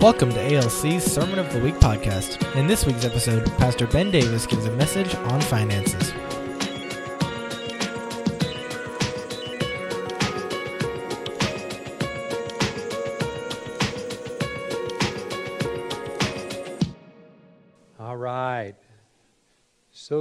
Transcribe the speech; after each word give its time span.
Welcome 0.00 0.30
to 0.30 0.38
ALC's 0.38 1.02
Sermon 1.02 1.40
of 1.40 1.52
the 1.52 1.58
Week 1.58 1.74
podcast. 1.74 2.54
In 2.54 2.68
this 2.68 2.86
week's 2.86 3.04
episode, 3.04 3.44
Pastor 3.58 3.84
Ben 3.88 4.12
Davis 4.12 4.46
gives 4.46 4.64
a 4.66 4.70
message 4.70 5.12
on 5.16 5.40
finances. 5.40 6.12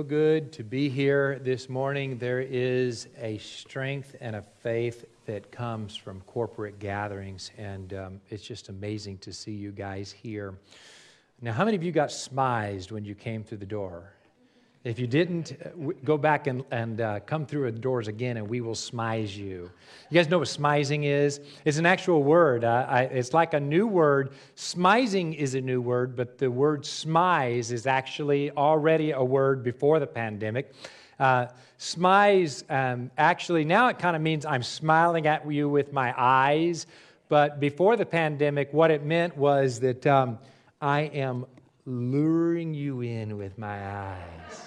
Good 0.08 0.54
to 0.54 0.64
be 0.64 0.88
here 0.88 1.38
this 1.40 1.68
morning. 1.68 2.18
There 2.18 2.40
is 2.40 3.10
a 3.20 3.38
strength 3.40 4.16
and 4.22 4.38
a 4.38 4.42
faith 4.42 5.04
that 5.26 5.52
comes 5.52 5.98
from 5.98 6.22
corporate 6.22 6.80
gatherings, 6.80 7.52
and 7.58 7.94
um, 7.94 8.22
it's 8.30 8.44
just 8.44 8.70
amazing 8.70 9.18
to 9.18 9.34
see 9.34 9.52
you 9.52 9.72
guys 9.72 10.10
here. 10.10 10.54
Now, 11.42 11.52
how 11.52 11.66
many 11.66 11.76
of 11.76 11.84
you 11.84 11.92
got 11.92 12.08
smized 12.08 12.90
when 12.90 13.04
you 13.04 13.16
came 13.16 13.44
through 13.44 13.58
the 13.58 13.66
door? 13.66 14.14
If 14.88 15.00
you 15.00 15.08
didn't, 15.08 15.52
uh, 15.52 15.92
go 16.06 16.18
back 16.18 16.48
and, 16.48 16.64
and 16.72 17.02
uh, 17.02 17.20
come 17.20 17.46
through 17.46 17.70
the 17.70 17.78
doors 17.78 18.08
again, 18.08 18.38
and 18.38 18.48
we 18.48 18.62
will 18.62 18.74
smize 18.74 19.36
you. 19.36 19.70
You 20.10 20.16
guys 20.16 20.30
know 20.30 20.40
what 20.40 20.48
smizing 20.48 21.04
is? 21.04 21.42
It's 21.66 21.78
an 21.78 21.86
actual 21.86 22.24
word. 22.24 22.64
Uh, 22.64 22.86
I, 22.88 23.02
it's 23.02 23.34
like 23.34 23.54
a 23.54 23.60
new 23.60 23.86
word. 23.86 24.32
Smizing 24.56 25.36
is 25.36 25.56
a 25.56 25.62
new 25.62 25.82
word, 25.82 26.16
but 26.16 26.38
the 26.38 26.50
word 26.50 26.84
smize 26.84 27.74
is 27.74 27.86
actually 27.86 28.50
already 28.52 29.12
a 29.12 29.22
word 29.22 29.62
before 29.62 30.00
the 30.00 30.08
pandemic. 30.08 30.74
Uh, 31.20 31.48
smize, 31.78 32.64
um, 32.72 33.12
actually, 33.18 33.66
now 33.66 33.90
it 33.90 34.00
kind 34.00 34.16
of 34.16 34.22
means 34.22 34.46
I'm 34.46 34.64
smiling 34.64 35.28
at 35.28 35.52
you 35.52 35.68
with 35.68 35.92
my 35.92 36.14
eyes. 36.18 36.88
But 37.28 37.60
before 37.60 37.98
the 37.98 38.06
pandemic, 38.06 38.72
what 38.72 38.90
it 38.90 39.04
meant 39.04 39.36
was 39.36 39.82
that 39.82 40.08
um, 40.08 40.40
I 40.82 41.02
am 41.02 41.46
luring 41.86 42.74
you 42.74 43.02
in 43.02 43.38
with 43.38 43.58
my 43.58 43.86
eyes. 43.86 44.67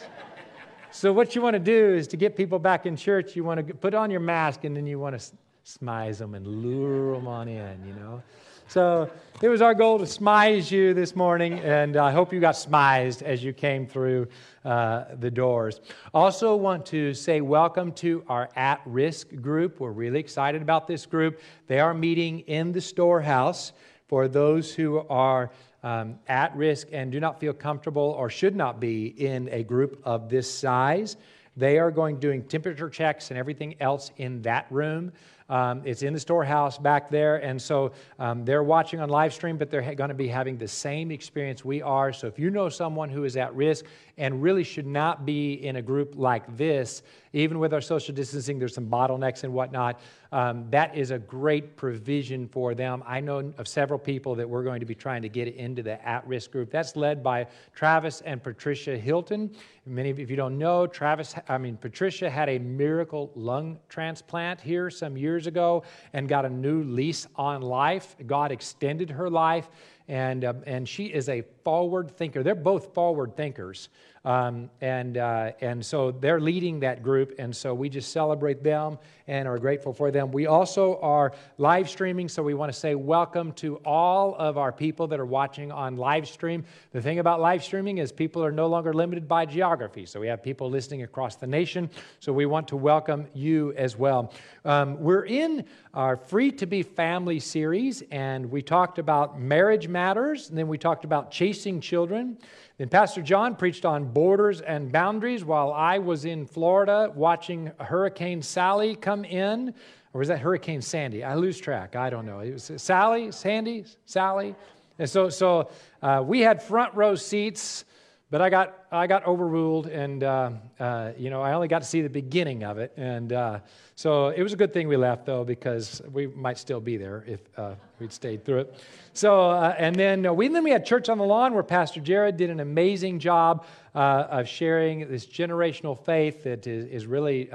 So, 1.01 1.15
what 1.15 1.35
you 1.35 1.41
want 1.41 1.55
to 1.55 1.59
do 1.59 1.95
is 1.95 2.07
to 2.09 2.19
get 2.19 2.37
people 2.37 2.59
back 2.59 2.85
in 2.85 2.95
church, 2.95 3.35
you 3.35 3.43
want 3.43 3.67
to 3.67 3.73
put 3.73 3.95
on 3.95 4.11
your 4.11 4.21
mask 4.21 4.65
and 4.65 4.77
then 4.77 4.87
you 4.87 4.99
want 4.99 5.19
to 5.19 5.33
smize 5.65 6.19
them 6.19 6.35
and 6.35 6.47
lure 6.47 7.15
them 7.15 7.27
on 7.27 7.49
in, 7.49 7.87
you 7.87 7.95
know? 7.95 8.23
So 8.69 9.11
it 9.41 9.49
was 9.49 9.63
our 9.63 9.73
goal 9.73 9.99
to 9.99 10.05
smize 10.05 10.71
you 10.71 10.93
this 10.93 11.17
morning, 11.17 11.59
and 11.61 11.97
I 11.97 12.13
hope 12.13 12.35
you 12.35 12.39
got 12.39 12.55
smized 12.55 13.23
as 13.23 13.43
you 13.43 13.55
came 13.55 13.87
through 13.87 14.29
uh, 14.63 15.05
the 15.19 15.31
doors. 15.31 15.81
Also, 16.13 16.55
want 16.55 16.85
to 16.87 17.15
say 17.15 17.41
welcome 17.41 17.93
to 17.93 18.23
our 18.29 18.51
at 18.55 18.83
risk 18.85 19.35
group. 19.41 19.81
We're 19.81 19.93
really 19.93 20.21
excited 20.21 20.61
about 20.61 20.87
this 20.87 21.07
group. 21.07 21.41
They 21.67 21.81
are 21.81 21.95
meeting 21.95 22.41
in 22.41 22.73
the 22.73 22.83
storehouse 22.83 23.73
for 24.07 24.29
those 24.29 24.75
who 24.75 24.99
are 25.09 25.51
um, 25.83 26.19
at 26.29 26.55
risk 26.57 26.89
and 26.93 27.11
do 27.11 27.21
not 27.21 27.41
feel 27.41 27.53
comfortable 27.53 28.15
or 28.19 28.31
should 28.31 28.55
not 28.57 28.81
be 28.81 29.07
in 29.07 29.49
a 29.51 29.63
group 29.63 30.01
of 30.05 30.29
this 30.29 30.53
size. 30.53 31.17
They 31.57 31.79
are 31.79 31.91
going 31.91 32.19
doing 32.19 32.45
temperature 32.45 32.89
checks 32.89 33.31
and 33.31 33.39
everything 33.39 33.75
else 33.81 34.13
in 34.17 34.43
that 34.43 34.67
room. 34.71 35.13
Um, 35.49 35.83
it's 35.85 36.03
in 36.03 36.13
the 36.13 36.21
storehouse 36.21 36.79
back 36.79 37.11
there, 37.11 37.39
and 37.39 37.61
so 37.61 37.91
um, 38.21 38.45
they're 38.45 38.63
watching 38.63 39.01
on 39.01 39.09
live 39.09 39.35
stream, 39.35 39.59
but 39.59 39.69
they're 39.69 39.83
ha- 39.83 39.95
going 39.95 40.09
to 40.09 40.15
be 40.15 40.29
having 40.29 40.57
the 40.57 40.69
same 40.69 41.11
experience 41.11 41.65
we 41.65 41.83
are. 41.83 42.13
So 42.13 42.29
if 42.29 42.39
you 42.39 42.51
know 42.51 42.69
someone 42.69 43.09
who 43.09 43.25
is 43.25 43.37
at 43.37 43.53
risk 43.57 43.85
and 44.21 44.43
really 44.43 44.63
should 44.63 44.87
not 44.87 45.25
be 45.25 45.55
in 45.55 45.77
a 45.77 45.83
group 45.83 46.13
like 46.15 46.57
this, 46.57 47.03
even 47.33 47.59
with 47.59 47.73
our 47.73 47.81
social 47.81 48.15
distancing, 48.15 48.59
there's 48.59 48.75
some 48.75 48.87
bottlenecks 48.87 49.45
and 49.45 49.53
whatnot. 49.53 50.01
Um, 50.31 50.67
that 50.71 50.97
is 50.97 51.11
a 51.11 51.19
great 51.19 51.77
provision 51.77 52.47
for 52.49 52.75
them. 52.75 53.03
I 53.07 53.21
know 53.21 53.53
of 53.57 53.67
several 53.67 53.99
people 53.99 54.35
that 54.35 54.49
we're 54.49 54.63
going 54.63 54.81
to 54.81 54.87
be 54.87 54.95
trying 54.95 55.23
to 55.23 55.29
get 55.29 55.49
into 55.49 55.83
the 55.83 56.07
at 56.07 56.27
risk 56.27 56.51
group. 56.51 56.71
That's 56.71 56.97
led 56.97 57.23
by 57.23 57.47
Travis 57.75 58.21
and 58.23 58.43
Patricia 58.43 58.99
Hilton. 58.99 59.51
Many 59.87 60.11
of 60.11 60.19
you, 60.19 60.25
if 60.25 60.31
you 60.31 60.37
don't 60.37 60.59
know, 60.59 60.87
Travis, 60.87 61.35
I 61.49 61.57
mean, 61.59 61.77
Patricia 61.77 62.29
had 62.29 62.49
a 62.49 62.59
miracle 62.59 63.31
lung 63.35 63.79
transplant 63.89 64.61
here 64.61 64.91
some 64.91 65.17
years 65.17 65.47
ago 65.47 65.83
and 66.13 66.29
got 66.29 66.45
a 66.45 66.51
new 66.51 66.83
lease 66.83 67.27
on 67.37 67.63
life. 67.63 68.17
God 68.27 68.53
extended 68.53 69.09
her 69.11 69.31
life, 69.31 69.69
and, 70.09 70.45
um, 70.45 70.63
and 70.67 70.89
she 70.89 71.07
is 71.07 71.29
a 71.29 71.43
forward 71.65 72.17
thinker. 72.17 72.43
They're 72.43 72.55
both 72.55 72.93
forward 72.93 73.37
thinkers. 73.37 73.89
Um, 74.25 74.69
and, 74.83 75.17
uh, 75.17 75.53
and 75.63 75.85
so 75.85 76.11
they're 76.11 76.41
leading 76.41 76.81
that 76.81 77.03
group, 77.03 77.35
and 77.39 77.57
so 77.57 77.73
we 77.73 77.89
just 77.89 78.13
celebrate 78.13 78.63
them 78.63 78.99
and 79.31 79.47
are 79.47 79.59
grateful 79.59 79.93
for 79.93 80.11
them. 80.11 80.33
We 80.33 80.47
also 80.47 80.99
are 81.01 81.33
live 81.57 81.89
streaming, 81.89 82.29
so 82.29 82.43
we 82.43 82.53
want 82.53 82.73
to 82.73 82.77
say 82.77 82.97
welcome 82.97 83.53
to 83.53 83.77
all 83.85 84.35
of 84.35 84.59
our 84.59 84.73
people 84.73 85.07
that 85.07 85.21
are 85.21 85.25
watching 85.25 85.71
on 85.71 85.97
live 85.97 86.27
stream. 86.27 86.65
The 86.91 87.01
thing 87.01 87.21
about 87.21 87.41
live 87.41 87.63
streaming 87.63 87.99
is 87.99 88.11
people 88.11 88.45
are 88.45 88.51
no 88.51 88.67
longer 88.67 88.93
limited 88.93 89.29
by 89.29 89.47
geography, 89.47 90.05
so 90.05 90.19
we 90.19 90.27
have 90.27 90.43
people 90.43 90.69
listening 90.69 91.05
across 91.05 91.37
the 91.37 91.47
nation, 91.47 91.89
so 92.19 92.33
we 92.33 92.45
want 92.45 92.67
to 92.69 92.77
welcome 92.77 93.29
you 93.33 93.73
as 93.77 93.97
well. 93.97 94.33
Um, 94.65 94.99
we're 94.99 95.27
in 95.27 95.65
our 95.95 96.17
Free 96.17 96.51
to 96.51 96.67
Be 96.67 96.83
Family 96.83 97.39
series, 97.39 98.03
and 98.11 98.51
we 98.51 98.63
talked 98.63 98.99
about 98.99 99.41
marriage 99.41 99.87
matters, 99.87 100.49
and 100.49 100.59
then 100.59 100.67
we 100.67 100.77
talked 100.77 101.05
about 101.05 101.31
chasing 101.31 101.81
children. 101.81 102.37
Then 102.81 102.89
Pastor 102.89 103.21
John 103.21 103.57
preached 103.57 103.85
on 103.85 104.07
borders 104.07 104.63
and 104.63 104.91
boundaries 104.91 105.45
while 105.45 105.71
I 105.71 105.99
was 105.99 106.25
in 106.25 106.47
Florida 106.47 107.13
watching 107.15 107.71
Hurricane 107.79 108.41
Sally 108.41 108.95
come 108.95 109.20
in. 109.25 109.75
Or 110.13 110.19
was 110.19 110.29
that 110.29 110.41
Hurricane 110.41 110.83
Sandy? 110.83 111.23
I 111.23 111.35
lose 111.35 111.59
track. 111.59 111.95
I 111.95 112.11
don't 112.11 112.27
know. 112.27 112.41
It 112.41 112.53
was 112.53 112.73
Sally, 112.77 113.31
Sandy, 113.31 113.85
Sally. 114.07 114.55
And 114.99 115.09
so, 115.09 115.29
so 115.29 115.71
uh, 116.03 116.23
we 116.25 116.41
had 116.41 116.63
front 116.63 116.95
row 116.95 117.15
seats, 117.15 117.85
but 118.31 118.41
I 118.41 118.49
got, 118.49 118.87
I 118.93 119.07
got 119.09 119.27
overruled, 119.27 119.89
and 119.89 120.23
uh, 120.23 120.51
uh, 120.79 121.13
you 121.19 121.31
know 121.31 121.43
I 121.43 121.53
only 121.53 121.67
got 121.67 121.83
to 121.83 121.89
see 121.89 122.01
the 122.01 122.09
beginning 122.09 122.63
of 122.63 122.79
it. 122.79 122.93
And 122.97 123.33
uh, 123.33 123.61
so 123.97 124.29
it 124.29 124.43
was 124.43 124.53
a 124.53 124.57
good 124.57 124.73
thing 124.73 124.87
we 124.87 124.97
left, 124.97 125.27
though, 125.27 125.45
because 125.45 126.01
we 126.13 126.29
might 126.29 126.57
still 126.57 126.81
be 126.81 126.97
there 126.97 127.25
if 127.27 127.41
uh, 127.57 127.75
we'd 127.99 128.13
stayed 128.13 128.45
through 128.45 128.61
it. 128.61 128.75
So, 129.13 129.51
uh, 129.51 129.75
and 129.77 129.97
then 129.97 130.27
uh, 130.27 130.33
we, 130.33 130.47
then 130.47 130.63
we 130.63 130.71
had 130.71 130.87
Church 130.87 131.09
on 131.09 131.19
the 131.19 131.25
Lawn 131.25 131.55
where 131.55 131.65
Pastor 131.65 132.01
Jared 132.01 132.37
did 132.37 132.51
an 132.51 132.61
amazing 132.61 133.19
job 133.19 133.67
of 133.95 134.47
sharing 134.47 135.11
this 135.11 135.27
generational 135.27 135.99
faith 135.99 136.45
that 136.45 136.69
is, 136.69 136.87
is 136.87 137.07
really, 137.07 137.51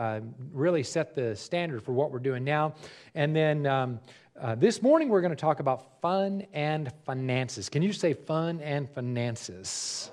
really 0.52 0.84
set 0.84 1.16
the 1.16 1.34
standard 1.36 1.82
for 1.82 1.94
what 1.94 2.12
we're 2.12 2.20
doing 2.20 2.44
now. 2.44 2.76
And 3.16 3.34
then 3.34 3.66
um, 3.66 4.00
uh, 4.40 4.54
this 4.54 4.82
morning 4.82 5.08
we're 5.08 5.22
going 5.22 5.32
to 5.32 5.38
talk 5.38 5.62
about 5.62 6.02
fun 6.02 6.46
and 6.52 6.92
finances. 7.06 7.70
Can 7.70 7.82
you 7.82 7.94
say 7.94 8.12
fun 8.12 8.60
and 8.60 8.90
finances? 8.90 10.12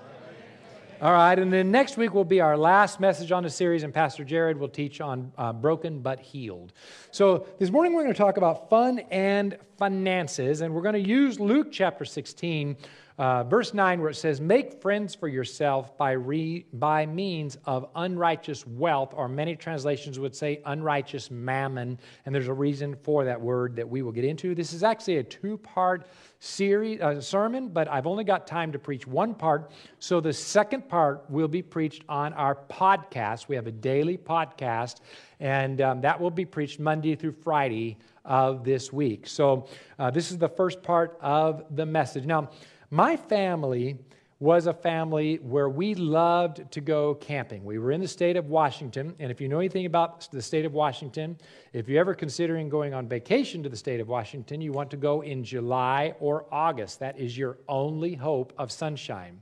All 1.03 1.13
right, 1.13 1.37
and 1.37 1.53
then 1.53 1.73
next 1.73 1.97
week 1.97 2.15
will 2.15 2.25
be 2.25 2.41
our 2.41 2.57
last 2.57 3.01
message 3.01 3.33
on 3.33 3.43
the 3.43 3.51
series, 3.51 3.83
and 3.83 3.93
Pastor 3.93 4.23
Jared 4.23 4.57
will 4.57 4.69
teach 4.69 5.01
on 5.01 5.33
uh, 5.37 5.53
broken 5.53 5.99
but 5.99 6.21
healed. 6.21 6.73
So 7.11 7.49
this 7.59 7.73
morning 7.73 7.93
we're 7.93 8.05
going 8.05 8.15
to 8.15 8.19
talk 8.19 8.37
about 8.37 8.71
fun 8.71 9.01
and 9.11 9.59
finances, 9.79 10.61
and 10.61 10.73
we're 10.73 10.83
going 10.83 10.93
to 10.93 11.01
use 11.01 11.41
Luke 11.41 11.73
chapter 11.73 12.05
16, 12.05 12.77
uh, 13.23 13.45
verse 13.45 13.73
9, 13.73 14.01
where 14.01 14.11
it 14.11 14.17
says, 14.17 14.41
Make 14.41 14.83
friends 14.83 15.15
for 15.15 15.29
yourself 15.29 15.97
by, 15.97 16.11
re- 16.11 16.67
by 16.73 17.07
means 17.07 17.57
of 17.67 17.89
unrighteous 17.95 18.67
wealth, 18.67 19.15
or 19.15 19.29
many 19.29 19.55
translations 19.55 20.19
would 20.19 20.35
say 20.35 20.61
unrighteous 20.67 21.31
mammon, 21.31 22.01
and 22.27 22.35
there's 22.35 22.49
a 22.49 22.53
reason 22.53 22.97
for 23.05 23.25
that 23.25 23.41
word 23.41 23.77
that 23.77 23.89
we 23.89 24.03
will 24.03 24.11
get 24.11 24.25
into. 24.25 24.57
This 24.57 24.73
is 24.73 24.83
actually 24.83 25.19
a 25.19 25.23
two 25.23 25.57
part 25.57 26.09
series 26.41 27.01
uh, 27.01 27.21
sermon, 27.21 27.69
but 27.69 27.87
I've 27.87 28.09
only 28.09 28.25
got 28.25 28.49
time 28.49 28.73
to 28.73 28.79
preach 28.81 29.07
one 29.07 29.37
part. 29.37 29.71
So 30.01 30.21
the 30.21 30.33
second 30.33 30.89
part 30.89 31.25
will 31.31 31.47
be 31.47 31.63
preached 31.63 32.03
on 32.09 32.33
our 32.33 32.57
podcast. 32.69 33.47
We 33.47 33.55
have 33.55 33.69
a 33.69 33.73
daily 33.73 34.19
podcast, 34.19 34.97
and 35.39 35.81
um, 35.81 36.01
that 36.01 36.21
will 36.21 36.33
be 36.33 36.45
preached 36.45 36.81
Monday 36.81 37.15
through 37.15 37.37
Friday 37.45 37.99
of 38.25 38.65
this 38.65 38.93
week. 38.93 39.29
So 39.29 39.69
uh, 40.01 40.11
this 40.11 40.33
is 40.33 40.39
the 40.39 40.49
first 40.49 40.83
part 40.83 41.17
of 41.21 41.63
the 41.71 41.87
message. 41.87 42.27
Now, 42.27 42.51
my 42.93 43.17
family 43.17 43.97
was 44.39 44.67
a 44.67 44.75
family 44.75 45.37
where 45.37 45.69
we 45.69 45.95
loved 45.95 46.71
to 46.73 46.81
go 46.83 47.15
camping. 47.15 47.65
We 47.65 47.79
were 47.79 47.91
in 47.91 48.03
the 48.03 48.09
state 48.09 48.37
of 48.37 48.51
Washington, 48.51 49.15
and 49.19 49.31
if 49.31 49.41
you 49.41 49.49
know 49.49 49.61
anything 49.61 49.87
about 49.87 50.29
the 50.31 50.43
state 50.43 50.67
of 50.67 50.75
Washington, 50.75 51.39
if 51.73 51.89
you're 51.89 52.01
ever 52.01 52.15
considering 52.15 52.69
going 52.69 52.93
on 52.93 53.09
vacation 53.09 53.63
to 53.63 53.71
the 53.71 53.77
state 53.77 54.01
of 54.01 54.09
Washington, 54.09 54.61
you 54.61 54.73
want 54.73 54.91
to 54.91 54.99
go 54.99 55.23
in 55.23 55.43
July 55.43 56.15
or 56.21 56.45
August. 56.53 57.01
That 57.01 57.19
is 57.19 57.39
your 57.39 57.57
only 57.67 58.15
hope 58.15 58.53
of 58.59 58.71
sunshine. 58.71 59.41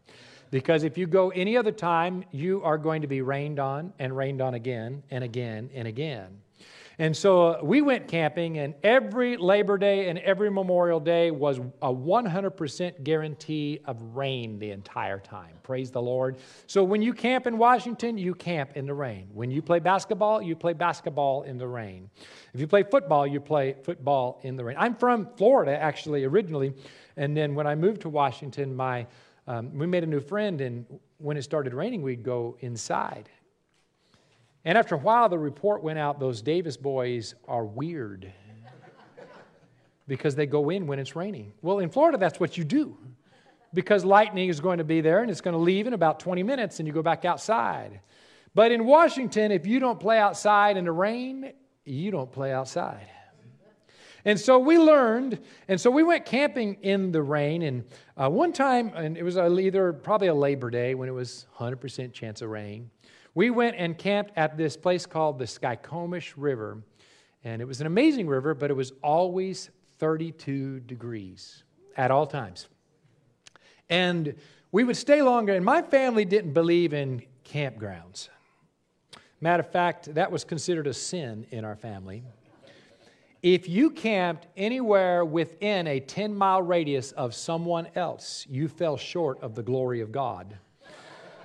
Because 0.53 0.85
if 0.85 0.96
you 0.96 1.08
go 1.08 1.31
any 1.31 1.56
other 1.56 1.73
time, 1.73 2.23
you 2.31 2.62
are 2.62 2.79
going 2.79 3.03
to 3.03 3.08
be 3.08 3.20
rained 3.20 3.58
on 3.58 3.93
and 3.99 4.17
rained 4.17 4.41
on 4.41 4.55
again 4.55 5.03
and 5.11 5.25
again 5.25 5.70
and 5.75 5.88
again. 5.88 6.41
And 7.00 7.17
so 7.17 7.47
uh, 7.47 7.61
we 7.62 7.81
went 7.81 8.08
camping, 8.08 8.58
and 8.58 8.75
every 8.82 9.38
Labor 9.38 9.79
Day 9.79 10.11
and 10.11 10.19
every 10.19 10.50
Memorial 10.50 11.00
Day 11.00 11.31
was 11.31 11.58
a 11.81 11.91
100% 11.91 13.02
guarantee 13.02 13.81
of 13.87 14.02
rain 14.14 14.58
the 14.58 14.70
entire 14.70 15.19
time. 15.19 15.55
Praise 15.62 15.91
the 15.91 16.02
Lord. 16.02 16.37
So 16.67 16.85
when 16.85 17.00
you 17.00 17.14
camp 17.14 17.47
in 17.47 17.56
Washington, 17.56 18.19
you 18.19 18.35
camp 18.35 18.73
in 18.75 18.85
the 18.85 18.93
rain. 18.93 19.31
When 19.32 19.50
you 19.50 19.62
play 19.62 19.79
basketball, 19.79 20.43
you 20.43 20.55
play 20.55 20.75
basketball 20.75 21.44
in 21.44 21.56
the 21.56 21.67
rain. 21.67 22.11
If 22.52 22.61
you 22.61 22.67
play 22.67 22.82
football, 22.82 23.26
you 23.26 23.41
play 23.41 23.76
football 23.82 24.38
in 24.43 24.56
the 24.56 24.64
rain. 24.64 24.76
I'm 24.79 24.94
from 24.94 25.26
Florida, 25.38 25.81
actually, 25.81 26.25
originally. 26.25 26.75
And 27.17 27.35
then 27.35 27.55
when 27.55 27.67
I 27.67 27.76
moved 27.76 28.03
to 28.03 28.11
Washington, 28.11 28.76
my, 28.76 29.06
um, 29.46 29.73
we 29.73 29.87
made 29.87 30.05
a 30.05 30.06
new 30.06 30.20
friend, 30.20 30.61
and 30.61 30.85
when 31.17 31.38
it 31.38 31.44
started 31.44 31.73
raining, 31.73 32.03
we'd 32.03 32.23
go 32.23 32.58
inside 32.61 33.31
and 34.65 34.77
after 34.77 34.95
a 34.95 34.99
while, 34.99 35.29
the 35.29 35.39
report 35.39 35.83
went 35.83 35.99
out 35.99 36.21
those 36.21 36.43
Davis 36.43 36.77
boys 36.77 37.35
are 37.49 37.65
weird 37.65 38.33
because 40.07 40.35
they 40.35 40.47
go 40.47 40.71
in 40.71 40.87
when 40.87 40.99
it's 40.99 41.17
raining. 41.17 41.53
Well, 41.62 41.79
in 41.79 41.89
Florida, 41.89 42.19
that's 42.19 42.41
what 42.41 42.59
you 42.59 42.65
do 42.65 42.97
because 43.73 44.05
lightning 44.05 44.49
is 44.49 44.61
going 44.61 44.79
to 44.79 44.85
be 44.85 45.01
there 45.01 45.21
and 45.23 45.31
it's 45.31 45.41
going 45.41 45.55
to 45.55 45.61
leave 45.61 45.87
in 45.87 45.93
about 45.93 46.21
20 46.21 46.43
minutes 46.43 46.81
and 46.81 46.87
you 46.87 46.93
go 46.93 47.03
back 47.03 47.25
outside. 47.25 48.01
But 48.55 48.73
in 48.73 48.85
Washington, 48.85 49.53
if 49.53 49.67
you 49.67 49.79
don't 49.79 50.01
play 50.01 50.19
outside 50.19 50.77
in 50.77 50.85
the 50.85 50.93
rain, 50.93 51.53
you 51.85 52.11
don't 52.11 52.31
play 52.31 52.53
outside. 52.53 53.06
And 54.25 54.39
so 54.39 54.59
we 54.59 54.77
learned, 54.77 55.41
and 55.67 55.81
so 55.81 55.91
we 55.91 56.03
went 56.03 56.27
camping 56.27 56.75
in 56.83 57.11
the 57.11 57.23
rain. 57.23 57.63
And 57.63 57.85
uh, 58.17 58.29
one 58.29 58.53
time, 58.53 58.93
and 58.95 59.17
it 59.17 59.23
was 59.23 59.39
either 59.39 59.95
probably 59.95 60.29
a 60.29 60.35
Labor 60.35 60.69
Day 60.69 60.95
when 60.95 61.09
it 61.09 61.13
was 61.13 61.47
100% 61.56 62.13
chance 62.13 62.43
of 62.43 62.51
rain. 62.51 62.91
We 63.35 63.50
went 63.50 63.77
and 63.79 63.97
camped 63.97 64.32
at 64.37 64.56
this 64.56 64.77
place 64.77 65.06
called 65.06 65.38
the 65.38 65.44
Skykomish 65.44 66.35
River. 66.37 66.82
And 67.44 67.62
it 67.62 67.65
was 67.65 67.81
an 67.81 67.87
amazing 67.87 68.27
river, 68.27 68.55
but 68.55 68.71
it 68.71 68.75
was 68.75 68.93
always 69.03 69.71
32 69.99 70.81
degrees 70.81 71.65
at 71.97 72.11
all 72.11 72.27
times. 72.27 72.69
And 73.88 74.35
we 74.73 74.85
would 74.85 74.97
stay 74.97 75.23
longer, 75.23 75.55
and 75.55 75.65
my 75.65 75.82
family 75.82 76.25
didn't 76.25 76.53
believe 76.53 76.93
in 76.93 77.23
campgrounds. 77.44 78.29
Matter 79.41 79.62
of 79.62 79.71
fact, 79.71 80.15
that 80.15 80.31
was 80.31 80.44
considered 80.44 80.87
a 80.87 80.94
sin 80.94 81.47
in 81.50 81.65
our 81.65 81.77
family. 81.77 82.25
If 83.43 83.69
you 83.69 83.91
camped 83.91 84.47
anywhere 84.56 85.25
within 85.25 85.87
a 85.87 85.99
10 85.99 86.35
mile 86.35 86.61
radius 86.61 87.12
of 87.12 87.35
someone 87.35 87.88
else, 87.94 88.47
you 88.50 88.69
fell 88.69 88.99
short 88.99 89.41
of 89.41 89.55
the 89.55 89.62
glory 89.62 90.03
of 90.03 90.12
God. 90.12 90.59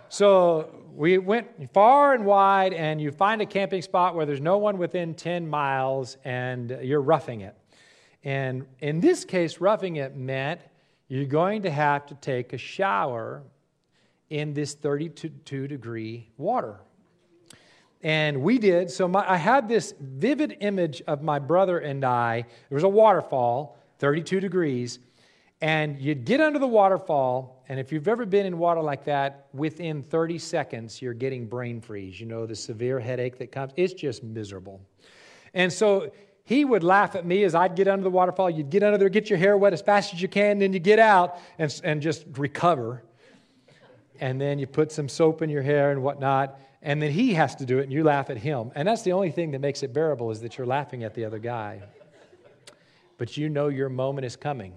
So 0.09 0.85
we 0.93 1.17
went 1.17 1.73
far 1.73 2.13
and 2.13 2.25
wide, 2.25 2.73
and 2.73 3.01
you 3.01 3.11
find 3.11 3.41
a 3.41 3.45
camping 3.45 3.81
spot 3.81 4.15
where 4.15 4.25
there's 4.25 4.41
no 4.41 4.57
one 4.57 4.77
within 4.77 5.13
10 5.13 5.47
miles, 5.47 6.17
and 6.23 6.77
you're 6.81 7.01
roughing 7.01 7.41
it. 7.41 7.55
And 8.23 8.65
in 8.79 8.99
this 8.99 9.25
case, 9.25 9.59
roughing 9.59 9.97
it 9.97 10.15
meant 10.15 10.61
you're 11.07 11.25
going 11.25 11.61
to 11.63 11.69
have 11.69 12.05
to 12.07 12.15
take 12.15 12.53
a 12.53 12.57
shower 12.57 13.43
in 14.29 14.53
this 14.53 14.73
32 14.73 15.67
degree 15.67 16.31
water. 16.37 16.79
And 18.01 18.41
we 18.41 18.57
did. 18.57 18.89
So 18.89 19.07
my, 19.07 19.29
I 19.29 19.37
had 19.37 19.67
this 19.67 19.93
vivid 19.99 20.57
image 20.61 21.01
of 21.07 21.21
my 21.21 21.39
brother 21.39 21.79
and 21.79 22.03
I. 22.03 22.45
There 22.69 22.75
was 22.75 22.83
a 22.83 22.89
waterfall, 22.89 23.77
32 23.99 24.39
degrees, 24.39 24.99
and 25.65 25.99
you'd 25.99 26.25
get 26.25 26.41
under 26.41 26.59
the 26.59 26.67
waterfall, 26.67 27.63
and 27.69 27.79
if 27.79 27.91
you've 27.91 28.07
ever 28.07 28.23
been 28.23 28.45
in 28.45 28.59
water 28.59 28.83
like 28.83 29.03
that, 29.05 29.47
within 29.51 30.03
30 30.03 30.37
seconds, 30.37 31.01
you're 31.01 31.15
getting 31.15 31.47
brain 31.47 31.81
freeze. 31.81 32.19
You 32.19 32.27
know, 32.27 32.45
the 32.45 32.55
severe 32.55 32.99
headache 32.99 33.39
that 33.39 33.51
comes. 33.51 33.73
It's 33.75 33.91
just 33.91 34.23
miserable. 34.23 34.79
And 35.55 35.73
so 35.73 36.11
he 36.43 36.65
would 36.65 36.83
laugh 36.83 37.15
at 37.15 37.25
me 37.25 37.43
as 37.45 37.55
I'd 37.55 37.75
get 37.75 37.87
under 37.87 38.03
the 38.03 38.11
waterfall. 38.11 38.47
You'd 38.47 38.69
get 38.69 38.83
under 38.83 38.99
there, 38.99 39.09
get 39.09 39.27
your 39.27 39.39
hair 39.39 39.57
wet 39.57 39.73
as 39.73 39.81
fast 39.81 40.13
as 40.13 40.21
you 40.21 40.27
can, 40.27 40.59
then 40.59 40.71
you 40.71 40.77
get 40.77 40.99
out 40.99 41.39
and, 41.57 41.81
and 41.83 41.99
just 41.99 42.25
recover. 42.33 43.01
And 44.19 44.39
then 44.39 44.59
you 44.59 44.67
put 44.67 44.91
some 44.91 45.09
soap 45.09 45.41
in 45.41 45.49
your 45.49 45.63
hair 45.63 45.89
and 45.89 46.03
whatnot. 46.03 46.59
And 46.83 47.01
then 47.01 47.09
he 47.09 47.33
has 47.33 47.55
to 47.55 47.65
do 47.65 47.79
it, 47.79 47.85
and 47.85 47.91
you 47.91 48.03
laugh 48.03 48.29
at 48.29 48.37
him. 48.37 48.71
And 48.75 48.87
that's 48.87 49.01
the 49.01 49.13
only 49.13 49.31
thing 49.31 49.49
that 49.49 49.61
makes 49.61 49.81
it 49.81 49.93
bearable 49.93 50.29
is 50.29 50.41
that 50.41 50.59
you're 50.59 50.67
laughing 50.67 51.03
at 51.03 51.15
the 51.15 51.25
other 51.25 51.39
guy. 51.39 51.81
But 53.17 53.35
you 53.35 53.49
know 53.49 53.69
your 53.69 53.89
moment 53.89 54.25
is 54.25 54.35
coming 54.35 54.75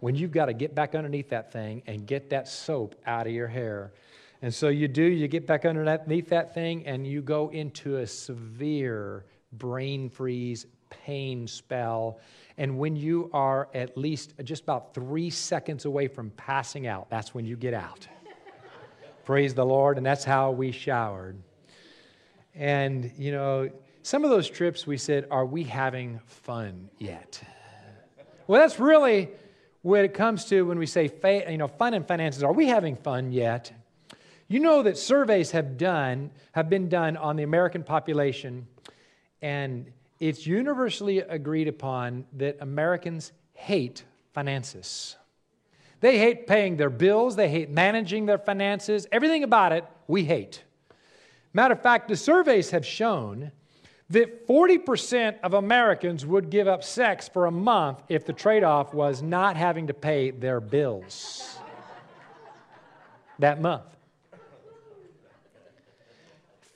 when 0.00 0.14
you've 0.14 0.32
got 0.32 0.46
to 0.46 0.52
get 0.52 0.74
back 0.74 0.94
underneath 0.94 1.28
that 1.30 1.52
thing 1.52 1.82
and 1.86 2.06
get 2.06 2.30
that 2.30 2.48
soap 2.48 2.94
out 3.06 3.26
of 3.26 3.32
your 3.32 3.46
hair. 3.46 3.92
And 4.42 4.52
so 4.52 4.68
you 4.68 4.88
do, 4.88 5.02
you 5.02 5.28
get 5.28 5.46
back 5.46 5.64
underneath 5.64 6.30
that 6.30 6.54
thing 6.54 6.86
and 6.86 7.06
you 7.06 7.20
go 7.20 7.50
into 7.50 7.98
a 7.98 8.06
severe 8.06 9.24
brain 9.52 10.08
freeze, 10.08 10.66
pain 10.88 11.46
spell. 11.46 12.18
And 12.56 12.78
when 12.78 12.96
you 12.96 13.30
are 13.32 13.68
at 13.74 13.96
least 13.96 14.34
just 14.42 14.62
about 14.62 14.94
three 14.94 15.28
seconds 15.30 15.84
away 15.84 16.08
from 16.08 16.30
passing 16.30 16.86
out, 16.86 17.10
that's 17.10 17.34
when 17.34 17.44
you 17.44 17.56
get 17.56 17.74
out. 17.74 18.06
Praise 19.24 19.52
the 19.54 19.64
Lord. 19.64 19.98
And 19.98 20.06
that's 20.06 20.24
how 20.24 20.50
we 20.50 20.72
showered. 20.72 21.36
And, 22.54 23.12
you 23.16 23.32
know, 23.32 23.70
some 24.02 24.24
of 24.24 24.30
those 24.30 24.48
trips 24.48 24.86
we 24.86 24.96
said, 24.96 25.26
Are 25.30 25.44
we 25.44 25.62
having 25.62 26.20
fun 26.26 26.88
yet? 26.98 27.40
Well, 28.46 28.60
that's 28.60 28.80
really 28.80 29.28
when 29.82 30.04
it 30.04 30.14
comes 30.14 30.44
to 30.46 30.62
when 30.62 30.78
we 30.78 30.86
say 30.86 31.10
you 31.48 31.58
know 31.58 31.68
fun 31.68 31.94
and 31.94 32.06
finances 32.06 32.42
are 32.42 32.52
we 32.52 32.66
having 32.66 32.96
fun 32.96 33.32
yet? 33.32 33.72
You 34.48 34.58
know 34.58 34.82
that 34.82 34.98
surveys 34.98 35.52
have 35.52 35.78
done 35.78 36.30
have 36.52 36.68
been 36.68 36.88
done 36.88 37.16
on 37.16 37.36
the 37.36 37.44
american 37.44 37.82
population 37.82 38.66
and 39.40 39.90
it's 40.18 40.46
universally 40.46 41.18
agreed 41.18 41.68
upon 41.68 42.26
that 42.34 42.56
americans 42.60 43.32
hate 43.54 44.04
finances. 44.34 45.16
They 46.00 46.18
hate 46.18 46.46
paying 46.46 46.76
their 46.76 46.90
bills 46.90 47.36
they 47.36 47.48
hate 47.48 47.70
managing 47.70 48.26
their 48.26 48.38
finances 48.38 49.06
everything 49.12 49.44
about 49.44 49.72
it 49.72 49.84
we 50.08 50.24
hate. 50.24 50.62
Matter 51.52 51.74
of 51.74 51.82
fact 51.82 52.08
the 52.08 52.16
surveys 52.16 52.70
have 52.70 52.84
shown 52.84 53.52
that 54.10 54.46
40% 54.48 55.38
of 55.42 55.54
Americans 55.54 56.26
would 56.26 56.50
give 56.50 56.66
up 56.66 56.82
sex 56.82 57.28
for 57.28 57.46
a 57.46 57.50
month 57.50 58.02
if 58.08 58.26
the 58.26 58.32
trade 58.32 58.64
off 58.64 58.92
was 58.92 59.22
not 59.22 59.56
having 59.56 59.86
to 59.86 59.94
pay 59.94 60.30
their 60.32 60.60
bills 60.60 61.56
that 63.38 63.60
month. 63.60 63.84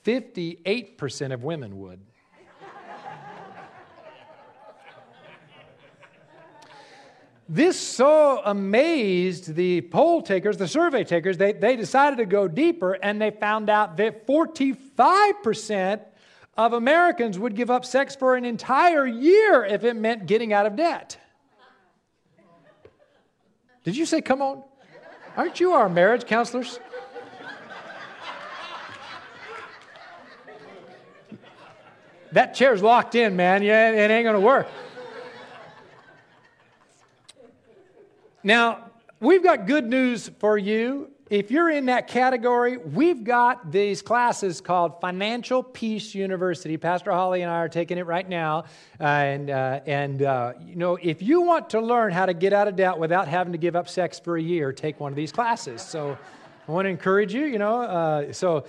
58% 0.05 1.33
of 1.33 1.43
women 1.43 1.79
would. 1.79 1.99
This 7.47 7.79
so 7.79 8.41
amazed 8.43 9.53
the 9.53 9.81
poll 9.81 10.23
takers, 10.23 10.57
the 10.57 10.67
survey 10.67 11.03
takers, 11.03 11.37
they, 11.37 11.53
they 11.53 11.75
decided 11.75 12.17
to 12.17 12.25
go 12.25 12.47
deeper 12.47 12.93
and 12.93 13.21
they 13.21 13.29
found 13.29 13.69
out 13.69 13.97
that 13.97 14.25
45% 14.25 16.01
of 16.57 16.73
Americans 16.73 17.37
would 17.37 17.55
give 17.55 17.69
up 17.69 17.85
sex 17.85 18.15
for 18.15 18.35
an 18.35 18.45
entire 18.45 19.05
year 19.05 19.65
if 19.65 19.83
it 19.83 19.95
meant 19.95 20.25
getting 20.25 20.53
out 20.53 20.65
of 20.65 20.75
debt. 20.75 21.17
Did 23.83 23.97
you 23.97 24.05
say, 24.05 24.21
come 24.21 24.41
on? 24.41 24.63
Aren't 25.37 25.59
you 25.59 25.73
our 25.73 25.89
marriage 25.89 26.25
counselors? 26.25 26.79
That 32.31 32.53
chair's 32.53 32.81
locked 32.81 33.15
in, 33.15 33.35
man. 33.35 33.63
Yeah, 33.63 33.91
it 33.91 34.11
ain't 34.11 34.25
going 34.25 34.35
to 34.35 34.41
work. 34.41 34.67
Now, 38.43 38.91
we've 39.19 39.43
got 39.43 39.67
good 39.67 39.85
news 39.85 40.29
for 40.39 40.57
you 40.57 41.11
if 41.29 41.49
you're 41.49 41.71
in 41.71 41.87
that 41.87 42.07
category, 42.07 42.77
we've 42.77 43.23
got 43.23 43.71
these 43.71 44.03
classes 44.03 44.61
called 44.61 45.01
Financial 45.01 45.63
Peace 45.63 46.13
University. 46.13 46.77
Pastor 46.77 47.11
Holly 47.11 47.41
and 47.41 47.49
I 47.49 47.55
are 47.55 47.69
taking 47.69 47.97
it 47.97 48.05
right 48.05 48.27
now. 48.27 48.65
Uh, 48.99 49.03
and, 49.03 49.49
uh, 49.49 49.79
and 49.87 50.21
uh, 50.21 50.53
you 50.63 50.75
know, 50.75 50.99
if 51.01 51.23
you 51.23 51.41
want 51.41 51.71
to 51.71 51.81
learn 51.81 52.11
how 52.11 52.27
to 52.27 52.33
get 52.35 52.53
out 52.53 52.67
of 52.67 52.75
debt 52.75 52.99
without 52.99 53.27
having 53.27 53.53
to 53.53 53.57
give 53.57 53.75
up 53.75 53.89
sex 53.89 54.19
for 54.19 54.37
a 54.37 54.41
year, 54.41 54.71
take 54.71 54.99
one 54.99 55.11
of 55.11 55.15
these 55.15 55.31
classes. 55.31 55.81
So 55.81 56.15
I 56.67 56.71
want 56.71 56.85
to 56.85 56.89
encourage 56.89 57.33
you, 57.33 57.45
you 57.45 57.57
know. 57.57 57.81
Uh, 57.81 58.31
so 58.31 58.65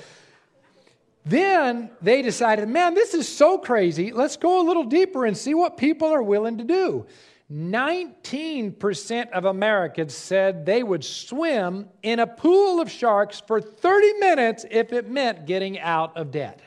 then 1.26 1.90
they 2.00 2.22
decided, 2.22 2.70
man, 2.70 2.94
this 2.94 3.12
is 3.12 3.28
so 3.28 3.58
crazy. 3.58 4.12
Let's 4.12 4.38
go 4.38 4.62
a 4.62 4.64
little 4.66 4.84
deeper 4.84 5.26
and 5.26 5.36
see 5.36 5.52
what 5.52 5.76
people 5.76 6.08
are 6.08 6.22
willing 6.22 6.56
to 6.56 6.64
do. 6.64 7.04
19% 7.52 9.30
of 9.30 9.44
Americans 9.44 10.14
said 10.14 10.66
they 10.66 10.82
would 10.82 11.04
swim 11.04 11.88
in 12.02 12.18
a 12.18 12.26
pool 12.26 12.80
of 12.80 12.90
sharks 12.90 13.40
for 13.46 13.60
30 13.60 14.14
minutes 14.14 14.64
if 14.68 14.92
it 14.92 15.08
meant 15.08 15.46
getting 15.46 15.78
out 15.78 16.16
of 16.16 16.32
debt. 16.32 16.60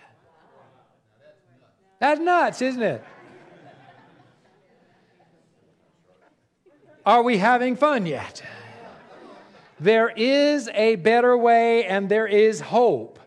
That's 2.00 2.22
nuts, 2.22 2.62
isn't 2.62 2.82
it? 2.82 3.04
Are 7.06 7.24
we 7.24 7.38
having 7.38 7.76
fun 7.76 8.06
yet? 8.06 8.42
There 9.82 10.10
is 10.10 10.70
a 10.74 10.96
better 10.96 11.38
way 11.38 11.86
and 11.86 12.08
there 12.08 12.28
is 12.28 12.62
hope. 12.62 13.19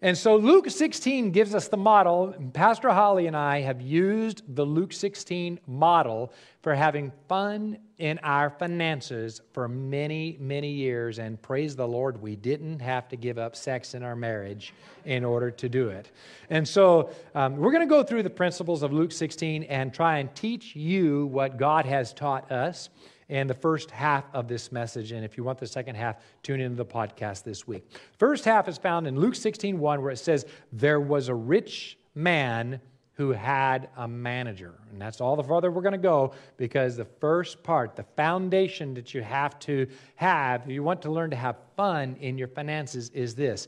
And 0.00 0.16
so 0.16 0.36
Luke 0.36 0.70
16 0.70 1.32
gives 1.32 1.56
us 1.56 1.66
the 1.66 1.76
model. 1.76 2.32
Pastor 2.52 2.90
Holly 2.90 3.26
and 3.26 3.36
I 3.36 3.60
have 3.62 3.80
used 3.80 4.42
the 4.54 4.64
Luke 4.64 4.92
16 4.92 5.58
model 5.66 6.32
for 6.62 6.74
having 6.74 7.12
fun 7.28 7.78
in 7.98 8.20
our 8.22 8.48
finances 8.48 9.40
for 9.52 9.66
many, 9.66 10.36
many 10.38 10.70
years. 10.70 11.18
And 11.18 11.40
praise 11.42 11.74
the 11.74 11.86
Lord, 11.86 12.22
we 12.22 12.36
didn't 12.36 12.78
have 12.78 13.08
to 13.08 13.16
give 13.16 13.38
up 13.38 13.56
sex 13.56 13.94
in 13.94 14.04
our 14.04 14.14
marriage 14.14 14.72
in 15.04 15.24
order 15.24 15.50
to 15.50 15.68
do 15.68 15.88
it. 15.88 16.12
And 16.48 16.66
so 16.66 17.10
um, 17.34 17.56
we're 17.56 17.72
going 17.72 17.86
to 17.86 17.90
go 17.92 18.04
through 18.04 18.22
the 18.22 18.30
principles 18.30 18.84
of 18.84 18.92
Luke 18.92 19.10
16 19.10 19.64
and 19.64 19.92
try 19.92 20.18
and 20.18 20.32
teach 20.36 20.76
you 20.76 21.26
what 21.26 21.56
God 21.56 21.86
has 21.86 22.12
taught 22.12 22.52
us 22.52 22.88
and 23.28 23.48
the 23.48 23.54
first 23.54 23.90
half 23.90 24.24
of 24.32 24.48
this 24.48 24.72
message. 24.72 25.12
And 25.12 25.24
if 25.24 25.36
you 25.36 25.44
want 25.44 25.58
the 25.58 25.66
second 25.66 25.96
half, 25.96 26.16
tune 26.42 26.60
into 26.60 26.76
the 26.76 26.86
podcast 26.86 27.42
this 27.42 27.66
week. 27.66 27.90
First 28.18 28.44
half 28.44 28.68
is 28.68 28.78
found 28.78 29.06
in 29.06 29.18
Luke 29.18 29.34
16 29.34 29.78
1, 29.78 30.02
where 30.02 30.10
it 30.10 30.18
says, 30.18 30.46
There 30.72 31.00
was 31.00 31.28
a 31.28 31.34
rich 31.34 31.98
man 32.14 32.80
who 33.18 33.32
had 33.32 33.88
a 33.96 34.06
manager. 34.06 34.74
And 34.92 35.00
that's 35.02 35.20
all 35.20 35.34
the 35.34 35.42
farther 35.42 35.72
we're 35.72 35.82
going 35.82 35.90
to 35.90 35.98
go 35.98 36.34
because 36.56 36.96
the 36.96 37.04
first 37.04 37.64
part, 37.64 37.96
the 37.96 38.04
foundation 38.16 38.94
that 38.94 39.12
you 39.12 39.22
have 39.22 39.58
to 39.60 39.88
have, 40.14 40.62
if 40.62 40.68
you 40.70 40.84
want 40.84 41.02
to 41.02 41.10
learn 41.10 41.30
to 41.30 41.36
have 41.36 41.56
fun 41.76 42.16
in 42.20 42.38
your 42.38 42.46
finances, 42.46 43.10
is 43.10 43.34
this 43.34 43.66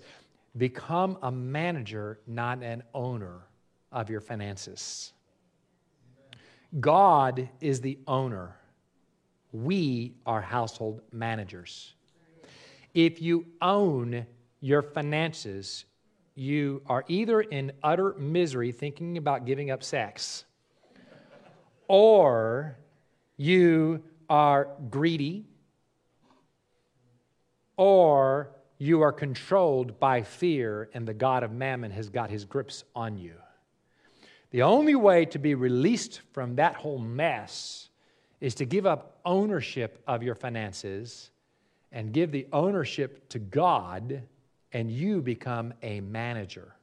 become 0.57 1.19
a 1.23 1.33
manager, 1.33 2.21
not 2.29 2.63
an 2.63 2.83
owner 2.95 3.41
of 3.91 4.09
your 4.09 4.21
finances. 4.21 5.13
God 6.79 7.49
is 7.61 7.81
the 7.81 7.99
owner 8.07 8.57
we 9.53 10.15
are 10.27 10.41
household 10.41 11.01
managers. 11.13 11.95
If 12.95 13.21
you 13.21 13.47
own 13.61 14.27
your 14.61 14.83
finances, 14.83 15.85
you 16.35 16.83
are 16.87 17.05
either 17.09 17.41
in 17.41 17.73
utter 17.83 18.15
misery 18.15 18.73
thinking 18.73 19.19
about 19.19 19.45
giving 19.45 19.71
up 19.71 19.83
sex, 19.83 20.45
or 21.89 22.79
you 23.37 24.03
are 24.29 24.69
greedy, 24.91 25.47
or 27.77 28.51
you 28.79 29.03
are 29.03 29.13
controlled 29.13 30.01
by 30.01 30.23
fear, 30.23 30.89
and 30.95 31.07
the 31.07 31.15
God 31.15 31.43
of 31.43 31.53
mammon 31.53 31.91
has 31.91 32.09
got 32.09 32.31
his 32.31 32.45
grips 32.45 32.85
on 32.95 33.19
you. 33.19 33.35
The 34.51 34.63
only 34.63 34.95
way 34.95 35.27
to 35.27 35.39
be 35.39 35.55
released 35.55 36.23
from 36.33 36.57
that 36.57 36.77
whole 36.77 36.99
mess 36.99 37.90
is 38.41 38.55
to 38.57 38.65
give 38.65 38.87
up 38.87 39.19
ownership 39.25 40.03
of 40.07 40.23
your 40.23 40.35
finances 40.35 41.31
and 41.93 42.13
give 42.13 42.31
the 42.31 42.47
ownership 42.53 43.29
to 43.29 43.39
God, 43.39 44.23
and 44.73 44.91
you 44.91 45.21
become 45.21 45.75
a 45.83 46.01
manager. 46.01 46.75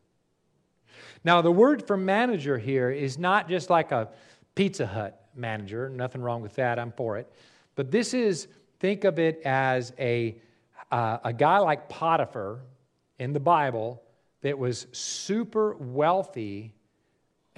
Now, 1.24 1.42
the 1.42 1.52
word 1.52 1.88
for 1.88 1.98
manager 1.98 2.58
here 2.58 2.92
is 2.92 3.18
not 3.18 3.48
just 3.48 3.70
like 3.70 3.92
a 3.92 4.10
Pizza 4.56 4.86
Hut 4.86 5.30
manager, 5.36 5.90
nothing 5.90 6.22
wrong 6.22 6.42
with 6.42 6.56
that, 6.56 6.80
I'm 6.80 6.92
for 6.92 7.18
it. 7.18 7.32
But 7.76 7.92
this 7.92 8.14
is, 8.14 8.48
think 8.80 9.04
of 9.04 9.20
it 9.20 9.42
as 9.46 9.94
a, 10.00 10.36
uh, 10.92 11.20
a 11.24 11.34
guy 11.34 11.60
like 11.60 11.90
Potiphar 11.90 12.60
in 13.20 13.34
the 13.34 13.40
Bible 13.40 14.02
that 14.42 14.58
was 14.58 14.88
super 14.92 15.76
wealthy 15.76 16.74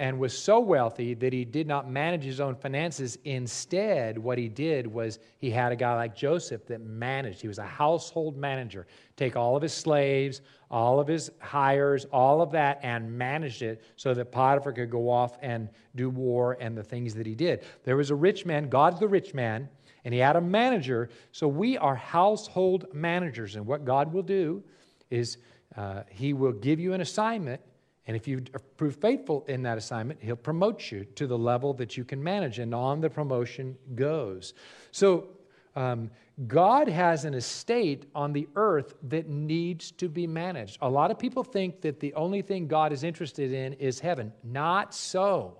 and 0.00 0.18
was 0.18 0.36
so 0.36 0.58
wealthy 0.58 1.12
that 1.12 1.30
he 1.30 1.44
did 1.44 1.66
not 1.66 1.90
manage 1.90 2.24
his 2.24 2.40
own 2.40 2.54
finances. 2.54 3.18
Instead, 3.24 4.16
what 4.16 4.38
he 4.38 4.48
did 4.48 4.86
was 4.86 5.18
he 5.36 5.50
had 5.50 5.72
a 5.72 5.76
guy 5.76 5.94
like 5.94 6.16
Joseph 6.16 6.64
that 6.68 6.80
managed. 6.80 7.42
He 7.42 7.48
was 7.48 7.58
a 7.58 7.66
household 7.66 8.34
manager. 8.34 8.86
Take 9.16 9.36
all 9.36 9.56
of 9.56 9.62
his 9.62 9.74
slaves, 9.74 10.40
all 10.70 11.00
of 11.00 11.06
his 11.06 11.30
hires, 11.38 12.06
all 12.06 12.40
of 12.40 12.50
that, 12.52 12.80
and 12.82 13.12
managed 13.12 13.60
it 13.60 13.82
so 13.96 14.14
that 14.14 14.32
Potiphar 14.32 14.72
could 14.72 14.90
go 14.90 15.10
off 15.10 15.36
and 15.42 15.68
do 15.94 16.08
war 16.08 16.56
and 16.60 16.74
the 16.74 16.82
things 16.82 17.12
that 17.12 17.26
he 17.26 17.34
did. 17.34 17.62
There 17.84 17.98
was 17.98 18.08
a 18.08 18.14
rich 18.14 18.46
man, 18.46 18.70
God's 18.70 19.00
the 19.00 19.08
rich 19.08 19.34
man, 19.34 19.68
and 20.06 20.14
he 20.14 20.20
had 20.20 20.34
a 20.34 20.40
manager. 20.40 21.10
So 21.30 21.46
we 21.46 21.76
are 21.76 21.94
household 21.94 22.86
managers. 22.94 23.54
And 23.56 23.66
what 23.66 23.84
God 23.84 24.14
will 24.14 24.22
do 24.22 24.64
is 25.10 25.36
uh, 25.76 26.04
he 26.08 26.32
will 26.32 26.52
give 26.52 26.80
you 26.80 26.94
an 26.94 27.02
assignment 27.02 27.60
and 28.06 28.16
if 28.16 28.26
you 28.26 28.42
prove 28.76 28.96
faithful 28.96 29.44
in 29.48 29.62
that 29.62 29.78
assignment, 29.78 30.22
he'll 30.22 30.36
promote 30.36 30.90
you 30.90 31.04
to 31.14 31.26
the 31.26 31.38
level 31.38 31.74
that 31.74 31.96
you 31.96 32.04
can 32.04 32.22
manage, 32.22 32.58
and 32.58 32.74
on 32.74 33.00
the 33.00 33.10
promotion 33.10 33.76
goes. 33.94 34.54
So, 34.90 35.28
um, 35.76 36.10
God 36.46 36.88
has 36.88 37.24
an 37.24 37.34
estate 37.34 38.06
on 38.14 38.32
the 38.32 38.48
earth 38.56 38.94
that 39.04 39.28
needs 39.28 39.90
to 39.92 40.08
be 40.08 40.26
managed. 40.26 40.78
A 40.80 40.88
lot 40.88 41.10
of 41.10 41.18
people 41.18 41.44
think 41.44 41.82
that 41.82 42.00
the 42.00 42.14
only 42.14 42.40
thing 42.40 42.66
God 42.66 42.92
is 42.92 43.04
interested 43.04 43.52
in 43.52 43.74
is 43.74 44.00
heaven. 44.00 44.32
Not 44.42 44.94
so. 44.94 45.58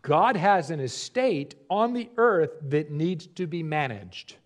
God 0.00 0.36
has 0.36 0.70
an 0.70 0.80
estate 0.80 1.54
on 1.68 1.92
the 1.92 2.08
earth 2.16 2.52
that 2.62 2.90
needs 2.90 3.26
to 3.26 3.46
be 3.46 3.62
managed. 3.62 4.36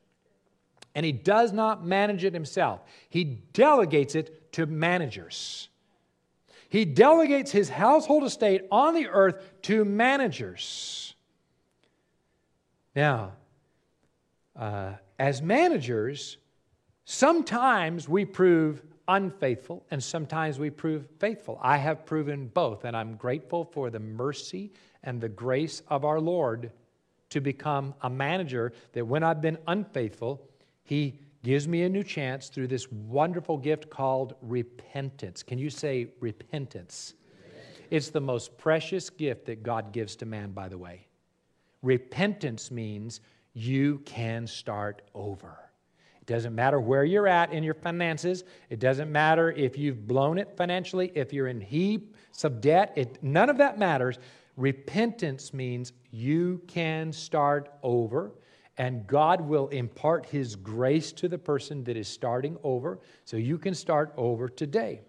And 0.94 1.06
He 1.06 1.12
does 1.12 1.52
not 1.52 1.86
manage 1.86 2.24
it 2.24 2.34
Himself, 2.34 2.80
He 3.08 3.24
delegates 3.24 4.14
it 4.14 4.52
to 4.52 4.66
managers. 4.66 5.68
He 6.72 6.86
delegates 6.86 7.50
his 7.50 7.68
household 7.68 8.24
estate 8.24 8.62
on 8.70 8.94
the 8.94 9.06
earth 9.08 9.60
to 9.64 9.84
managers. 9.84 11.14
Now, 12.96 13.32
uh, 14.56 14.94
as 15.18 15.42
managers, 15.42 16.38
sometimes 17.04 18.08
we 18.08 18.24
prove 18.24 18.82
unfaithful 19.06 19.84
and 19.90 20.02
sometimes 20.02 20.58
we 20.58 20.70
prove 20.70 21.06
faithful. 21.18 21.58
I 21.60 21.76
have 21.76 22.06
proven 22.06 22.46
both, 22.48 22.86
and 22.86 22.96
I'm 22.96 23.16
grateful 23.16 23.66
for 23.66 23.90
the 23.90 24.00
mercy 24.00 24.72
and 25.02 25.20
the 25.20 25.28
grace 25.28 25.82
of 25.88 26.06
our 26.06 26.20
Lord 26.20 26.72
to 27.28 27.42
become 27.42 27.92
a 28.00 28.08
manager 28.08 28.72
that 28.94 29.06
when 29.06 29.22
I've 29.22 29.42
been 29.42 29.58
unfaithful, 29.66 30.48
He 30.84 31.18
gives 31.42 31.66
me 31.66 31.82
a 31.82 31.88
new 31.88 32.04
chance 32.04 32.48
through 32.48 32.68
this 32.68 32.90
wonderful 32.90 33.58
gift 33.58 33.90
called 33.90 34.34
repentance. 34.42 35.42
Can 35.42 35.58
you 35.58 35.70
say 35.70 36.08
repentance? 36.20 37.14
It's 37.90 38.10
the 38.10 38.20
most 38.20 38.56
precious 38.56 39.10
gift 39.10 39.46
that 39.46 39.62
God 39.62 39.92
gives 39.92 40.16
to 40.16 40.26
man, 40.26 40.52
by 40.52 40.68
the 40.68 40.78
way. 40.78 41.06
Repentance 41.82 42.70
means 42.70 43.20
you 43.54 43.98
can 44.06 44.46
start 44.46 45.02
over. 45.14 45.58
It 46.20 46.26
doesn't 46.26 46.54
matter 46.54 46.80
where 46.80 47.04
you're 47.04 47.26
at 47.26 47.52
in 47.52 47.64
your 47.64 47.74
finances. 47.74 48.44
It 48.70 48.78
doesn't 48.78 49.10
matter 49.10 49.50
if 49.50 49.76
you've 49.76 50.06
blown 50.06 50.38
it 50.38 50.56
financially, 50.56 51.10
if 51.14 51.32
you're 51.32 51.48
in 51.48 51.60
heaps 51.60 52.44
of 52.44 52.60
debt. 52.60 52.92
It, 52.96 53.22
none 53.22 53.50
of 53.50 53.58
that 53.58 53.78
matters. 53.78 54.18
Repentance 54.56 55.52
means 55.52 55.92
you 56.12 56.62
can 56.68 57.12
start 57.12 57.70
over 57.82 58.32
and 58.78 59.06
God 59.06 59.40
will 59.40 59.68
impart 59.68 60.26
His 60.26 60.56
grace 60.56 61.12
to 61.12 61.28
the 61.28 61.38
person 61.38 61.84
that 61.84 61.96
is 61.96 62.08
starting 62.08 62.56
over, 62.62 63.00
so 63.24 63.36
you 63.36 63.58
can 63.58 63.74
start 63.74 64.12
over 64.16 64.48
today. 64.48 65.00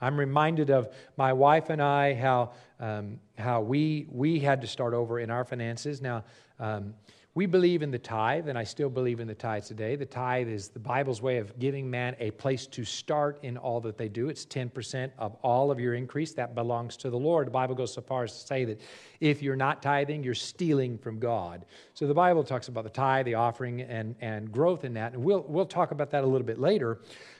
I'm 0.00 0.18
reminded 0.18 0.70
of 0.70 0.88
my 1.16 1.32
wife 1.32 1.70
and 1.70 1.82
I, 1.82 2.14
how, 2.14 2.52
um, 2.78 3.18
how 3.36 3.62
we, 3.62 4.06
we 4.10 4.38
had 4.38 4.60
to 4.60 4.66
start 4.66 4.94
over 4.94 5.18
in 5.18 5.30
our 5.30 5.44
finances. 5.44 6.00
Now, 6.00 6.24
um, 6.60 6.94
we 7.34 7.46
believe 7.46 7.82
in 7.82 7.90
the 7.90 7.98
tithe, 7.98 8.48
and 8.48 8.58
I 8.58 8.64
still 8.64 8.88
believe 8.88 9.20
in 9.20 9.28
the 9.28 9.34
tithe 9.34 9.64
today. 9.64 9.94
The 9.96 10.06
tithe 10.06 10.48
is 10.48 10.68
the 10.68 10.78
Bible's 10.78 11.22
way 11.22 11.36
of 11.36 11.56
giving 11.58 11.88
man 11.88 12.16
a 12.18 12.32
place 12.32 12.66
to 12.68 12.84
start 12.84 13.38
in 13.42 13.56
all 13.56 13.80
that 13.82 13.96
they 13.96 14.08
do. 14.08 14.28
It's 14.28 14.44
10% 14.44 15.12
of 15.18 15.36
all 15.42 15.70
of 15.70 15.78
your 15.78 15.94
increase. 15.94 16.32
That 16.32 16.54
belongs 16.54 16.96
to 16.98 17.10
the 17.10 17.18
Lord. 17.18 17.46
The 17.46 17.52
Bible 17.52 17.74
goes 17.74 17.92
so 17.92 18.00
far 18.00 18.24
as 18.24 18.32
to 18.32 18.46
say 18.46 18.64
that 18.64 18.80
if 19.20 19.42
you're 19.42 19.56
not 19.56 19.82
tithing, 19.82 20.24
you're 20.24 20.34
stealing 20.34 20.98
from 20.98 21.20
God. 21.20 21.64
So 21.94 22.06
the 22.06 22.14
Bible 22.14 22.42
talks 22.42 22.68
about 22.68 22.84
the 22.84 22.90
tithe, 22.90 23.26
the 23.26 23.34
offering, 23.34 23.82
and, 23.82 24.16
and 24.20 24.50
growth 24.50 24.84
in 24.84 24.94
that. 24.94 25.12
And 25.12 25.22
we'll, 25.22 25.44
we'll 25.46 25.66
talk 25.66 25.92
about 25.92 26.10
that 26.10 26.24
a 26.24 26.26
little 26.26 26.46
bit 26.46 26.58
later. 26.58 26.98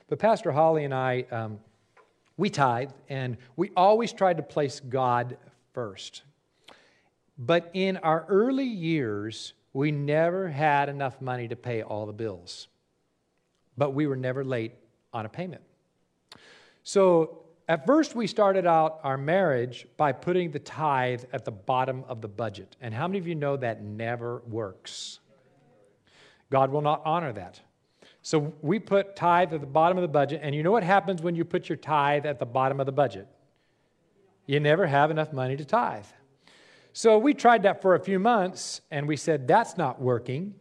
But 0.09 0.21
Pastor 0.21 0.53
Holly 0.53 0.85
and 0.85 0.95
I, 0.95 1.27
um, 1.33 1.59
we 2.37 2.51
tithe, 2.51 2.91
and 3.09 3.37
we 3.57 3.73
always 3.77 4.13
try 4.13 4.33
to 4.33 4.43
place 4.43 4.81
God 4.81 5.37
first. 5.73 6.23
But 7.37 7.71
in 7.73 7.97
our 7.99 8.25
early 8.29 8.65
years, 8.65 9.55
we 9.73 9.91
never 9.91 10.49
had 10.49 10.89
enough 10.89 11.21
money 11.21 11.49
to 11.49 11.57
pay 11.57 11.83
all 11.83 12.07
the 12.07 12.13
bills, 12.13 12.69
but 13.77 13.91
we 13.91 14.07
were 14.07 14.17
never 14.17 14.45
late 14.45 14.73
on 15.13 15.27
a 15.27 15.29
payment. 15.29 15.63
So 16.83 17.45
at 17.69 17.85
first, 17.85 18.15
we 18.15 18.27
started 18.27 18.67
out 18.67 19.01
our 19.05 19.19
marriage 19.19 19.87
by 19.99 20.13
putting 20.13 20.51
the 20.51 20.59
tithe 20.59 21.25
at 21.33 21.45
the 21.45 21.51
bottom 21.51 22.03
of 22.09 22.23
the 22.23 22.29
budget. 22.29 22.77
And 22.81 22.95
how 22.95 23.07
many 23.07 23.19
of 23.19 23.27
you 23.27 23.35
know 23.35 23.59
that 23.59 23.83
never 23.83 24.43
works? 24.49 25.21
God 26.51 26.71
will 26.71 26.81
not 26.81 27.03
honor 27.05 27.33
that. 27.35 27.61
So 28.23 28.55
we 28.63 28.79
put 28.79 29.17
tithe 29.17 29.53
at 29.53 29.61
the 29.61 29.67
bottom 29.67 29.99
of 29.99 30.03
the 30.03 30.09
budget, 30.09 30.41
and 30.43 30.55
you 30.55 30.63
know 30.63 30.73
what 30.73 30.83
happens 30.83 31.23
when 31.23 31.35
you 31.35 31.45
put 31.45 31.69
your 31.69 31.77
tithe 31.77 32.27
at 32.27 32.39
the 32.39 32.47
bottom 32.47 32.81
of 32.81 32.87
the 32.87 32.93
budget? 32.93 33.27
You 34.47 34.61
never 34.61 34.87
have 34.87 35.11
enough 35.11 35.33
money 35.33 35.57
to 35.57 35.65
tithe. 35.65 36.07
So 36.99 37.17
we 37.17 37.33
tried 37.33 37.63
that 37.63 37.81
for 37.81 37.95
a 37.95 38.01
few 38.01 38.19
months 38.19 38.81
and 38.91 39.07
we 39.07 39.15
said, 39.15 39.47
that's 39.47 39.77
not 39.77 40.01
working. 40.01 40.53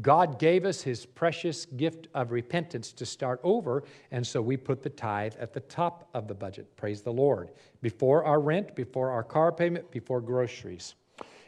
God 0.00 0.38
gave 0.38 0.64
us 0.64 0.80
his 0.80 1.04
precious 1.04 1.66
gift 1.66 2.08
of 2.14 2.32
repentance 2.32 2.94
to 2.94 3.04
start 3.04 3.40
over, 3.44 3.84
and 4.10 4.26
so 4.26 4.40
we 4.40 4.56
put 4.56 4.82
the 4.82 4.88
tithe 4.88 5.34
at 5.38 5.52
the 5.52 5.60
top 5.60 6.08
of 6.14 6.28
the 6.28 6.34
budget. 6.34 6.74
Praise 6.78 7.02
the 7.02 7.12
Lord. 7.12 7.50
Before 7.82 8.24
our 8.24 8.40
rent, 8.40 8.74
before 8.74 9.10
our 9.10 9.22
car 9.22 9.52
payment, 9.52 9.90
before 9.90 10.22
groceries. 10.22 10.94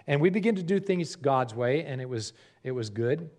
And 0.08 0.20
we 0.20 0.28
begin 0.28 0.54
to 0.56 0.62
do 0.62 0.78
things 0.78 1.16
God's 1.16 1.54
way, 1.54 1.82
and 1.86 1.98
it 1.98 2.08
was, 2.10 2.34
it 2.64 2.72
was 2.72 2.90
good. 2.90 3.30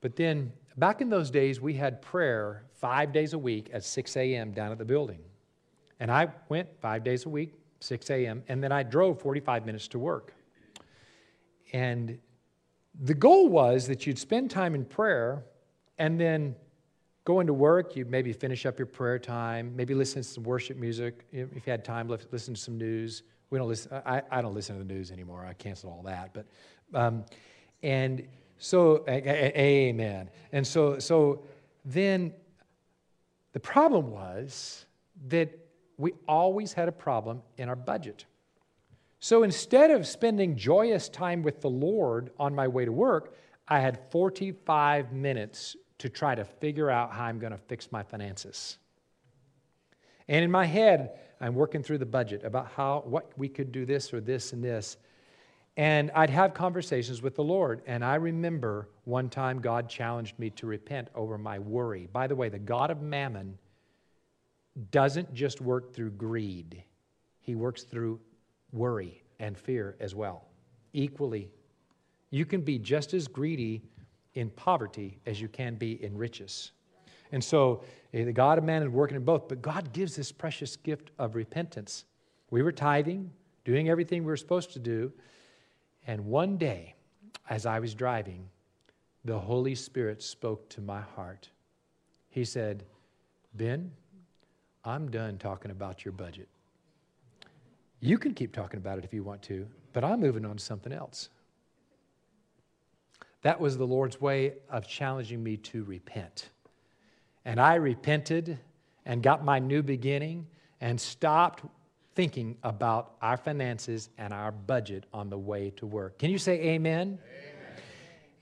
But 0.00 0.14
then, 0.14 0.52
back 0.76 1.00
in 1.00 1.10
those 1.10 1.32
days, 1.32 1.60
we 1.60 1.74
had 1.74 2.00
prayer 2.00 2.62
five 2.74 3.12
days 3.12 3.32
a 3.32 3.38
week 3.38 3.70
at 3.72 3.82
6 3.82 4.16
a.m. 4.16 4.52
down 4.52 4.70
at 4.70 4.78
the 4.78 4.84
building. 4.84 5.18
And 5.98 6.12
I 6.12 6.28
went 6.48 6.68
five 6.80 7.02
days 7.02 7.26
a 7.26 7.28
week, 7.28 7.54
6 7.80 8.10
a.m., 8.10 8.42
and 8.48 8.62
then 8.62 8.72
I 8.72 8.82
drove 8.82 9.20
45 9.20 9.66
minutes 9.66 9.88
to 9.88 9.98
work. 9.98 10.34
And 11.72 12.18
the 13.00 13.14
goal 13.14 13.48
was 13.48 13.86
that 13.86 14.06
you'd 14.06 14.18
spend 14.18 14.50
time 14.50 14.74
in 14.74 14.84
prayer 14.84 15.44
and 15.98 16.20
then 16.20 16.56
go 17.24 17.40
into 17.40 17.52
work. 17.52 17.94
You'd 17.94 18.10
maybe 18.10 18.32
finish 18.32 18.66
up 18.66 18.78
your 18.78 18.86
prayer 18.86 19.18
time, 19.18 19.74
maybe 19.76 19.94
listen 19.94 20.22
to 20.22 20.28
some 20.28 20.44
worship 20.44 20.76
music. 20.76 21.26
If 21.30 21.54
you 21.54 21.62
had 21.66 21.84
time, 21.84 22.08
listen 22.08 22.54
to 22.54 22.60
some 22.60 22.78
news. 22.78 23.22
We 23.50 23.58
don't 23.58 23.68
listen, 23.68 24.00
I, 24.04 24.22
I 24.30 24.40
don't 24.40 24.54
listen 24.54 24.78
to 24.78 24.84
the 24.84 24.92
news 24.92 25.10
anymore. 25.10 25.44
I 25.44 25.52
canceled 25.52 25.92
all 25.92 26.02
that. 26.02 26.32
But, 26.34 26.46
um, 26.94 27.24
and 27.82 28.26
so, 28.58 29.04
a, 29.06 29.12
a, 29.12 29.60
amen. 29.88 30.30
And 30.52 30.66
so, 30.66 30.98
so 30.98 31.44
then 31.84 32.32
the 33.52 33.60
problem 33.60 34.10
was 34.10 34.86
that 35.28 35.67
we 35.98 36.12
always 36.26 36.72
had 36.72 36.88
a 36.88 36.92
problem 36.92 37.42
in 37.58 37.68
our 37.68 37.76
budget. 37.76 38.24
So 39.20 39.42
instead 39.42 39.90
of 39.90 40.06
spending 40.06 40.56
joyous 40.56 41.08
time 41.08 41.42
with 41.42 41.60
the 41.60 41.68
Lord 41.68 42.30
on 42.38 42.54
my 42.54 42.68
way 42.68 42.84
to 42.84 42.92
work, 42.92 43.34
I 43.66 43.80
had 43.80 43.98
45 44.10 45.12
minutes 45.12 45.76
to 45.98 46.08
try 46.08 46.36
to 46.36 46.44
figure 46.44 46.88
out 46.88 47.12
how 47.12 47.24
I'm 47.24 47.40
going 47.40 47.52
to 47.52 47.58
fix 47.58 47.90
my 47.90 48.04
finances. 48.04 48.78
And 50.28 50.44
in 50.44 50.50
my 50.50 50.66
head, 50.66 51.18
I'm 51.40 51.54
working 51.54 51.82
through 51.82 51.98
the 51.98 52.06
budget 52.06 52.44
about 52.44 52.70
how 52.76 53.02
what 53.04 53.32
we 53.36 53.48
could 53.48 53.72
do 53.72 53.84
this 53.84 54.12
or 54.12 54.20
this 54.20 54.52
and 54.52 54.62
this. 54.62 54.96
And 55.76 56.10
I'd 56.12 56.30
have 56.30 56.54
conversations 56.54 57.22
with 57.22 57.34
the 57.34 57.44
Lord. 57.44 57.82
And 57.86 58.04
I 58.04 58.16
remember 58.16 58.88
one 59.04 59.28
time 59.28 59.60
God 59.60 59.88
challenged 59.88 60.38
me 60.38 60.50
to 60.50 60.66
repent 60.66 61.08
over 61.14 61.38
my 61.38 61.58
worry. 61.58 62.08
By 62.12 62.26
the 62.26 62.36
way, 62.36 62.48
the 62.48 62.58
God 62.58 62.90
of 62.90 63.00
mammon 63.00 63.58
doesn't 64.90 65.34
just 65.34 65.60
work 65.60 65.92
through 65.92 66.10
greed, 66.12 66.82
he 67.40 67.54
works 67.54 67.82
through 67.82 68.20
worry 68.72 69.22
and 69.38 69.56
fear 69.56 69.96
as 70.00 70.14
well, 70.14 70.46
equally. 70.92 71.50
You 72.30 72.44
can 72.44 72.60
be 72.60 72.78
just 72.78 73.14
as 73.14 73.26
greedy 73.26 73.82
in 74.34 74.50
poverty 74.50 75.18
as 75.26 75.40
you 75.40 75.48
can 75.48 75.76
be 75.76 76.02
in 76.02 76.16
riches. 76.16 76.72
And 77.32 77.42
so 77.42 77.82
eh, 78.12 78.24
the 78.24 78.32
God 78.32 78.58
of 78.58 78.64
mammon 78.64 78.88
is 78.88 78.94
working 78.94 79.16
in 79.16 79.24
both, 79.24 79.48
but 79.48 79.62
God 79.62 79.92
gives 79.92 80.16
this 80.16 80.32
precious 80.32 80.76
gift 80.76 81.10
of 81.18 81.34
repentance. 81.34 82.04
We 82.50 82.62
were 82.62 82.72
tithing, 82.72 83.30
doing 83.64 83.88
everything 83.88 84.22
we 84.22 84.28
were 84.28 84.36
supposed 84.36 84.72
to 84.72 84.78
do, 84.78 85.12
and 86.06 86.24
one 86.24 86.56
day, 86.56 86.94
as 87.50 87.66
I 87.66 87.80
was 87.80 87.94
driving, 87.94 88.48
the 89.24 89.38
Holy 89.38 89.74
Spirit 89.74 90.22
spoke 90.22 90.68
to 90.70 90.80
my 90.80 91.00
heart. 91.00 91.50
He 92.30 92.44
said, 92.44 92.84
Ben, 93.54 93.90
I'm 94.88 95.10
done 95.10 95.36
talking 95.36 95.70
about 95.70 96.04
your 96.04 96.12
budget. 96.12 96.48
You 98.00 98.16
can 98.16 98.32
keep 98.32 98.54
talking 98.54 98.78
about 98.78 98.96
it 98.96 99.04
if 99.04 99.12
you 99.12 99.22
want 99.22 99.42
to, 99.42 99.66
but 99.92 100.02
I'm 100.02 100.18
moving 100.18 100.46
on 100.46 100.56
to 100.56 100.64
something 100.64 100.92
else. 100.92 101.28
That 103.42 103.60
was 103.60 103.76
the 103.76 103.86
Lord's 103.86 104.18
way 104.18 104.54
of 104.70 104.88
challenging 104.88 105.42
me 105.42 105.58
to 105.58 105.84
repent. 105.84 106.48
And 107.44 107.60
I 107.60 107.74
repented 107.74 108.58
and 109.04 109.22
got 109.22 109.44
my 109.44 109.58
new 109.58 109.82
beginning 109.82 110.46
and 110.80 110.98
stopped 110.98 111.64
thinking 112.14 112.56
about 112.62 113.14
our 113.20 113.36
finances 113.36 114.08
and 114.16 114.32
our 114.32 114.50
budget 114.52 115.04
on 115.12 115.28
the 115.28 115.38
way 115.38 115.70
to 115.76 115.86
work. 115.86 116.18
Can 116.18 116.30
you 116.30 116.38
say 116.38 116.60
amen? 116.60 117.18
amen? 117.18 117.18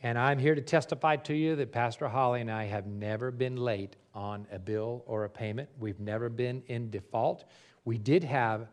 And 0.02 0.18
I'm 0.18 0.38
here 0.38 0.54
to 0.54 0.62
testify 0.62 1.16
to 1.16 1.34
you 1.34 1.56
that 1.56 1.72
Pastor 1.72 2.06
Holly 2.08 2.40
and 2.40 2.50
I 2.50 2.64
have 2.64 2.86
never 2.86 3.32
been 3.32 3.56
late 3.56 3.96
on 4.16 4.46
a 4.50 4.58
bill 4.58 5.04
or 5.06 5.24
a 5.24 5.30
payment. 5.30 5.68
We've 5.78 6.00
never 6.00 6.28
been 6.28 6.62
in 6.66 6.90
default. 6.90 7.44
We 7.84 7.98
did 7.98 8.24
have 8.24 8.66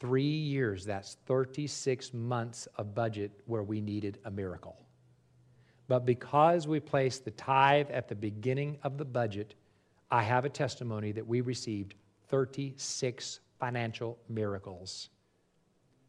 three 0.00 0.22
years, 0.22 0.84
that's 0.84 1.16
36 1.26 2.12
months 2.12 2.66
of 2.76 2.94
budget 2.94 3.30
where 3.46 3.62
we 3.62 3.80
needed 3.80 4.18
a 4.24 4.30
miracle. 4.30 4.76
But 5.88 6.04
because 6.04 6.66
we 6.66 6.80
placed 6.80 7.24
the 7.24 7.30
tithe 7.32 7.90
at 7.90 8.08
the 8.08 8.14
beginning 8.14 8.78
of 8.82 8.98
the 8.98 9.04
budget, 9.04 9.54
I 10.10 10.22
have 10.22 10.44
a 10.44 10.48
testimony 10.48 11.12
that 11.12 11.26
we 11.26 11.40
received 11.40 11.94
36 12.28 13.40
financial 13.58 14.18
miracles 14.28 15.10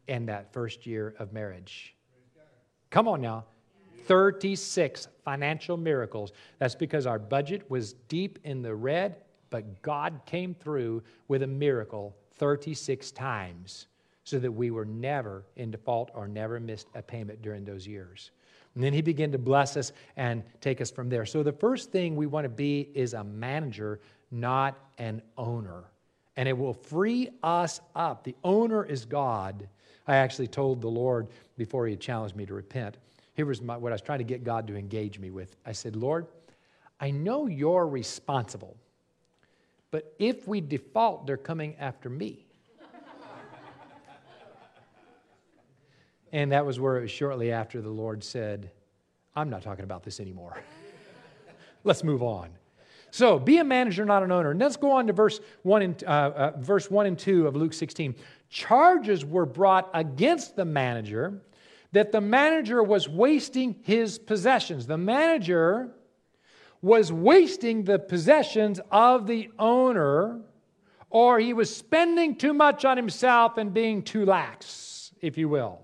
in 0.08 0.26
that 0.26 0.52
first 0.52 0.86
year 0.86 1.14
of 1.18 1.32
marriage. 1.32 1.94
Come 2.90 3.08
on 3.08 3.20
now. 3.20 3.44
36 4.06 5.08
financial 5.24 5.76
miracles. 5.76 6.32
That's 6.58 6.74
because 6.74 7.06
our 7.06 7.18
budget 7.18 7.70
was 7.70 7.94
deep 8.08 8.38
in 8.44 8.62
the 8.62 8.74
red, 8.74 9.16
but 9.50 9.82
God 9.82 10.20
came 10.26 10.54
through 10.54 11.02
with 11.28 11.42
a 11.42 11.46
miracle 11.46 12.16
36 12.36 13.10
times 13.12 13.86
so 14.24 14.38
that 14.38 14.50
we 14.50 14.70
were 14.70 14.84
never 14.84 15.44
in 15.56 15.70
default 15.70 16.10
or 16.14 16.28
never 16.28 16.60
missed 16.60 16.88
a 16.94 17.02
payment 17.02 17.42
during 17.42 17.64
those 17.64 17.86
years. 17.86 18.30
And 18.74 18.82
then 18.82 18.92
he 18.92 19.02
began 19.02 19.32
to 19.32 19.38
bless 19.38 19.76
us 19.76 19.92
and 20.16 20.42
take 20.60 20.80
us 20.80 20.90
from 20.90 21.08
there. 21.08 21.26
So 21.26 21.42
the 21.42 21.52
first 21.52 21.90
thing 21.92 22.16
we 22.16 22.26
want 22.26 22.44
to 22.44 22.48
be 22.48 22.88
is 22.94 23.14
a 23.14 23.24
manager, 23.24 24.00
not 24.30 24.78
an 24.98 25.22
owner. 25.36 25.84
And 26.36 26.48
it 26.48 26.56
will 26.56 26.72
free 26.72 27.28
us 27.42 27.80
up. 27.94 28.24
The 28.24 28.34
owner 28.42 28.84
is 28.84 29.04
God. 29.04 29.68
I 30.06 30.16
actually 30.16 30.48
told 30.48 30.80
the 30.80 30.88
Lord 30.88 31.28
before 31.56 31.86
he 31.86 31.96
challenged 31.96 32.34
me 32.34 32.46
to 32.46 32.54
repent. 32.54 32.96
Here 33.34 33.46
was 33.46 33.62
my, 33.62 33.76
what 33.76 33.92
I 33.92 33.94
was 33.94 34.02
trying 34.02 34.18
to 34.18 34.24
get 34.24 34.44
God 34.44 34.66
to 34.66 34.76
engage 34.76 35.18
me 35.18 35.30
with. 35.30 35.56
I 35.64 35.72
said, 35.72 35.96
Lord, 35.96 36.26
I 37.00 37.10
know 37.10 37.46
you're 37.46 37.86
responsible, 37.86 38.76
but 39.90 40.14
if 40.18 40.46
we 40.46 40.60
default, 40.60 41.26
they're 41.26 41.36
coming 41.36 41.76
after 41.76 42.08
me. 42.08 42.46
and 46.32 46.52
that 46.52 46.64
was 46.64 46.78
where 46.78 46.98
it 46.98 47.02
was 47.02 47.10
shortly 47.10 47.52
after 47.52 47.80
the 47.80 47.90
Lord 47.90 48.22
said, 48.22 48.70
I'm 49.34 49.48
not 49.48 49.62
talking 49.62 49.84
about 49.84 50.02
this 50.02 50.20
anymore. 50.20 50.62
Let's 51.84 52.04
move 52.04 52.22
on. 52.22 52.50
So, 53.10 53.38
be 53.38 53.58
a 53.58 53.64
manager, 53.64 54.04
not 54.04 54.22
an 54.22 54.32
owner. 54.32 54.52
And 54.52 54.60
let's 54.60 54.78
go 54.78 54.92
on 54.92 55.06
to 55.06 55.12
verse 55.12 55.38
1 55.64 55.82
and, 55.82 56.04
uh, 56.04 56.06
uh, 56.06 56.52
verse 56.56 56.90
1 56.90 57.04
and 57.04 57.18
2 57.18 57.46
of 57.46 57.54
Luke 57.54 57.74
16. 57.74 58.14
Charges 58.48 59.22
were 59.22 59.44
brought 59.44 59.90
against 59.92 60.56
the 60.56 60.64
manager 60.64 61.42
that 61.92 62.10
the 62.10 62.20
manager 62.20 62.82
was 62.82 63.08
wasting 63.08 63.76
his 63.82 64.18
possessions. 64.18 64.86
The 64.86 64.98
manager 64.98 65.90
was 66.80 67.12
wasting 67.12 67.84
the 67.84 67.98
possessions 67.98 68.80
of 68.90 69.26
the 69.26 69.50
owner, 69.58 70.40
or 71.10 71.38
he 71.38 71.52
was 71.52 71.74
spending 71.74 72.36
too 72.36 72.52
much 72.52 72.84
on 72.84 72.96
himself 72.96 73.56
and 73.56 73.72
being 73.72 74.02
too 74.02 74.24
lax, 74.24 75.12
if 75.20 75.38
you 75.38 75.48
will. 75.48 75.80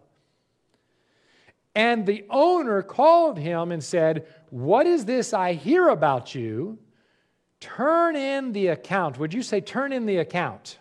And 1.75 2.07
the 2.07 2.25
owner 2.29 2.83
called 2.83 3.39
him 3.39 3.71
and 3.71 3.85
said, 3.85 4.27
What 4.51 4.87
is 4.87 5.05
this 5.05 5.33
I 5.33 5.53
hear 5.53 5.89
about 5.89 6.35
you? 6.35 6.79
Turn 7.61 8.17
in 8.17 8.53
the 8.53 8.69
account. 8.69 9.19
Would 9.19 9.33
you 9.33 9.43
say, 9.43 9.61
Turn 9.61 9.93
in 9.93 10.07
the 10.07 10.17
account? 10.17 10.79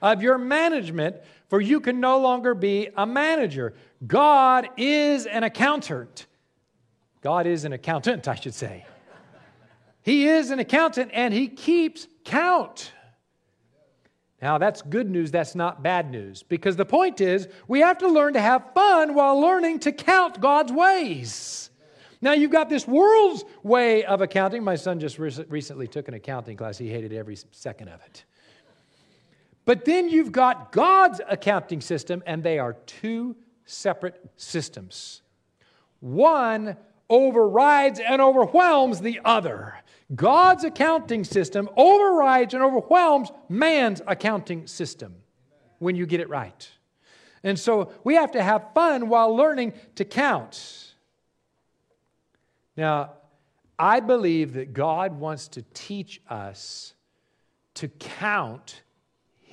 Of 0.00 0.22
your 0.22 0.36
management, 0.36 1.16
for 1.52 1.60
you 1.60 1.80
can 1.80 2.00
no 2.00 2.18
longer 2.18 2.54
be 2.54 2.88
a 2.96 3.04
manager. 3.04 3.74
God 4.06 4.70
is 4.78 5.26
an 5.26 5.44
accountant. 5.44 6.24
God 7.20 7.46
is 7.46 7.66
an 7.66 7.74
accountant, 7.74 8.26
I 8.26 8.36
should 8.36 8.54
say. 8.54 8.86
He 10.00 10.28
is 10.28 10.48
an 10.48 10.60
accountant 10.60 11.10
and 11.12 11.34
he 11.34 11.48
keeps 11.48 12.08
count. 12.24 12.94
Now, 14.40 14.56
that's 14.56 14.80
good 14.80 15.10
news, 15.10 15.30
that's 15.30 15.54
not 15.54 15.82
bad 15.82 16.10
news. 16.10 16.42
Because 16.42 16.76
the 16.76 16.86
point 16.86 17.20
is, 17.20 17.46
we 17.68 17.80
have 17.80 17.98
to 17.98 18.08
learn 18.08 18.32
to 18.32 18.40
have 18.40 18.72
fun 18.72 19.12
while 19.12 19.38
learning 19.38 19.80
to 19.80 19.92
count 19.92 20.40
God's 20.40 20.72
ways. 20.72 21.68
Now, 22.22 22.32
you've 22.32 22.50
got 22.50 22.70
this 22.70 22.88
world's 22.88 23.44
way 23.62 24.04
of 24.04 24.22
accounting. 24.22 24.64
My 24.64 24.76
son 24.76 24.98
just 24.98 25.18
re- 25.18 25.44
recently 25.50 25.86
took 25.86 26.08
an 26.08 26.14
accounting 26.14 26.56
class, 26.56 26.78
he 26.78 26.88
hated 26.88 27.12
every 27.12 27.36
second 27.50 27.88
of 27.88 28.00
it. 28.06 28.24
But 29.64 29.84
then 29.84 30.08
you've 30.08 30.32
got 30.32 30.72
God's 30.72 31.20
accounting 31.28 31.80
system, 31.80 32.22
and 32.26 32.42
they 32.42 32.58
are 32.58 32.74
two 32.86 33.36
separate 33.64 34.20
systems. 34.36 35.22
One 36.00 36.76
overrides 37.08 38.00
and 38.00 38.20
overwhelms 38.20 39.00
the 39.00 39.20
other. 39.24 39.74
God's 40.14 40.64
accounting 40.64 41.24
system 41.24 41.68
overrides 41.76 42.54
and 42.54 42.62
overwhelms 42.62 43.30
man's 43.48 44.02
accounting 44.06 44.66
system 44.66 45.14
when 45.78 45.94
you 45.94 46.06
get 46.06 46.20
it 46.20 46.28
right. 46.28 46.68
And 47.44 47.58
so 47.58 47.92
we 48.04 48.14
have 48.14 48.32
to 48.32 48.42
have 48.42 48.66
fun 48.74 49.08
while 49.08 49.34
learning 49.34 49.74
to 49.96 50.04
count. 50.04 50.94
Now, 52.76 53.14
I 53.78 54.00
believe 54.00 54.54
that 54.54 54.72
God 54.72 55.18
wants 55.18 55.48
to 55.48 55.62
teach 55.74 56.20
us 56.28 56.94
to 57.74 57.88
count 57.88 58.82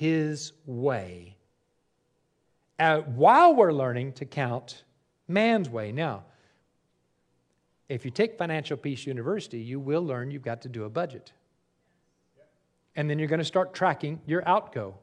His 0.00 0.52
way 0.64 1.36
uh, 2.78 3.00
while 3.00 3.54
we're 3.54 3.74
learning 3.74 4.14
to 4.14 4.24
count 4.24 4.84
man's 5.28 5.68
way. 5.68 5.92
Now, 5.92 6.24
if 7.90 8.06
you 8.06 8.10
take 8.10 8.38
Financial 8.38 8.78
Peace 8.78 9.06
University, 9.06 9.58
you 9.58 9.78
will 9.78 10.02
learn 10.02 10.30
you've 10.30 10.40
got 10.40 10.62
to 10.62 10.70
do 10.70 10.84
a 10.84 10.88
budget. 10.88 11.34
And 12.96 13.10
then 13.10 13.18
you're 13.18 13.28
going 13.28 13.40
to 13.40 13.44
start 13.44 13.74
tracking 13.74 14.22
your 14.26 14.42
outgo, 14.48 14.96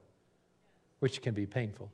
which 0.97 1.21
can 1.21 1.35
be 1.35 1.45
painful. 1.45 1.91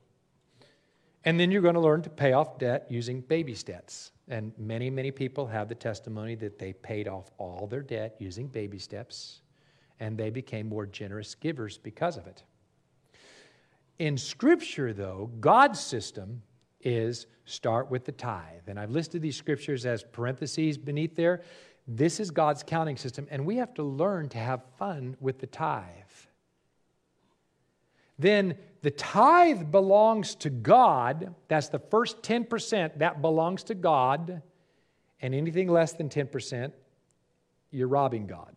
And 1.26 1.38
then 1.38 1.50
you're 1.50 1.60
going 1.60 1.74
to 1.74 1.80
learn 1.80 2.00
to 2.00 2.10
pay 2.10 2.32
off 2.32 2.58
debt 2.58 2.86
using 2.88 3.20
baby 3.20 3.54
steps. 3.54 4.12
And 4.28 4.52
many, 4.56 4.88
many 4.88 5.10
people 5.10 5.46
have 5.46 5.68
the 5.68 5.74
testimony 5.74 6.36
that 6.36 6.58
they 6.58 6.72
paid 6.72 7.08
off 7.08 7.30
all 7.36 7.66
their 7.66 7.82
debt 7.82 8.16
using 8.18 8.48
baby 8.48 8.78
steps, 8.78 9.42
and 10.00 10.16
they 10.16 10.30
became 10.30 10.66
more 10.66 10.86
generous 10.86 11.34
givers 11.34 11.76
because 11.76 12.16
of 12.16 12.26
it. 12.26 12.42
In 13.98 14.18
Scripture, 14.18 14.92
though, 14.92 15.30
God's 15.40 15.80
system 15.80 16.42
is 16.80 17.26
start 17.44 17.90
with 17.90 18.04
the 18.04 18.12
tithe. 18.12 18.68
And 18.68 18.78
I've 18.78 18.90
listed 18.90 19.22
these 19.22 19.36
scriptures 19.36 19.86
as 19.86 20.02
parentheses 20.02 20.78
beneath 20.78 21.16
there. 21.16 21.42
This 21.86 22.20
is 22.20 22.30
God's 22.30 22.62
counting 22.62 22.96
system, 22.96 23.26
and 23.30 23.44
we 23.44 23.56
have 23.56 23.74
to 23.74 23.82
learn 23.82 24.28
to 24.30 24.38
have 24.38 24.62
fun 24.78 25.16
with 25.20 25.38
the 25.38 25.46
tithe. 25.46 25.84
Then 28.18 28.56
the 28.82 28.90
tithe 28.90 29.70
belongs 29.70 30.34
to 30.36 30.50
God. 30.50 31.34
That's 31.48 31.68
the 31.68 31.78
first 31.78 32.22
10%, 32.22 32.98
that 32.98 33.20
belongs 33.20 33.64
to 33.64 33.74
God. 33.74 34.40
And 35.20 35.34
anything 35.34 35.68
less 35.68 35.92
than 35.92 36.08
10%, 36.08 36.72
you're 37.70 37.88
robbing 37.88 38.26
God. 38.26 38.54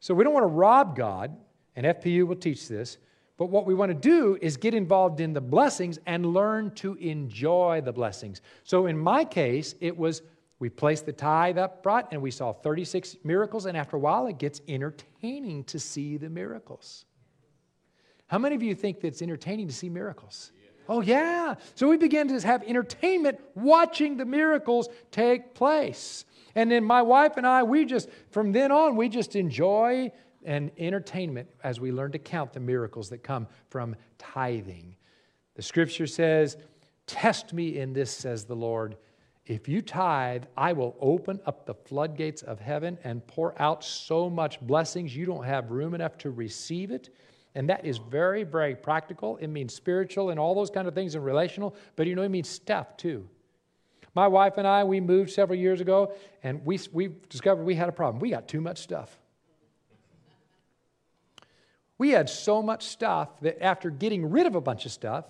So 0.00 0.14
we 0.14 0.22
don't 0.22 0.34
want 0.34 0.44
to 0.44 0.48
rob 0.48 0.94
God, 0.96 1.36
and 1.74 1.86
FPU 1.86 2.26
will 2.26 2.36
teach 2.36 2.68
this. 2.68 2.98
But 3.38 3.46
what 3.46 3.66
we 3.66 3.74
want 3.74 3.90
to 3.90 3.94
do 3.94 4.36
is 4.42 4.56
get 4.56 4.74
involved 4.74 5.20
in 5.20 5.32
the 5.32 5.40
blessings 5.40 5.98
and 6.06 6.26
learn 6.26 6.72
to 6.72 6.94
enjoy 6.96 7.80
the 7.82 7.92
blessings. 7.92 8.42
So 8.64 8.86
in 8.86 8.98
my 8.98 9.24
case, 9.24 9.76
it 9.80 9.96
was 9.96 10.22
we 10.58 10.68
placed 10.68 11.06
the 11.06 11.12
tithe 11.12 11.56
up 11.56 11.82
front 11.82 12.08
and 12.10 12.20
we 12.20 12.32
saw 12.32 12.52
36 12.52 13.16
miracles, 13.22 13.66
and 13.66 13.76
after 13.76 13.96
a 13.96 14.00
while, 14.00 14.26
it 14.26 14.38
gets 14.38 14.60
entertaining 14.66 15.64
to 15.64 15.78
see 15.78 16.16
the 16.16 16.28
miracles. 16.28 17.04
How 18.26 18.38
many 18.38 18.56
of 18.56 18.62
you 18.62 18.74
think 18.74 19.00
that 19.00 19.06
it's 19.06 19.22
entertaining 19.22 19.68
to 19.68 19.72
see 19.72 19.88
miracles? 19.88 20.50
Oh, 20.88 21.00
yeah. 21.00 21.54
So 21.76 21.88
we 21.88 21.96
began 21.96 22.28
to 22.28 22.40
have 22.40 22.62
entertainment 22.64 23.38
watching 23.54 24.16
the 24.16 24.24
miracles 24.24 24.88
take 25.12 25.54
place. 25.54 26.24
And 26.54 26.70
then 26.70 26.82
my 26.82 27.02
wife 27.02 27.36
and 27.36 27.46
I, 27.46 27.62
we 27.62 27.84
just, 27.84 28.08
from 28.30 28.52
then 28.52 28.72
on, 28.72 28.96
we 28.96 29.08
just 29.08 29.36
enjoy 29.36 30.10
and 30.48 30.70
entertainment 30.78 31.46
as 31.62 31.78
we 31.78 31.92
learn 31.92 32.10
to 32.10 32.18
count 32.18 32.54
the 32.54 32.58
miracles 32.58 33.10
that 33.10 33.22
come 33.22 33.46
from 33.68 33.94
tithing. 34.16 34.96
The 35.56 35.62
scripture 35.62 36.06
says, 36.06 36.56
Test 37.06 37.52
me 37.52 37.78
in 37.78 37.92
this, 37.92 38.10
says 38.10 38.46
the 38.46 38.56
Lord. 38.56 38.96
If 39.44 39.68
you 39.68 39.82
tithe, 39.82 40.44
I 40.56 40.72
will 40.72 40.96
open 41.00 41.38
up 41.44 41.66
the 41.66 41.74
floodgates 41.74 42.42
of 42.42 42.60
heaven 42.60 42.96
and 43.04 43.26
pour 43.26 43.60
out 43.60 43.84
so 43.84 44.30
much 44.30 44.58
blessings 44.62 45.14
you 45.14 45.26
don't 45.26 45.44
have 45.44 45.70
room 45.70 45.94
enough 45.94 46.16
to 46.18 46.30
receive 46.30 46.90
it. 46.90 47.10
And 47.54 47.68
that 47.68 47.84
is 47.84 47.98
very, 47.98 48.42
very 48.42 48.74
practical. 48.74 49.36
It 49.36 49.48
means 49.48 49.74
spiritual 49.74 50.30
and 50.30 50.40
all 50.40 50.54
those 50.54 50.70
kind 50.70 50.88
of 50.88 50.94
things 50.94 51.14
and 51.14 51.24
relational, 51.24 51.76
but 51.94 52.06
you 52.06 52.14
know, 52.14 52.22
it 52.22 52.30
means 52.30 52.48
stuff 52.48 52.96
too. 52.96 53.28
My 54.14 54.28
wife 54.28 54.54
and 54.56 54.66
I, 54.66 54.84
we 54.84 55.00
moved 55.00 55.30
several 55.30 55.58
years 55.58 55.82
ago, 55.82 56.14
and 56.42 56.64
we, 56.64 56.80
we 56.92 57.10
discovered 57.28 57.64
we 57.64 57.74
had 57.74 57.90
a 57.90 57.92
problem. 57.92 58.20
We 58.20 58.30
got 58.30 58.48
too 58.48 58.62
much 58.62 58.78
stuff. 58.78 59.18
We 61.98 62.10
had 62.10 62.30
so 62.30 62.62
much 62.62 62.86
stuff 62.86 63.40
that 63.40 63.62
after 63.62 63.90
getting 63.90 64.30
rid 64.30 64.46
of 64.46 64.54
a 64.54 64.60
bunch 64.60 64.86
of 64.86 64.92
stuff, 64.92 65.24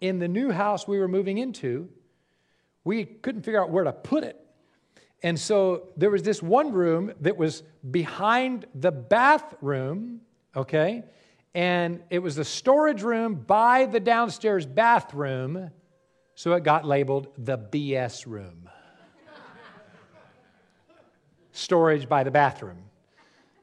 in 0.00 0.18
the 0.18 0.28
new 0.28 0.50
house 0.50 0.86
we 0.86 0.98
were 0.98 1.08
moving 1.08 1.38
into, 1.38 1.88
we 2.84 3.04
couldn't 3.04 3.42
figure 3.42 3.60
out 3.60 3.70
where 3.70 3.84
to 3.84 3.92
put 3.92 4.22
it. 4.22 4.38
And 5.22 5.40
so 5.40 5.88
there 5.96 6.10
was 6.10 6.22
this 6.22 6.42
one 6.42 6.72
room 6.72 7.12
that 7.22 7.36
was 7.36 7.62
behind 7.90 8.66
the 8.74 8.92
bathroom, 8.92 10.20
okay? 10.54 11.04
And 11.54 12.02
it 12.10 12.18
was 12.18 12.36
the 12.36 12.44
storage 12.44 13.02
room 13.02 13.34
by 13.34 13.86
the 13.86 13.98
downstairs 13.98 14.66
bathroom, 14.66 15.70
so 16.34 16.52
it 16.52 16.62
got 16.62 16.84
labeled 16.84 17.28
the 17.38 17.56
BS 17.56 18.26
room. 18.26 18.68
Storage 21.52 22.08
by 22.08 22.22
the 22.22 22.30
bathroom. 22.30 22.82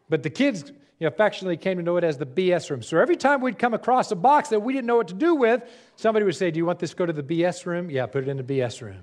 But 0.09 0.23
the 0.23 0.31
kids 0.31 0.71
you 0.99 1.07
affectionately 1.07 1.57
came 1.57 1.77
to 1.77 1.83
know 1.83 1.97
it 1.97 2.03
as 2.03 2.17
the 2.17 2.25
BS 2.25 2.69
room. 2.69 2.81
So 2.81 2.97
every 2.99 3.17
time 3.17 3.41
we'd 3.41 3.59
come 3.59 3.73
across 3.73 4.11
a 4.11 4.15
box 4.15 4.49
that 4.49 4.61
we 4.61 4.73
didn't 4.73 4.87
know 4.87 4.97
what 4.97 5.09
to 5.09 5.13
do 5.13 5.35
with, 5.35 5.63
somebody 5.95 6.25
would 6.25 6.35
say, 6.35 6.51
Do 6.51 6.57
you 6.57 6.65
want 6.65 6.79
this 6.79 6.91
to 6.91 6.95
go 6.95 7.05
to 7.05 7.13
the 7.13 7.23
BS 7.23 7.65
room? 7.65 7.89
Yeah, 7.89 8.05
put 8.05 8.23
it 8.23 8.29
in 8.29 8.37
the 8.37 8.43
BS 8.43 8.81
room. 8.81 9.01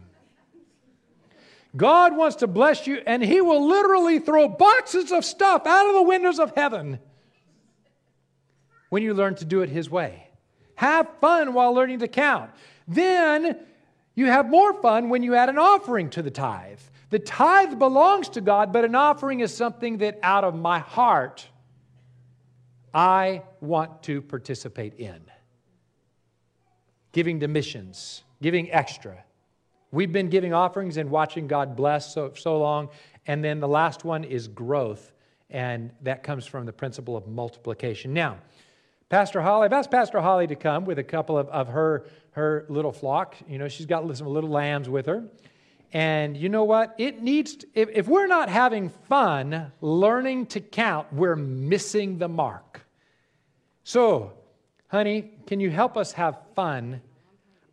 God 1.76 2.16
wants 2.16 2.36
to 2.36 2.46
bless 2.46 2.86
you, 2.86 3.00
and 3.06 3.22
He 3.22 3.40
will 3.40 3.68
literally 3.68 4.18
throw 4.18 4.48
boxes 4.48 5.12
of 5.12 5.24
stuff 5.24 5.66
out 5.66 5.88
of 5.88 5.94
the 5.94 6.02
windows 6.02 6.38
of 6.38 6.52
heaven 6.56 6.98
when 8.88 9.02
you 9.02 9.14
learn 9.14 9.34
to 9.36 9.44
do 9.44 9.62
it 9.62 9.68
His 9.68 9.90
way. 9.90 10.28
Have 10.76 11.08
fun 11.20 11.52
while 11.54 11.74
learning 11.74 11.98
to 11.98 12.08
count. 12.08 12.50
Then 12.88 13.58
you 14.14 14.26
have 14.26 14.48
more 14.48 14.72
fun 14.80 15.10
when 15.10 15.22
you 15.22 15.34
add 15.34 15.48
an 15.48 15.58
offering 15.58 16.10
to 16.10 16.22
the 16.22 16.30
tithe. 16.30 16.80
The 17.10 17.18
tithe 17.18 17.78
belongs 17.78 18.30
to 18.30 18.40
God, 18.40 18.72
but 18.72 18.84
an 18.84 18.94
offering 18.94 19.40
is 19.40 19.54
something 19.54 19.98
that 19.98 20.18
out 20.22 20.44
of 20.44 20.54
my 20.54 20.78
heart 20.78 21.46
I 22.92 23.42
want 23.60 24.02
to 24.04 24.22
participate 24.22 24.94
in. 24.94 25.20
Giving 27.12 27.40
to 27.40 27.48
missions, 27.48 28.22
giving 28.40 28.70
extra. 28.70 29.24
We've 29.92 30.12
been 30.12 30.28
giving 30.28 30.52
offerings 30.52 30.96
and 30.96 31.10
watching 31.10 31.46
God 31.46 31.76
bless 31.76 32.14
so, 32.14 32.32
so 32.34 32.58
long. 32.58 32.88
And 33.26 33.44
then 33.44 33.60
the 33.60 33.68
last 33.68 34.04
one 34.04 34.24
is 34.24 34.48
growth, 34.48 35.12
and 35.50 35.92
that 36.02 36.22
comes 36.22 36.46
from 36.46 36.66
the 36.66 36.72
principle 36.72 37.16
of 37.16 37.26
multiplication. 37.26 38.12
Now, 38.12 38.38
Pastor 39.08 39.42
Holly, 39.42 39.64
I've 39.64 39.72
asked 39.72 39.90
Pastor 39.90 40.20
Holly 40.20 40.46
to 40.46 40.54
come 40.54 40.84
with 40.84 41.00
a 41.00 41.04
couple 41.04 41.36
of, 41.36 41.48
of 41.48 41.66
her, 41.68 42.06
her 42.32 42.64
little 42.68 42.92
flock. 42.92 43.34
You 43.48 43.58
know, 43.58 43.66
she's 43.66 43.86
got 43.86 44.16
some 44.16 44.28
little 44.28 44.50
lambs 44.50 44.88
with 44.88 45.06
her. 45.06 45.24
And 45.92 46.36
you 46.36 46.48
know 46.48 46.62
what? 46.62 46.94
It 46.96 47.20
needs, 47.20 47.64
if, 47.74 47.88
if 47.92 48.06
we're 48.06 48.28
not 48.28 48.48
having 48.48 48.90
fun 49.08 49.72
learning 49.80 50.46
to 50.46 50.60
count, 50.60 51.12
we're 51.12 51.34
missing 51.34 52.18
the 52.18 52.28
mark. 52.28 52.69
So, 53.84 54.32
honey, 54.88 55.32
can 55.46 55.60
you 55.60 55.70
help 55.70 55.96
us 55.96 56.12
have 56.12 56.38
fun 56.54 57.00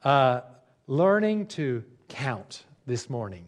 uh, 0.04 0.42
learning 0.88 1.48
to 1.48 1.84
count 2.08 2.64
this 2.86 3.10
morning? 3.10 3.46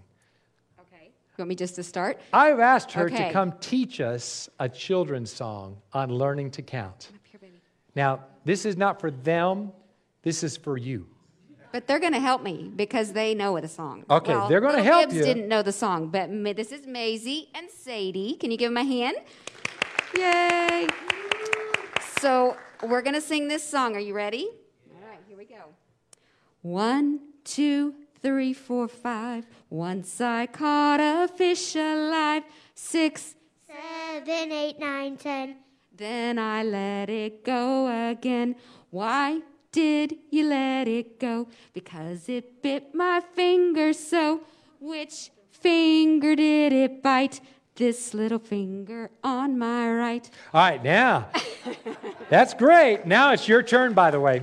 Okay. 0.79 1.05
You 1.05 1.35
want 1.39 1.49
me 1.49 1.55
just 1.55 1.75
to 1.75 1.83
start? 1.83 2.19
I've 2.33 2.59
asked 2.59 2.91
her 2.93 3.05
okay. 3.05 3.27
to 3.27 3.31
come 3.31 3.53
teach 3.59 4.01
us 4.01 4.49
a 4.59 4.67
children's 4.67 5.31
song 5.31 5.77
on 5.93 6.09
learning 6.09 6.51
to 6.51 6.61
count. 6.61 7.09
Here, 7.31 7.49
now, 7.95 8.25
this 8.45 8.65
is 8.65 8.77
not 8.77 8.99
for 8.99 9.11
them, 9.11 9.71
this 10.21 10.43
is 10.43 10.57
for 10.57 10.77
you. 10.77 11.07
But 11.71 11.85
they're 11.85 11.99
going 11.99 12.13
to 12.13 12.19
help 12.19 12.41
me 12.41 12.71
because 12.75 13.13
they 13.13 13.35
know 13.35 13.59
the 13.59 13.67
song. 13.67 14.03
Okay, 14.09 14.33
well, 14.33 14.49
they're 14.49 14.59
going 14.59 14.75
to 14.75 14.83
help 14.83 15.03
Gibbs 15.03 15.15
you. 15.15 15.23
didn't 15.23 15.47
know 15.47 15.61
the 15.61 15.71
song, 15.71 16.07
but 16.07 16.29
this 16.55 16.71
is 16.71 16.87
Maisie 16.87 17.49
and 17.53 17.69
Sadie. 17.69 18.35
Can 18.39 18.49
you 18.49 18.57
give 18.57 18.71
them 18.71 18.77
a 18.77 18.83
hand? 18.83 19.17
Yay! 20.17 20.87
So 22.19 22.57
we're 22.83 23.01
going 23.01 23.13
to 23.13 23.21
sing 23.21 23.47
this 23.47 23.63
song. 23.63 23.95
Are 23.95 23.99
you 24.01 24.13
ready? 24.13 24.49
All 24.93 25.07
right, 25.07 25.21
here 25.25 25.37
we 25.37 25.45
go. 25.45 25.73
One, 26.61 27.21
two, 27.45 27.95
three, 28.21 28.51
four, 28.51 28.89
five. 28.89 29.47
Once 29.69 30.19
I 30.19 30.45
caught 30.47 30.99
a 30.99 31.29
fish 31.29 31.77
alive. 31.77 32.43
Six, 32.75 33.35
seven, 33.65 34.51
eight, 34.51 34.81
nine, 34.81 35.15
ten. 35.15 35.55
Then 35.95 36.37
I 36.39 36.61
let 36.61 37.09
it 37.09 37.45
go 37.45 37.87
again. 38.11 38.57
Why 38.89 39.39
did 39.71 40.17
you 40.29 40.49
let 40.49 40.89
it 40.89 41.21
go? 41.21 41.47
Because 41.71 42.27
it 42.27 42.61
bit 42.61 42.93
my 42.93 43.21
finger 43.33 43.93
so. 43.93 44.41
Which 44.81 45.31
finger 45.51 46.35
did 46.35 46.73
it 46.73 47.01
bite? 47.01 47.39
This 47.79 48.13
little 48.13 48.39
finger 48.39 49.09
on 49.23 49.57
my 49.57 49.89
right. 49.89 50.29
All 50.53 50.69
right, 50.69 50.83
now. 50.83 51.29
that's 52.29 52.53
great. 52.53 53.05
Now 53.05 53.31
it's 53.31 53.47
your 53.47 53.63
turn, 53.63 53.93
by 53.93 54.11
the 54.11 54.19
way. 54.19 54.41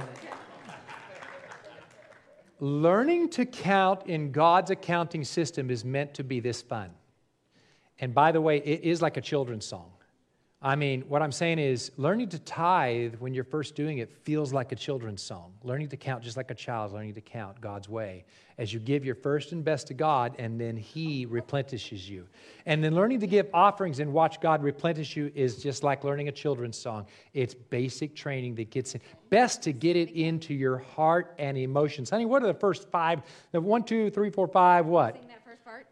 Learning 2.60 3.28
to 3.28 3.44
count 3.44 4.06
in 4.06 4.32
God's 4.32 4.70
accounting 4.70 5.22
system 5.22 5.70
is 5.70 5.84
meant 5.84 6.14
to 6.14 6.24
be 6.24 6.40
this 6.40 6.62
fun. 6.62 6.92
And 7.98 8.14
by 8.14 8.32
the 8.32 8.40
way, 8.40 8.56
it 8.56 8.80
is 8.84 9.02
like 9.02 9.18
a 9.18 9.20
children's 9.20 9.66
song. 9.66 9.92
I 10.66 10.74
mean, 10.74 11.02
what 11.02 11.22
I'm 11.22 11.30
saying 11.30 11.60
is 11.60 11.92
learning 11.96 12.30
to 12.30 12.40
tithe 12.40 13.14
when 13.20 13.32
you're 13.32 13.44
first 13.44 13.76
doing 13.76 13.98
it 13.98 14.10
feels 14.24 14.52
like 14.52 14.72
a 14.72 14.74
children's 14.74 15.22
song. 15.22 15.52
Learning 15.62 15.88
to 15.90 15.96
count 15.96 16.24
just 16.24 16.36
like 16.36 16.50
a 16.50 16.56
child, 16.56 16.92
learning 16.92 17.14
to 17.14 17.20
count 17.20 17.60
God's 17.60 17.88
way. 17.88 18.24
As 18.58 18.74
you 18.74 18.80
give 18.80 19.04
your 19.04 19.14
first 19.14 19.52
and 19.52 19.64
best 19.64 19.86
to 19.86 19.94
God, 19.94 20.34
and 20.40 20.60
then 20.60 20.76
He 20.76 21.24
replenishes 21.24 22.10
you. 22.10 22.26
And 22.66 22.82
then 22.82 22.96
learning 22.96 23.20
to 23.20 23.28
give 23.28 23.48
offerings 23.54 24.00
and 24.00 24.12
watch 24.12 24.40
God 24.40 24.60
replenish 24.60 25.16
you 25.16 25.30
is 25.36 25.62
just 25.62 25.84
like 25.84 26.02
learning 26.02 26.26
a 26.26 26.32
children's 26.32 26.76
song. 26.76 27.06
It's 27.32 27.54
basic 27.54 28.16
training 28.16 28.56
that 28.56 28.72
gets 28.72 28.96
in. 28.96 29.00
Best 29.30 29.62
to 29.62 29.72
get 29.72 29.94
it 29.94 30.10
into 30.10 30.52
your 30.52 30.78
heart 30.78 31.32
and 31.38 31.56
emotions. 31.56 32.10
Honey, 32.10 32.24
what 32.24 32.42
are 32.42 32.48
the 32.48 32.54
first 32.54 32.90
five? 32.90 33.22
The 33.52 33.60
one, 33.60 33.84
two, 33.84 34.10
three, 34.10 34.30
four, 34.30 34.48
five, 34.48 34.86
what? 34.86 35.14
Sing 35.14 35.28
that 35.28 35.44
first 35.44 35.64
part. 35.64 35.86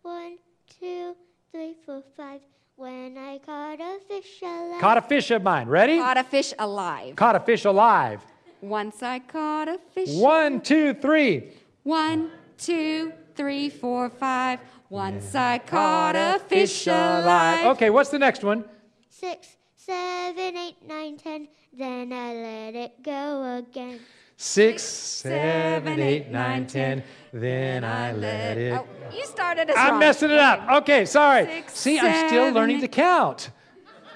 One, 0.00 0.38
two, 0.80 1.14
three, 1.52 1.74
four, 1.84 2.02
five. 2.16 2.40
When 2.78 3.16
I 3.16 3.38
caught 3.38 3.80
a 3.80 3.98
fish 4.06 4.42
alive. 4.42 4.80
Caught 4.82 4.98
a 4.98 5.00
fish 5.00 5.30
of 5.30 5.42
mine. 5.42 5.66
Ready? 5.66 5.96
Caught 5.96 6.18
a 6.18 6.24
fish 6.24 6.52
alive. 6.58 7.16
Caught 7.16 7.36
a 7.36 7.40
fish 7.40 7.64
alive. 7.64 8.20
Once 8.60 9.02
I 9.02 9.18
caught 9.18 9.68
a 9.68 9.78
fish. 9.94 10.10
One, 10.10 10.60
two, 10.60 10.92
three. 10.92 11.52
One, 11.84 12.30
two, 12.58 13.14
three, 13.34 13.70
four, 13.70 14.10
five. 14.10 14.60
Once 14.90 15.34
I 15.34 15.56
caught 15.56 16.16
a 16.16 16.38
fish 16.38 16.86
alive. 16.86 17.64
Okay, 17.76 17.88
what's 17.88 18.10
the 18.10 18.18
next 18.18 18.44
one? 18.44 18.66
Six, 19.08 19.56
seven, 19.74 20.58
eight, 20.58 20.76
nine, 20.86 21.16
ten. 21.16 21.48
Then 21.72 22.12
I 22.12 22.34
let 22.34 22.74
it 22.74 23.02
go 23.02 23.56
again. 23.56 24.00
Six, 24.38 24.82
seven, 24.82 25.98
eight, 25.98 26.28
nine, 26.30 26.66
ten. 26.66 27.02
Then 27.32 27.84
I 27.84 28.12
let 28.12 28.58
it. 28.58 28.72
Oh, 28.78 28.86
you 29.14 29.24
started 29.24 29.70
us 29.70 29.76
I'm 29.78 29.92
wrong. 29.92 29.98
messing 30.00 30.30
it 30.30 30.38
up. 30.38 30.82
Okay, 30.82 31.06
sorry. 31.06 31.46
Six, 31.46 31.78
See, 31.78 31.98
I'm 31.98 32.28
still 32.28 32.50
learning 32.52 32.80
to 32.82 32.88
count. 32.88 33.50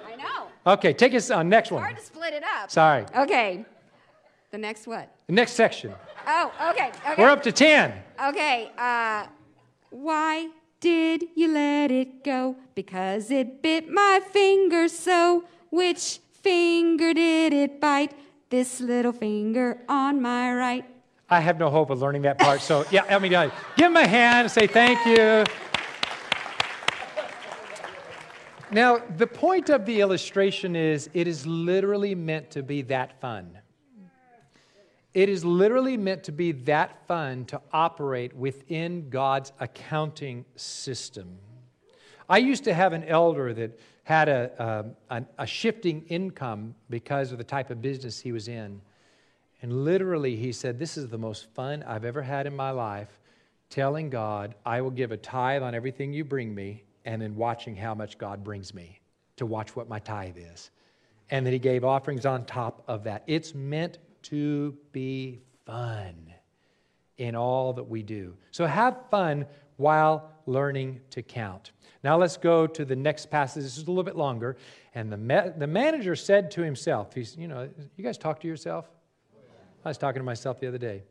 I 0.07 0.17
know. 0.17 0.73
Okay, 0.75 0.93
take 0.93 1.15
us 1.15 1.31
on. 1.31 1.49
Next 1.49 1.71
one. 1.71 1.83
Hard 1.83 1.97
to 1.97 2.03
split 2.03 2.35
it 2.35 2.43
up. 2.45 2.71
Sorry. 2.71 3.07
Okay. 3.17 3.65
The 4.51 4.59
next 4.59 4.87
what? 4.87 5.11
The 5.27 5.33
next 5.33 5.53
section. 5.53 5.95
Oh, 6.27 6.53
okay. 6.71 6.91
Okay. 7.11 7.23
We're 7.23 7.31
up 7.31 7.43
to 7.45 7.53
10. 7.53 7.95
Okay. 8.29 8.71
Uh, 8.77 9.27
why 9.89 10.49
did 10.81 11.25
you 11.35 11.53
let 11.53 11.91
it 11.91 12.23
go? 12.25 12.57
Because 12.75 13.31
it 13.31 13.63
bit 13.63 13.91
my 13.91 14.21
finger 14.31 14.87
so. 14.89 15.45
Which 15.71 16.21
finger 16.43 17.15
did 17.15 17.53
it 17.55 17.81
bite? 17.81 18.13
This 18.51 18.81
little 18.81 19.13
finger 19.13 19.79
on 19.89 20.21
my 20.21 20.53
right. 20.53 20.85
I 21.29 21.39
have 21.39 21.59
no 21.59 21.71
hope 21.71 21.91
of 21.91 22.03
learning 22.03 22.23
that 22.23 22.39
part. 22.39 22.61
So, 22.61 22.85
yeah, 22.91 23.05
I 23.09 23.21
mean, 23.21 23.33
uh, 23.33 23.49
give 23.77 23.87
him 23.87 23.97
a 23.97 24.07
hand 24.07 24.47
and 24.47 24.51
say 24.51 24.67
thank 24.67 25.07
you. 25.07 25.45
Now, 28.73 28.99
the 29.17 29.27
point 29.27 29.71
of 29.71 29.87
the 29.87 30.01
illustration 30.01 30.75
is 30.75 31.09
it 31.15 31.29
is 31.29 31.47
literally 31.47 32.17
meant 32.17 32.51
to 32.51 32.63
be 32.65 32.83
that 32.83 33.21
fun. 33.21 33.59
It 35.15 35.29
is 35.29 35.45
literally 35.45 35.97
meant 35.97 36.25
to 36.25 36.33
be 36.33 36.53
that 36.53 37.07
fun 37.07 37.45
to 37.47 37.61
operate 37.73 38.35
within 38.35 39.11
God's 39.11 39.53
accounting 39.59 40.45
system. 40.57 41.39
I 42.31 42.39
used 42.39 42.63
to 42.65 42.73
have 42.73 42.93
an 42.93 43.03
elder 43.05 43.53
that 43.53 43.79
had 44.05 44.29
a, 44.29 44.63
um, 44.63 44.95
a, 45.11 45.17
a- 45.17 45.43
a 45.43 45.47
shifting 45.47 46.05
income 46.09 46.75
because 46.89 47.33
of 47.33 47.39
the 47.39 47.45
type 47.45 47.71
of 47.71 47.83
business 47.83 48.21
he 48.21 48.31
was 48.33 48.47
in. 48.49 48.81
And 49.63 49.85
literally, 49.85 50.37
he 50.37 50.53
said, 50.53 50.79
This 50.79 50.97
is 50.97 51.09
the 51.09 51.19
most 51.19 51.51
fun 51.55 51.83
I've 51.83 52.05
ever 52.05 52.23
had 52.23 52.47
in 52.47 52.55
my 52.55 52.71
life, 52.71 53.19
telling 53.69 54.09
God, 54.09 54.55
I 54.65 54.81
will 54.81 54.91
give 54.91 55.11
a 55.13 55.17
tithe 55.17 55.63
on 55.63 55.75
everything 55.75 56.13
you 56.13 56.25
bring 56.25 56.55
me, 56.55 56.85
and 57.05 57.21
then 57.21 57.35
watching 57.37 57.75
how 57.77 57.95
much 57.95 58.17
God 58.17 58.45
brings 58.45 58.73
me 58.73 59.01
to 59.37 59.45
watch 59.45 59.75
what 59.75 59.89
my 59.89 59.99
tithe 59.99 60.37
is. 60.39 60.71
And 61.31 61.45
then 61.45 61.53
he 61.53 61.59
gave 61.59 61.85
offerings 61.85 62.27
on 62.27 62.45
top 62.47 62.85
of 62.89 63.05
that. 63.05 63.25
It's 63.27 63.55
meant 63.55 63.99
to 64.23 64.77
be 64.93 65.41
fun 65.67 66.33
in 67.19 67.35
all 67.37 67.73
that 67.75 67.85
we 67.85 68.03
do. 68.03 68.35
So 68.51 68.67
have 68.67 68.97
fun 69.11 69.47
while 69.81 70.31
learning 70.47 71.01
to 71.11 71.23
count. 71.23 71.73
Now 72.05 72.17
let's 72.17 72.37
go 72.37 72.67
to 72.67 72.85
the 72.85 72.97
next 72.97 73.31
passage. 73.31 73.63
This 73.63 73.77
is 73.77 73.85
a 73.85 73.91
little 73.91 74.05
bit 74.05 74.17
longer. 74.17 74.57
And 74.95 75.11
the, 75.11 75.17
ma- 75.17 75.49
the 75.57 75.67
manager 75.67 76.15
said 76.15 76.51
to 76.53 76.63
himself, 76.63 77.15
he's, 77.15 77.37
you 77.37 77.49
know, 77.49 77.69
you 77.97 78.05
guys 78.05 78.19
talk 78.19 78.41
to 78.41 78.49
yourself? 78.49 78.89
I 79.85 79.89
was 79.89 79.99
talking 79.99 80.21
to 80.21 80.25
myself 80.25 80.61
the 80.61 80.69
other 80.69 80.79
day. 80.79 81.03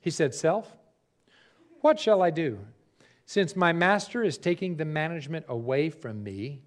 He 0.00 0.10
said, 0.10 0.34
Self, 0.34 0.76
what 1.80 2.00
shall 2.00 2.22
I 2.22 2.30
do? 2.30 2.58
Since 3.26 3.54
my 3.54 3.72
master 3.72 4.24
is 4.24 4.38
taking 4.38 4.76
the 4.76 4.84
management 4.84 5.46
away 5.48 5.90
from 5.90 6.24
me, 6.24 6.62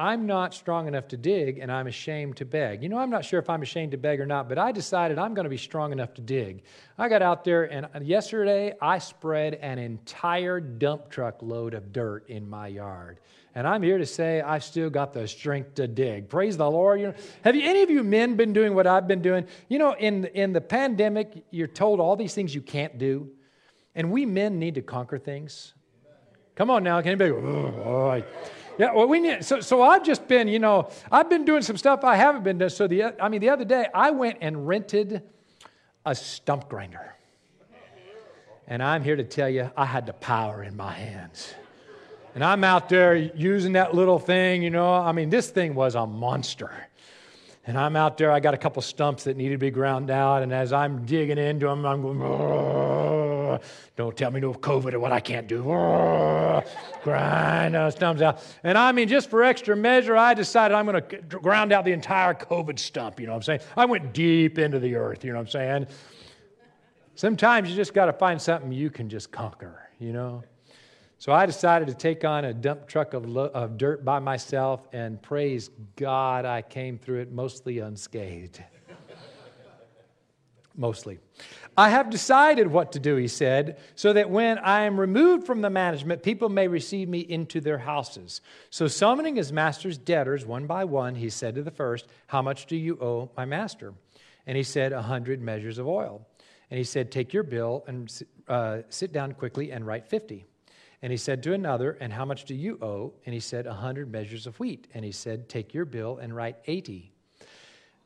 I'm 0.00 0.24
not 0.24 0.54
strong 0.54 0.88
enough 0.88 1.08
to 1.08 1.18
dig 1.18 1.58
and 1.58 1.70
I'm 1.70 1.86
ashamed 1.86 2.38
to 2.38 2.46
beg. 2.46 2.82
You 2.82 2.88
know, 2.88 2.96
I'm 2.96 3.10
not 3.10 3.22
sure 3.22 3.38
if 3.38 3.50
I'm 3.50 3.60
ashamed 3.60 3.90
to 3.90 3.98
beg 3.98 4.18
or 4.18 4.24
not, 4.24 4.48
but 4.48 4.56
I 4.56 4.72
decided 4.72 5.18
I'm 5.18 5.34
going 5.34 5.44
to 5.44 5.50
be 5.50 5.58
strong 5.58 5.92
enough 5.92 6.14
to 6.14 6.22
dig. 6.22 6.62
I 6.96 7.10
got 7.10 7.20
out 7.20 7.44
there 7.44 7.64
and 7.70 7.84
uh, 7.84 8.00
yesterday 8.00 8.72
I 8.80 8.96
spread 8.98 9.56
an 9.56 9.78
entire 9.78 10.58
dump 10.58 11.10
truck 11.10 11.42
load 11.42 11.74
of 11.74 11.92
dirt 11.92 12.30
in 12.30 12.48
my 12.48 12.68
yard. 12.68 13.20
And 13.54 13.66
I'm 13.66 13.82
here 13.82 13.98
to 13.98 14.06
say 14.06 14.40
I've 14.40 14.64
still 14.64 14.88
got 14.88 15.12
the 15.12 15.28
strength 15.28 15.74
to 15.74 15.86
dig. 15.86 16.30
Praise 16.30 16.56
the 16.56 16.70
Lord. 16.70 16.98
You 16.98 17.08
know, 17.08 17.14
have 17.44 17.54
you, 17.54 17.68
any 17.68 17.82
of 17.82 17.90
you 17.90 18.02
men 18.02 18.36
been 18.36 18.54
doing 18.54 18.74
what 18.74 18.86
I've 18.86 19.06
been 19.06 19.20
doing? 19.20 19.46
You 19.68 19.80
know, 19.80 19.92
in, 19.92 20.24
in 20.24 20.54
the 20.54 20.62
pandemic, 20.62 21.44
you're 21.50 21.66
told 21.66 22.00
all 22.00 22.16
these 22.16 22.32
things 22.32 22.54
you 22.54 22.62
can't 22.62 22.96
do. 22.96 23.28
And 23.94 24.10
we 24.10 24.24
men 24.24 24.58
need 24.58 24.76
to 24.76 24.82
conquer 24.82 25.18
things. 25.18 25.74
Come 26.54 26.70
on 26.70 26.84
now, 26.84 27.02
can 27.02 27.20
anybody 27.20 27.32
go, 27.32 27.36
"Oh. 27.36 28.22
Yeah, 28.80 28.94
well, 28.94 29.06
we 29.06 29.20
need, 29.20 29.44
so, 29.44 29.60
so 29.60 29.82
I've 29.82 30.02
just 30.02 30.26
been, 30.26 30.48
you 30.48 30.58
know, 30.58 30.88
I've 31.12 31.28
been 31.28 31.44
doing 31.44 31.60
some 31.60 31.76
stuff 31.76 32.02
I 32.02 32.16
haven't 32.16 32.44
been 32.44 32.56
doing. 32.56 32.70
So 32.70 32.86
the, 32.86 33.12
I 33.22 33.28
mean, 33.28 33.42
the 33.42 33.50
other 33.50 33.66
day 33.66 33.88
I 33.92 34.10
went 34.10 34.38
and 34.40 34.66
rented 34.66 35.22
a 36.06 36.14
stump 36.14 36.66
grinder. 36.70 37.14
And 38.66 38.82
I'm 38.82 39.04
here 39.04 39.16
to 39.16 39.22
tell 39.22 39.50
you, 39.50 39.70
I 39.76 39.84
had 39.84 40.06
the 40.06 40.14
power 40.14 40.62
in 40.62 40.78
my 40.78 40.92
hands. 40.92 41.52
And 42.34 42.42
I'm 42.42 42.64
out 42.64 42.88
there 42.88 43.14
using 43.14 43.74
that 43.74 43.94
little 43.94 44.18
thing, 44.18 44.62
you 44.62 44.70
know. 44.70 44.94
I 44.94 45.12
mean, 45.12 45.28
this 45.28 45.50
thing 45.50 45.74
was 45.74 45.94
a 45.94 46.06
monster. 46.06 46.72
And 47.66 47.76
I'm 47.76 47.96
out 47.96 48.16
there, 48.16 48.32
I 48.32 48.40
got 48.40 48.54
a 48.54 48.56
couple 48.56 48.80
stumps 48.80 49.24
that 49.24 49.36
needed 49.36 49.56
to 49.56 49.58
be 49.58 49.70
ground 49.70 50.10
out. 50.10 50.42
And 50.42 50.54
as 50.54 50.72
I'm 50.72 51.04
digging 51.04 51.36
into 51.36 51.66
them, 51.66 51.84
I'm 51.84 52.00
going, 52.00 52.22
"Ugh, 52.22 53.29
Oh, 53.50 53.60
don't 53.96 54.16
tell 54.16 54.30
me 54.30 54.40
no 54.40 54.52
COVID 54.52 54.92
or 54.94 55.00
what 55.00 55.12
I 55.12 55.20
can't 55.20 55.46
do. 55.46 55.70
Ugh, 55.70 56.66
grind 57.02 57.74
those 57.74 57.94
stumps 57.94 58.22
out. 58.22 58.42
And 58.62 58.76
I 58.76 58.92
mean, 58.92 59.08
just 59.08 59.30
for 59.30 59.42
extra 59.42 59.76
measure, 59.76 60.16
I 60.16 60.34
decided 60.34 60.74
I'm 60.74 60.86
going 60.86 61.02
to 61.02 61.16
ground 61.38 61.72
out 61.72 61.84
the 61.84 61.92
entire 61.92 62.34
COVID 62.34 62.78
stump, 62.78 63.20
you 63.20 63.26
know 63.26 63.32
what 63.32 63.36
I'm 63.36 63.42
saying? 63.42 63.60
I 63.76 63.84
went 63.84 64.12
deep 64.12 64.58
into 64.58 64.78
the 64.78 64.94
earth, 64.96 65.24
you 65.24 65.32
know 65.32 65.38
what 65.38 65.42
I'm 65.42 65.48
saying? 65.48 65.86
Sometimes 67.14 67.68
you 67.68 67.76
just 67.76 67.92
got 67.92 68.06
to 68.06 68.12
find 68.12 68.40
something 68.40 68.72
you 68.72 68.90
can 68.90 69.08
just 69.08 69.30
conquer, 69.30 69.90
you 69.98 70.12
know? 70.12 70.42
So 71.18 71.32
I 71.32 71.44
decided 71.44 71.86
to 71.88 71.94
take 71.94 72.24
on 72.24 72.46
a 72.46 72.54
dump 72.54 72.88
truck 72.88 73.12
of, 73.12 73.28
lo- 73.28 73.50
of 73.52 73.76
dirt 73.76 74.06
by 74.06 74.20
myself, 74.20 74.88
and 74.94 75.20
praise 75.20 75.68
God, 75.96 76.46
I 76.46 76.62
came 76.62 76.96
through 76.96 77.20
it 77.20 77.30
mostly 77.30 77.80
unscathed. 77.80 78.62
Mostly. 80.76 81.18
I 81.76 81.90
have 81.90 82.10
decided 82.10 82.66
what 82.66 82.92
to 82.92 82.98
do, 82.98 83.16
he 83.16 83.28
said, 83.28 83.78
so 83.94 84.12
that 84.12 84.30
when 84.30 84.58
I 84.58 84.82
am 84.82 84.98
removed 84.98 85.46
from 85.46 85.60
the 85.60 85.70
management, 85.70 86.22
people 86.22 86.48
may 86.48 86.68
receive 86.68 87.08
me 87.08 87.20
into 87.20 87.60
their 87.60 87.78
houses. 87.78 88.40
So, 88.70 88.86
summoning 88.88 89.36
his 89.36 89.52
master's 89.52 89.98
debtors 89.98 90.44
one 90.44 90.66
by 90.66 90.84
one, 90.84 91.14
he 91.14 91.30
said 91.30 91.54
to 91.54 91.62
the 91.62 91.70
first, 91.70 92.06
How 92.26 92.42
much 92.42 92.66
do 92.66 92.76
you 92.76 92.98
owe 93.00 93.30
my 93.36 93.44
master? 93.44 93.94
And 94.46 94.56
he 94.56 94.62
said, 94.62 94.92
A 94.92 95.02
hundred 95.02 95.40
measures 95.40 95.78
of 95.78 95.86
oil. 95.86 96.26
And 96.70 96.78
he 96.78 96.84
said, 96.84 97.10
Take 97.10 97.32
your 97.32 97.42
bill 97.42 97.84
and 97.86 98.10
uh, 98.48 98.78
sit 98.88 99.12
down 99.12 99.32
quickly 99.32 99.72
and 99.72 99.86
write 99.86 100.06
50. 100.06 100.44
And 101.02 101.10
he 101.10 101.16
said 101.16 101.42
to 101.44 101.54
another, 101.54 101.92
And 102.00 102.12
how 102.12 102.24
much 102.24 102.44
do 102.44 102.54
you 102.54 102.78
owe? 102.82 103.14
And 103.26 103.34
he 103.34 103.40
said, 103.40 103.66
A 103.66 103.74
hundred 103.74 104.10
measures 104.10 104.46
of 104.46 104.58
wheat. 104.60 104.86
And 104.94 105.04
he 105.04 105.12
said, 105.12 105.48
Take 105.48 105.72
your 105.72 105.84
bill 105.84 106.18
and 106.18 106.34
write 106.34 106.56
80. 106.66 107.09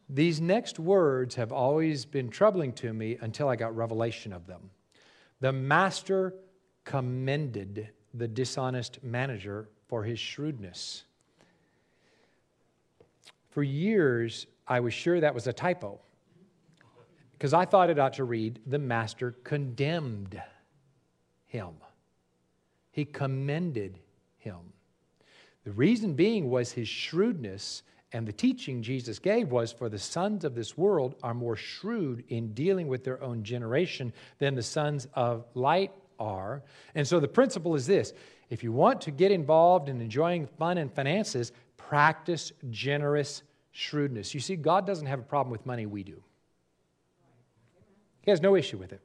These 0.09 0.41
next 0.41 0.79
words 0.79 1.35
have 1.37 1.53
always 1.53 2.05
been 2.05 2.29
troubling 2.29 2.73
to 2.75 2.93
me 2.93 3.17
until 3.21 3.49
I 3.49 3.57
got 3.57 3.75
revelation 3.75 4.33
of 4.33 4.47
them. 4.47 4.71
The 5.41 5.53
master 5.53 6.35
commended 6.85 7.89
the 8.13 8.29
dishonest 8.29 9.03
manager 9.03 9.69
for 9.89 10.05
his 10.05 10.19
shrewdness. 10.19 11.05
For 13.51 13.63
years, 13.63 14.47
I 14.67 14.81
was 14.81 14.93
sure 14.95 15.21
that 15.21 15.35
was 15.35 15.47
a 15.47 15.53
typo 15.53 16.01
because 17.33 17.53
I 17.53 17.65
thought 17.65 17.91
it 17.91 17.99
ought 17.99 18.15
to 18.15 18.25
read, 18.25 18.61
The 18.67 18.79
master 18.79 19.33
condemned 19.45 20.41
him. 21.47 21.75
He 22.91 23.05
commended 23.05 23.99
him. 24.39 24.61
The 25.65 25.73
reason 25.73 26.15
being 26.15 26.49
was 26.49 26.73
his 26.73 26.89
shrewdness, 26.89 27.83
and 28.15 28.29
the 28.29 28.33
teaching 28.33 28.81
Jesus 28.81 29.19
gave 29.19 29.51
was 29.51 29.73
for 29.73 29.89
the 29.89 29.99
sons 29.99 30.45
of 30.45 30.55
this 30.55 30.79
world 30.79 31.17
are 31.25 31.35
more 31.35 31.57
shrewd 31.57 32.23
in 32.29 32.55
dealing 32.55 32.87
with 32.87 33.03
their 33.03 33.21
own 33.21 33.43
generation 33.43 34.13
than 34.39 34.55
the 34.55 34.63
sons 34.63 35.09
of 35.15 35.45
light 35.55 35.91
are. 36.21 36.63
And 36.95 37.07
so 37.07 37.19
the 37.19 37.27
principle 37.27 37.75
is 37.75 37.89
this 37.89 38.13
if 38.51 38.63
you 38.63 38.71
want 38.71 39.01
to 39.03 39.11
get 39.11 39.33
involved 39.33 39.89
in 39.89 40.01
enjoying 40.01 40.47
fun 40.47 40.79
and 40.79 40.95
finances, 40.95 41.51
practice 41.77 42.53
generous 42.71 43.43
shrewdness. 43.73 44.33
You 44.33 44.39
see, 44.39 44.55
God 44.55 44.87
doesn't 44.87 45.07
have 45.07 45.19
a 45.19 45.25
problem 45.25 45.51
with 45.51 45.67
money, 45.67 45.85
we 45.85 46.05
do. 46.05 46.23
He 48.23 48.31
has 48.31 48.41
no 48.41 48.55
issue 48.55 48.79
with 48.79 48.93
it. 48.93 49.01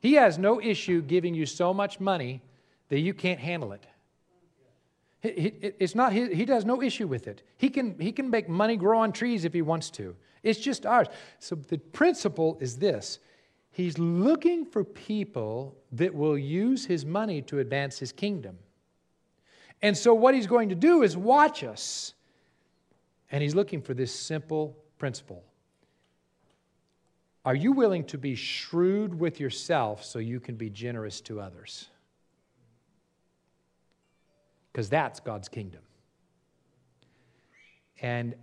He 0.00 0.14
has 0.14 0.38
no 0.38 0.62
issue 0.62 1.02
giving 1.02 1.34
you 1.34 1.44
so 1.44 1.74
much 1.74 2.00
money 2.00 2.40
that 2.88 3.00
you 3.00 3.12
can't 3.12 3.38
handle 3.38 3.72
it. 3.72 3.84
It's 5.22 5.94
not 5.94 6.12
his, 6.12 6.28
he 6.30 6.44
does 6.44 6.64
no 6.64 6.80
issue 6.80 7.08
with 7.08 7.26
it. 7.26 7.42
He 7.56 7.70
can, 7.70 7.98
he 7.98 8.12
can 8.12 8.30
make 8.30 8.48
money 8.48 8.76
grow 8.76 9.00
on 9.00 9.12
trees 9.12 9.44
if 9.44 9.52
he 9.52 9.62
wants 9.62 9.90
to. 9.90 10.14
It's 10.44 10.60
just 10.60 10.86
ours. 10.86 11.08
So 11.40 11.56
the 11.56 11.78
principle 11.78 12.56
is 12.60 12.76
this 12.76 13.18
He's 13.78 13.96
looking 13.96 14.64
for 14.64 14.82
people 14.82 15.76
that 15.92 16.12
will 16.12 16.36
use 16.36 16.84
his 16.84 17.06
money 17.06 17.42
to 17.42 17.60
advance 17.60 17.96
his 17.96 18.10
kingdom. 18.10 18.58
And 19.82 19.96
so, 19.96 20.14
what 20.14 20.34
he's 20.34 20.48
going 20.48 20.70
to 20.70 20.74
do 20.74 21.02
is 21.02 21.16
watch 21.16 21.62
us. 21.62 22.14
And 23.30 23.40
he's 23.40 23.54
looking 23.54 23.80
for 23.80 23.94
this 23.94 24.12
simple 24.12 24.76
principle 24.98 25.44
Are 27.44 27.54
you 27.54 27.70
willing 27.70 28.02
to 28.06 28.18
be 28.18 28.34
shrewd 28.34 29.18
with 29.18 29.38
yourself 29.38 30.04
so 30.04 30.18
you 30.18 30.40
can 30.40 30.56
be 30.56 30.70
generous 30.70 31.20
to 31.22 31.40
others? 31.40 31.88
Because 34.78 34.90
that's 34.90 35.18
God's 35.18 35.48
kingdom. 35.48 35.80
And 38.00 38.36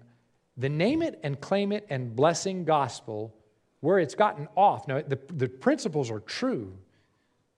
the 0.58 0.68
name 0.68 1.02
it 1.02 1.18
and 1.24 1.40
claim 1.40 1.72
it 1.72 1.88
and 1.90 2.14
blessing 2.14 2.66
gospel, 2.66 3.34
where 3.80 4.00
it's 4.00 4.16
gotten 4.16 4.50
off, 4.58 4.86
now 4.86 5.02
the, 5.02 5.18
the 5.34 5.48
principles 5.48 6.12
are 6.12 6.20
true. 6.20 6.78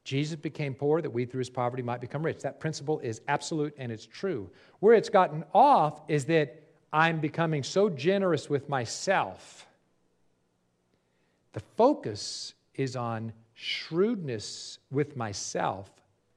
Jesus 0.03 0.35
became 0.35 0.75
poor 0.75 1.01
that 1.01 1.09
we 1.09 1.25
through 1.25 1.39
his 1.39 1.49
poverty 1.49 1.81
might 1.81 2.01
become 2.01 2.21
rich. 2.23 2.43
That 2.43 2.59
principle 2.59 2.99
is 2.99 3.19
absolute 3.27 3.73
and 3.79 3.91
it's 3.91 4.05
true. 4.05 4.47
Where 4.79 4.93
it's 4.93 5.09
gotten 5.09 5.43
off 5.55 5.99
is 6.07 6.25
that 6.25 6.61
I'm 6.93 7.19
becoming 7.19 7.63
so 7.63 7.89
generous 7.89 8.47
with 8.47 8.69
myself. 8.69 9.65
The 11.53 11.61
focus 11.77 12.53
is 12.75 12.95
on 12.95 13.33
shrewdness 13.55 14.77
with 14.91 15.17
myself 15.17 15.89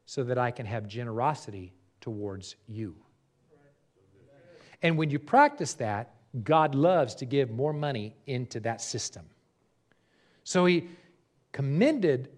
so 0.07 0.25
that 0.25 0.39
I 0.39 0.51
can 0.51 0.65
have 0.65 0.89
generosity 0.89 1.75
towards 2.01 2.57
you. 2.69 2.95
And 4.83 4.97
when 4.97 5.11
you 5.11 5.19
practice 5.19 5.75
that, 5.75 6.15
God 6.45 6.75
loves 6.75 7.15
to 7.17 7.27
give 7.27 7.51
more 7.51 7.73
money 7.73 8.15
into 8.27 8.61
that 8.61 8.81
system. 8.81 9.27
So 10.45 10.65
he 10.65 10.89
commended 11.53 12.31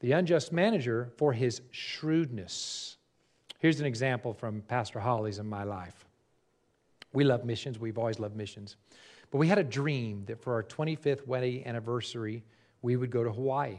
the 0.00 0.12
unjust 0.12 0.52
manager 0.52 1.10
for 1.16 1.32
his 1.32 1.60
shrewdness. 1.70 2.96
Here's 3.58 3.80
an 3.80 3.86
example 3.86 4.32
from 4.32 4.62
Pastor 4.62 5.00
Holly's 5.00 5.38
in 5.38 5.46
my 5.46 5.64
life. 5.64 6.06
We 7.12 7.24
love 7.24 7.44
missions, 7.44 7.78
we've 7.78 7.98
always 7.98 8.18
loved 8.18 8.36
missions. 8.36 8.76
But 9.30 9.38
we 9.38 9.48
had 9.48 9.58
a 9.58 9.64
dream 9.64 10.24
that 10.26 10.40
for 10.40 10.54
our 10.54 10.62
25th 10.62 11.26
wedding 11.26 11.66
anniversary, 11.66 12.44
we 12.82 12.96
would 12.96 13.10
go 13.10 13.24
to 13.24 13.32
Hawaii. 13.32 13.78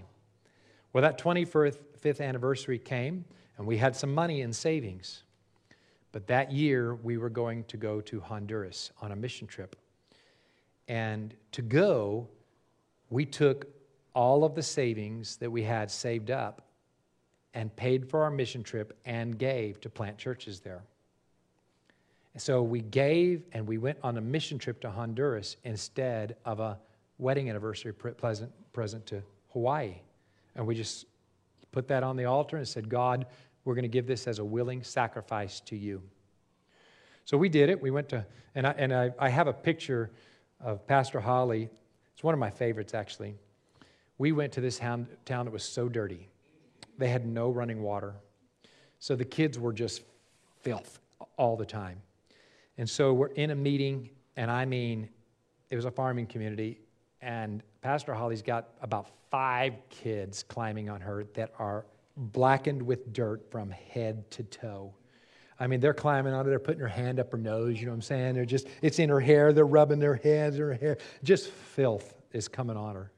Well, 0.92 1.02
that 1.02 1.20
25th 1.20 2.22
anniversary 2.22 2.80
came, 2.80 3.26
and 3.58 3.66
we 3.66 3.78
had 3.78 3.96
some 3.96 4.14
money 4.14 4.42
in 4.42 4.54
savings. 4.54 5.24
But 6.12 6.28
that 6.28 6.52
year, 6.52 6.96
we 6.96 7.18
were 7.18 7.30
going 7.30 7.66
to 7.66 7.78
go 7.78 8.02
to 8.02 8.20
Honduras 8.22 8.92
on 9.02 9.12
a 9.12 9.16
mission 9.16 9.48
trip. 9.48 9.76
And 10.88 11.34
to 11.52 11.62
go, 11.62 12.28
we 13.10 13.26
took 13.26 13.68
all 14.14 14.44
of 14.46 14.56
the 14.56 14.64
savings 14.64 15.36
that 15.38 15.52
we 15.52 15.64
had 15.64 15.92
saved 15.92 16.32
up 16.32 16.62
and 17.54 17.74
paid 17.76 18.10
for 18.10 18.24
our 18.24 18.32
mission 18.32 18.64
trip 18.64 18.98
and 19.06 19.38
gave 19.38 19.80
to 19.82 19.90
plant 19.90 20.18
churches 20.18 20.60
there. 20.60 20.84
So 22.38 22.62
we 22.62 22.82
gave 22.82 23.44
and 23.54 23.66
we 23.66 23.78
went 23.78 23.98
on 24.04 24.18
a 24.18 24.22
mission 24.22 24.58
trip 24.58 24.82
to 24.82 24.90
Honduras 24.90 25.56
instead 25.64 26.36
of 26.44 26.60
a 26.60 26.78
wedding 27.18 27.50
anniversary 27.50 27.94
present, 27.94 28.52
present 28.74 29.06
to 29.08 29.22
Hawaii. 29.54 29.96
And 30.56 30.68
we 30.68 30.76
just 30.76 31.06
put 31.72 31.88
that 31.88 32.04
on 32.04 32.18
the 32.18 32.26
altar 32.26 32.58
and 32.58 32.68
said, 32.68 32.90
God, 32.90 33.26
we're 33.66 33.76
going 33.76 33.84
to 33.84 33.90
give 33.90 34.08
this 34.08 34.28
as 34.28 34.40
a 34.40 34.46
willing 34.46 34.84
sacrifice 34.84 35.60
to 35.62 35.76
you. 35.76 36.02
So 37.26 37.38
we 37.38 37.50
did 37.50 37.70
it. 37.70 37.82
We 37.82 37.92
went 37.92 38.08
to, 38.10 38.26
and 38.54 38.68
I, 38.68 38.76
and 38.78 38.94
I, 38.94 39.12
I 39.20 39.30
have 39.30 39.48
a 39.48 39.54
picture 39.54 40.12
of 40.62 40.88
Pastor 40.88 41.20
Holly. 41.20 41.70
It's 42.14 42.24
one 42.24 42.34
of 42.34 42.40
my 42.40 42.52
favorites, 42.52 42.94
actually. 42.94 43.36
We 44.18 44.32
went 44.32 44.54
to 44.54 44.62
this 44.62 44.78
town, 44.78 45.08
town 45.26 45.46
that 45.46 45.52
was 45.52 45.64
so 45.64 45.90
dirty. 45.90 46.30
They 46.98 47.10
had 47.10 47.26
no 47.26 47.50
running 47.50 47.82
water. 47.82 48.14
So 49.00 49.16
the 49.16 49.26
kids 49.26 49.60
were 49.60 49.74
just 49.74 50.04
filth 50.62 51.00
all 51.38 51.58
the 51.58 51.66
time. 51.66 52.02
And 52.78 52.90
so 52.90 53.14
we're 53.14 53.28
in 53.28 53.52
a 53.52 53.56
meeting, 53.56 54.10
and 54.38 54.50
I 54.52 54.66
mean, 54.66 55.10
it 55.70 55.76
was 55.76 55.86
a 55.86 55.92
farming 55.92 56.28
community, 56.28 56.80
and 57.22 57.64
Pastor 57.82 58.14
Holly's 58.14 58.42
got 58.42 58.70
about 58.82 59.08
five 59.32 59.74
kids 59.90 60.44
climbing 60.44 60.90
on 60.90 61.02
her 61.02 61.26
that 61.34 61.54
are 61.58 61.86
blackened 62.18 62.82
with 62.82 63.14
dirt 63.14 63.50
from 63.52 63.70
head 63.70 64.30
to 64.32 64.44
toe. 64.44 64.94
I 65.60 65.68
mean, 65.68 65.80
they're 65.80 65.94
climbing 65.94 66.34
on 66.34 66.46
it, 66.46 66.50
they're 66.50 66.60
putting 66.60 66.82
her 66.82 66.88
hand 66.88 67.20
up 67.20 67.32
her 67.32 67.38
nose, 67.38 67.80
you 67.80 67.86
know 67.86 67.92
what 67.92 67.96
I'm 67.96 68.02
saying? 68.02 68.36
They're 68.36 68.46
just, 68.46 68.68
it's 68.82 69.00
in 69.00 69.10
her 69.10 69.22
hair, 69.22 69.54
they're 69.54 69.66
rubbing 69.66 70.00
their 70.00 70.16
in 70.16 70.54
her 70.58 70.74
hair. 70.74 70.98
Just 71.24 71.50
filth 71.50 72.14
is 72.34 72.48
coming 72.48 72.76
on 72.76 72.96
her. 72.96 73.12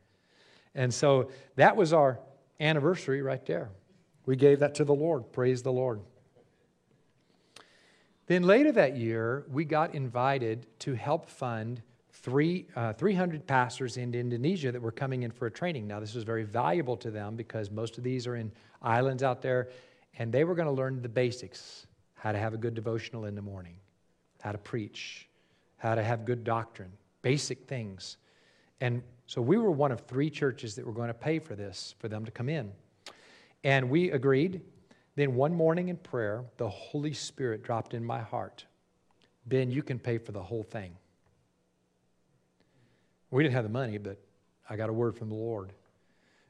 And 0.75 0.93
so 0.93 1.31
that 1.55 1.75
was 1.75 1.93
our 1.93 2.19
anniversary 2.59 3.21
right 3.21 3.43
there. 3.45 3.69
We 4.25 4.35
gave 4.35 4.59
that 4.59 4.75
to 4.75 4.83
the 4.83 4.93
Lord. 4.93 5.31
Praise 5.31 5.63
the 5.63 5.71
Lord. 5.71 6.01
Then 8.27 8.43
later 8.43 8.71
that 8.73 8.97
year, 8.97 9.45
we 9.49 9.65
got 9.65 9.95
invited 9.95 10.67
to 10.79 10.93
help 10.93 11.29
fund 11.29 11.81
three, 12.11 12.67
uh, 12.75 12.91
300 12.93 13.47
pastors 13.47 13.95
in 13.95 14.13
Indonesia 14.13 14.71
that 14.71 14.81
were 14.81 14.91
coming 14.91 15.23
in 15.23 15.31
for 15.31 15.47
a 15.47 15.51
training. 15.51 15.87
Now, 15.87 16.01
this 16.01 16.13
was 16.13 16.25
very 16.25 16.43
valuable 16.43 16.97
to 16.97 17.09
them 17.09 17.35
because 17.35 17.71
most 17.71 17.97
of 17.97 18.03
these 18.03 18.27
are 18.27 18.35
in 18.35 18.51
islands 18.81 19.23
out 19.23 19.41
there, 19.41 19.69
and 20.17 20.31
they 20.31 20.43
were 20.43 20.55
going 20.55 20.67
to 20.67 20.73
learn 20.73 21.01
the 21.01 21.09
basics 21.09 21.87
how 22.13 22.31
to 22.31 22.37
have 22.37 22.53
a 22.53 22.57
good 22.57 22.73
devotional 22.73 23.25
in 23.25 23.35
the 23.35 23.41
morning, 23.41 23.75
how 24.41 24.51
to 24.51 24.57
preach, 24.57 25.27
how 25.77 25.93
to 25.93 26.03
have 26.03 26.25
good 26.25 26.43
doctrine, 26.43 26.91
basic 27.21 27.67
things. 27.67 28.17
And 28.81 29.03
so 29.27 29.41
we 29.41 29.57
were 29.57 29.71
one 29.71 29.91
of 29.91 30.01
three 30.01 30.29
churches 30.29 30.75
that 30.75 30.85
were 30.85 30.93
going 30.93 31.09
to 31.09 31.13
pay 31.13 31.39
for 31.39 31.55
this, 31.55 31.93
for 31.99 32.07
them 32.07 32.25
to 32.25 32.31
come 32.31 32.49
in. 32.49 32.71
And 33.63 33.89
we 33.89 34.11
agreed. 34.11 34.61
Then 35.15 35.35
one 35.35 35.53
morning 35.53 35.89
in 35.89 35.97
prayer, 35.97 36.45
the 36.57 36.69
Holy 36.69 37.13
Spirit 37.13 37.63
dropped 37.63 37.93
in 37.93 38.03
my 38.03 38.21
heart 38.21 38.65
Ben, 39.47 39.71
you 39.71 39.81
can 39.81 39.97
pay 39.97 40.17
for 40.17 40.33
the 40.33 40.43
whole 40.43 40.63
thing. 40.63 40.91
We 43.31 43.43
didn't 43.43 43.55
have 43.55 43.63
the 43.63 43.69
money, 43.69 43.97
but 43.97 44.19
I 44.69 44.75
got 44.75 44.89
a 44.89 44.93
word 44.93 45.15
from 45.15 45.29
the 45.29 45.35
Lord. 45.35 45.71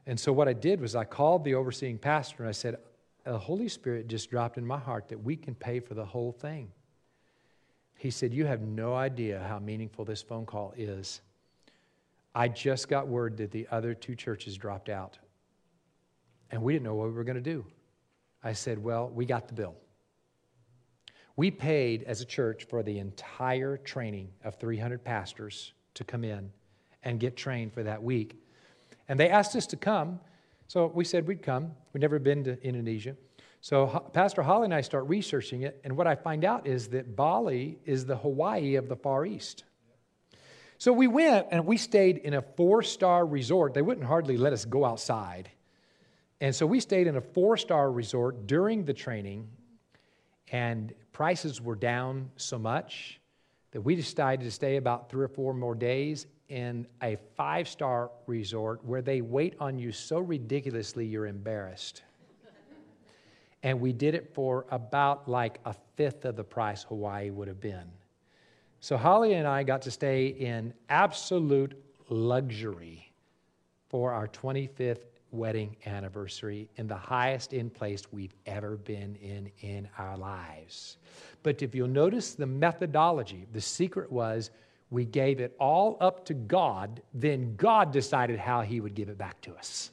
And 0.08 0.18
so 0.18 0.32
what 0.32 0.48
I 0.48 0.54
did 0.54 0.80
was 0.80 0.96
I 0.96 1.04
called 1.04 1.44
the 1.44 1.54
overseeing 1.54 1.98
pastor 1.98 2.42
and 2.42 2.48
I 2.48 2.52
said, 2.52 2.76
The 3.24 3.38
Holy 3.38 3.68
Spirit 3.68 4.08
just 4.08 4.30
dropped 4.30 4.56
in 4.56 4.66
my 4.66 4.78
heart 4.78 5.08
that 5.08 5.22
we 5.22 5.36
can 5.36 5.54
pay 5.54 5.80
for 5.80 5.92
the 5.92 6.04
whole 6.04 6.32
thing. 6.32 6.72
He 7.98 8.10
said, 8.10 8.32
You 8.32 8.46
have 8.46 8.62
no 8.62 8.94
idea 8.94 9.44
how 9.46 9.58
meaningful 9.58 10.06
this 10.06 10.22
phone 10.22 10.46
call 10.46 10.72
is. 10.78 11.20
I 12.34 12.48
just 12.48 12.88
got 12.88 13.06
word 13.06 13.36
that 13.36 13.50
the 13.50 13.68
other 13.70 13.92
two 13.92 14.14
churches 14.14 14.56
dropped 14.56 14.88
out. 14.88 15.18
And 16.50 16.62
we 16.62 16.72
didn't 16.72 16.84
know 16.84 16.94
what 16.94 17.08
we 17.08 17.12
were 17.12 17.24
going 17.24 17.34
to 17.34 17.42
do. 17.42 17.66
I 18.42 18.54
said, 18.54 18.82
Well, 18.82 19.10
we 19.10 19.26
got 19.26 19.46
the 19.46 19.54
bill. 19.54 19.76
We 21.36 21.50
paid 21.50 22.04
as 22.04 22.22
a 22.22 22.24
church 22.24 22.64
for 22.64 22.82
the 22.82 22.98
entire 22.98 23.76
training 23.76 24.30
of 24.42 24.54
300 24.54 25.04
pastors 25.04 25.74
to 25.92 26.02
come 26.02 26.24
in 26.24 26.50
and 27.02 27.20
get 27.20 27.36
trained 27.36 27.74
for 27.74 27.82
that 27.82 28.02
week. 28.02 28.40
And 29.08 29.18
they 29.18 29.30
asked 29.30 29.56
us 29.56 29.66
to 29.68 29.76
come, 29.76 30.20
so 30.66 30.86
we 30.94 31.04
said 31.04 31.26
we'd 31.26 31.42
come. 31.42 31.72
We'd 31.92 32.00
never 32.00 32.18
been 32.18 32.44
to 32.44 32.62
Indonesia. 32.62 33.16
So 33.60 34.10
Pastor 34.12 34.42
Holly 34.42 34.66
and 34.66 34.74
I 34.74 34.82
start 34.82 35.08
researching 35.08 35.62
it, 35.62 35.80
and 35.82 35.96
what 35.96 36.06
I 36.06 36.14
find 36.14 36.44
out 36.44 36.66
is 36.66 36.88
that 36.88 37.16
Bali 37.16 37.78
is 37.84 38.06
the 38.06 38.16
Hawaii 38.16 38.76
of 38.76 38.88
the 38.88 38.96
Far 38.96 39.26
East. 39.26 39.64
So 40.76 40.92
we 40.92 41.08
went 41.08 41.48
and 41.50 41.66
we 41.66 41.76
stayed 41.76 42.18
in 42.18 42.34
a 42.34 42.42
four 42.42 42.82
star 42.82 43.26
resort. 43.26 43.74
They 43.74 43.82
wouldn't 43.82 44.06
hardly 44.06 44.36
let 44.36 44.52
us 44.52 44.64
go 44.64 44.84
outside. 44.84 45.50
And 46.40 46.54
so 46.54 46.66
we 46.66 46.78
stayed 46.78 47.08
in 47.08 47.16
a 47.16 47.20
four 47.20 47.56
star 47.56 47.90
resort 47.90 48.46
during 48.46 48.84
the 48.84 48.94
training, 48.94 49.48
and 50.52 50.94
prices 51.12 51.60
were 51.60 51.74
down 51.74 52.30
so 52.36 52.58
much 52.58 53.20
that 53.72 53.80
we 53.80 53.96
decided 53.96 54.44
to 54.44 54.50
stay 54.50 54.76
about 54.76 55.10
three 55.10 55.24
or 55.24 55.28
four 55.28 55.52
more 55.52 55.74
days 55.74 56.26
in 56.48 56.86
a 57.02 57.16
five 57.36 57.68
star 57.68 58.10
resort 58.26 58.84
where 58.84 59.02
they 59.02 59.20
wait 59.20 59.54
on 59.60 59.78
you 59.78 59.92
so 59.92 60.18
ridiculously 60.18 61.04
you're 61.06 61.26
embarrassed. 61.26 62.02
and 63.62 63.80
we 63.80 63.92
did 63.92 64.14
it 64.14 64.32
for 64.34 64.66
about 64.70 65.28
like 65.28 65.60
a 65.64 65.74
fifth 65.96 66.24
of 66.24 66.36
the 66.36 66.44
price 66.44 66.84
Hawaii 66.84 67.30
would 67.30 67.48
have 67.48 67.60
been. 67.60 67.90
So 68.80 68.96
Holly 68.96 69.34
and 69.34 69.46
I 69.46 69.62
got 69.62 69.82
to 69.82 69.90
stay 69.90 70.28
in 70.28 70.72
absolute 70.88 71.74
luxury 72.08 73.12
for 73.88 74.12
our 74.12 74.28
25th 74.28 75.04
wedding 75.30 75.76
anniversary 75.84 76.70
in 76.76 76.86
the 76.86 76.96
highest 76.96 77.52
in 77.52 77.68
place 77.68 78.10
we've 78.12 78.34
ever 78.46 78.76
been 78.76 79.16
in 79.16 79.50
in 79.60 79.88
our 79.98 80.16
lives. 80.16 80.96
But 81.42 81.62
if 81.62 81.74
you'll 81.74 81.88
notice 81.88 82.34
the 82.34 82.46
methodology, 82.46 83.46
the 83.52 83.60
secret 83.60 84.10
was 84.10 84.50
we 84.90 85.04
gave 85.04 85.40
it 85.40 85.54
all 85.58 85.96
up 86.00 86.24
to 86.26 86.34
God, 86.34 87.02
then 87.12 87.56
God 87.56 87.92
decided 87.92 88.38
how 88.38 88.62
He 88.62 88.80
would 88.80 88.94
give 88.94 89.08
it 89.08 89.18
back 89.18 89.40
to 89.42 89.54
us. 89.54 89.90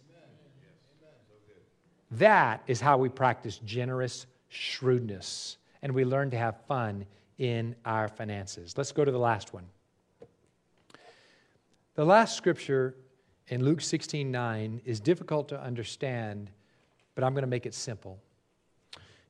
That 2.12 2.64
is 2.68 2.80
how 2.80 2.98
we 2.98 3.10
practice 3.10 3.60
generous 3.66 4.26
shrewdness 4.48 5.58
and 5.82 5.94
we 5.94 6.06
learn 6.06 6.32
to 6.32 6.38
have 6.38 6.56
fun 6.68 7.06
in 7.38 7.76
our 7.86 8.08
finances. 8.08 8.78
Let's 8.78 8.92
go 8.92 9.04
to 9.04 9.12
the 9.12 9.20
last 9.20 9.54
one. 9.54 9.66
The 11.96 12.06
last 12.06 12.38
scripture 12.38 12.96
in 13.48 13.64
Luke 13.64 13.82
16 13.82 14.32
9 14.32 14.82
is 14.86 15.00
difficult 15.00 15.50
to 15.50 15.62
understand, 15.62 16.50
but 17.16 17.24
I'm 17.24 17.34
going 17.34 17.44
to 17.44 17.48
make 17.48 17.66
it 17.66 17.74
simple. 17.74 18.20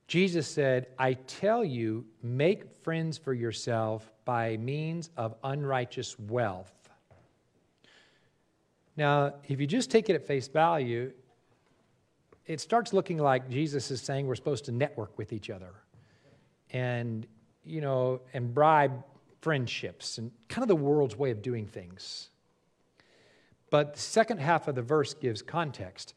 Jesus 0.06 0.46
said, 0.46 0.86
I 0.98 1.14
tell 1.14 1.64
you, 1.64 2.04
make 2.22 2.64
friends 2.82 3.18
for 3.18 3.34
yourself 3.34 4.12
by 4.24 4.56
means 4.56 5.10
of 5.16 5.34
unrighteous 5.42 6.18
wealth. 6.18 6.72
Now, 8.96 9.34
if 9.48 9.60
you 9.60 9.66
just 9.66 9.90
take 9.90 10.08
it 10.08 10.14
at 10.14 10.26
face 10.26 10.48
value, 10.48 11.12
it 12.46 12.60
starts 12.60 12.92
looking 12.92 13.18
like 13.18 13.50
Jesus 13.50 13.90
is 13.90 14.00
saying 14.00 14.26
we're 14.26 14.36
supposed 14.36 14.64
to 14.66 14.72
network 14.72 15.18
with 15.18 15.32
each 15.32 15.50
other 15.50 15.74
and, 16.70 17.26
you 17.64 17.80
know, 17.80 18.20
and 18.32 18.54
bribe 18.54 19.04
friendships 19.40 20.18
and 20.18 20.30
kind 20.48 20.62
of 20.62 20.68
the 20.68 20.76
world's 20.76 21.16
way 21.16 21.30
of 21.30 21.42
doing 21.42 21.66
things. 21.66 22.30
But 23.70 23.94
the 23.94 24.00
second 24.00 24.38
half 24.38 24.68
of 24.68 24.76
the 24.76 24.82
verse 24.82 25.14
gives 25.14 25.42
context 25.42 26.14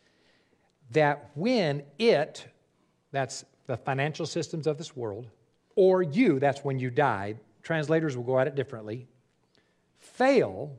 that 0.92 1.32
when 1.34 1.84
it, 1.98 2.48
that's 3.12 3.44
the 3.70 3.78
financial 3.78 4.26
systems 4.26 4.66
of 4.66 4.80
this 4.80 4.96
world, 4.96 5.28
or 5.76 6.02
you, 6.02 6.40
that's 6.40 6.64
when 6.64 6.80
you 6.80 6.90
die, 6.90 7.36
translators 7.62 8.18
will 8.18 8.24
go 8.24 8.40
at 8.40 8.48
it 8.48 8.56
differently, 8.56 9.08
fail, 10.00 10.76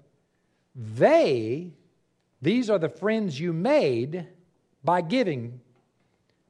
they, 0.74 1.70
these 2.42 2.68
are 2.68 2.80
the 2.80 2.88
friends 2.88 3.38
you 3.38 3.52
made 3.52 4.26
by 4.82 5.00
giving, 5.00 5.60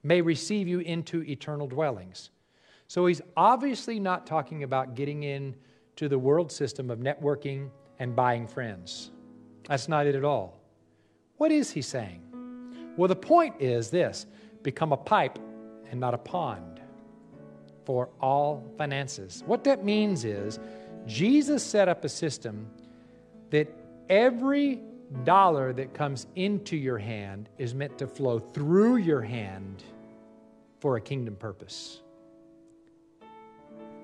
may 0.02 0.22
receive 0.22 0.66
you 0.66 0.78
into 0.80 1.22
eternal 1.24 1.66
dwellings. 1.66 2.30
So 2.88 3.04
he's 3.04 3.20
obviously 3.36 4.00
not 4.00 4.26
talking 4.26 4.62
about 4.62 4.94
getting 4.94 5.24
into 5.24 6.08
the 6.08 6.18
world 6.18 6.50
system 6.50 6.90
of 6.90 7.00
networking 7.00 7.68
and 7.98 8.16
buying 8.16 8.46
friends. 8.46 9.10
That's 9.68 9.88
not 9.88 10.06
it 10.06 10.14
at 10.14 10.24
all. 10.24 10.58
What 11.36 11.52
is 11.52 11.70
he 11.70 11.82
saying? 11.82 12.22
Well, 12.96 13.08
the 13.08 13.14
point 13.16 13.56
is 13.60 13.90
this 13.90 14.24
become 14.62 14.92
a 14.92 14.96
pipe 14.96 15.38
and 15.90 16.00
not 16.00 16.14
a 16.14 16.18
pond 16.18 16.80
for 17.84 18.08
all 18.20 18.64
finances. 18.78 19.42
What 19.46 19.64
that 19.64 19.84
means 19.84 20.24
is 20.24 20.58
Jesus 21.06 21.62
set 21.62 21.88
up 21.88 22.04
a 22.04 22.08
system 22.08 22.70
that 23.50 23.68
every 24.08 24.80
dollar 25.24 25.72
that 25.72 25.92
comes 25.92 26.26
into 26.36 26.76
your 26.76 26.98
hand 26.98 27.48
is 27.58 27.74
meant 27.74 27.98
to 27.98 28.06
flow 28.06 28.38
through 28.38 28.96
your 28.96 29.22
hand 29.22 29.82
for 30.80 30.96
a 30.96 31.00
kingdom 31.00 31.36
purpose. 31.36 32.00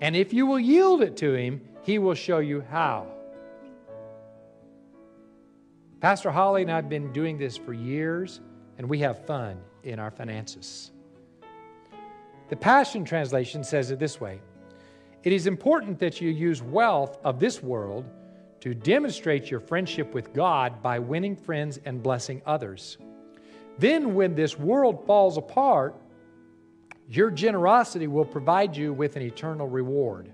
And 0.00 0.14
if 0.14 0.32
you 0.32 0.46
will 0.46 0.60
yield 0.60 1.02
it 1.02 1.16
to 1.18 1.34
Him, 1.34 1.60
He 1.82 1.98
will 1.98 2.14
show 2.14 2.38
you 2.38 2.60
how. 2.60 3.06
Pastor 6.00 6.30
Holly 6.30 6.62
and 6.62 6.70
I 6.70 6.76
have 6.76 6.88
been 6.88 7.12
doing 7.12 7.38
this 7.38 7.56
for 7.56 7.72
years, 7.72 8.40
and 8.76 8.88
we 8.88 8.98
have 8.98 9.24
fun 9.26 9.58
in 9.82 9.98
our 9.98 10.10
finances. 10.10 10.90
The 12.48 12.56
Passion 12.56 13.04
Translation 13.04 13.64
says 13.64 13.90
it 13.90 13.98
this 13.98 14.20
way 14.20 14.40
It 15.24 15.32
is 15.32 15.46
important 15.46 15.98
that 15.98 16.20
you 16.20 16.30
use 16.30 16.62
wealth 16.62 17.18
of 17.24 17.40
this 17.40 17.62
world 17.62 18.04
to 18.60 18.74
demonstrate 18.74 19.50
your 19.50 19.60
friendship 19.60 20.14
with 20.14 20.32
God 20.32 20.82
by 20.82 20.98
winning 20.98 21.36
friends 21.36 21.78
and 21.84 22.02
blessing 22.02 22.42
others. 22.46 22.98
Then, 23.78 24.14
when 24.14 24.34
this 24.34 24.58
world 24.58 25.04
falls 25.06 25.36
apart, 25.36 25.94
your 27.08 27.30
generosity 27.30 28.06
will 28.06 28.24
provide 28.24 28.76
you 28.76 28.92
with 28.92 29.16
an 29.16 29.22
eternal 29.22 29.68
reward. 29.68 30.32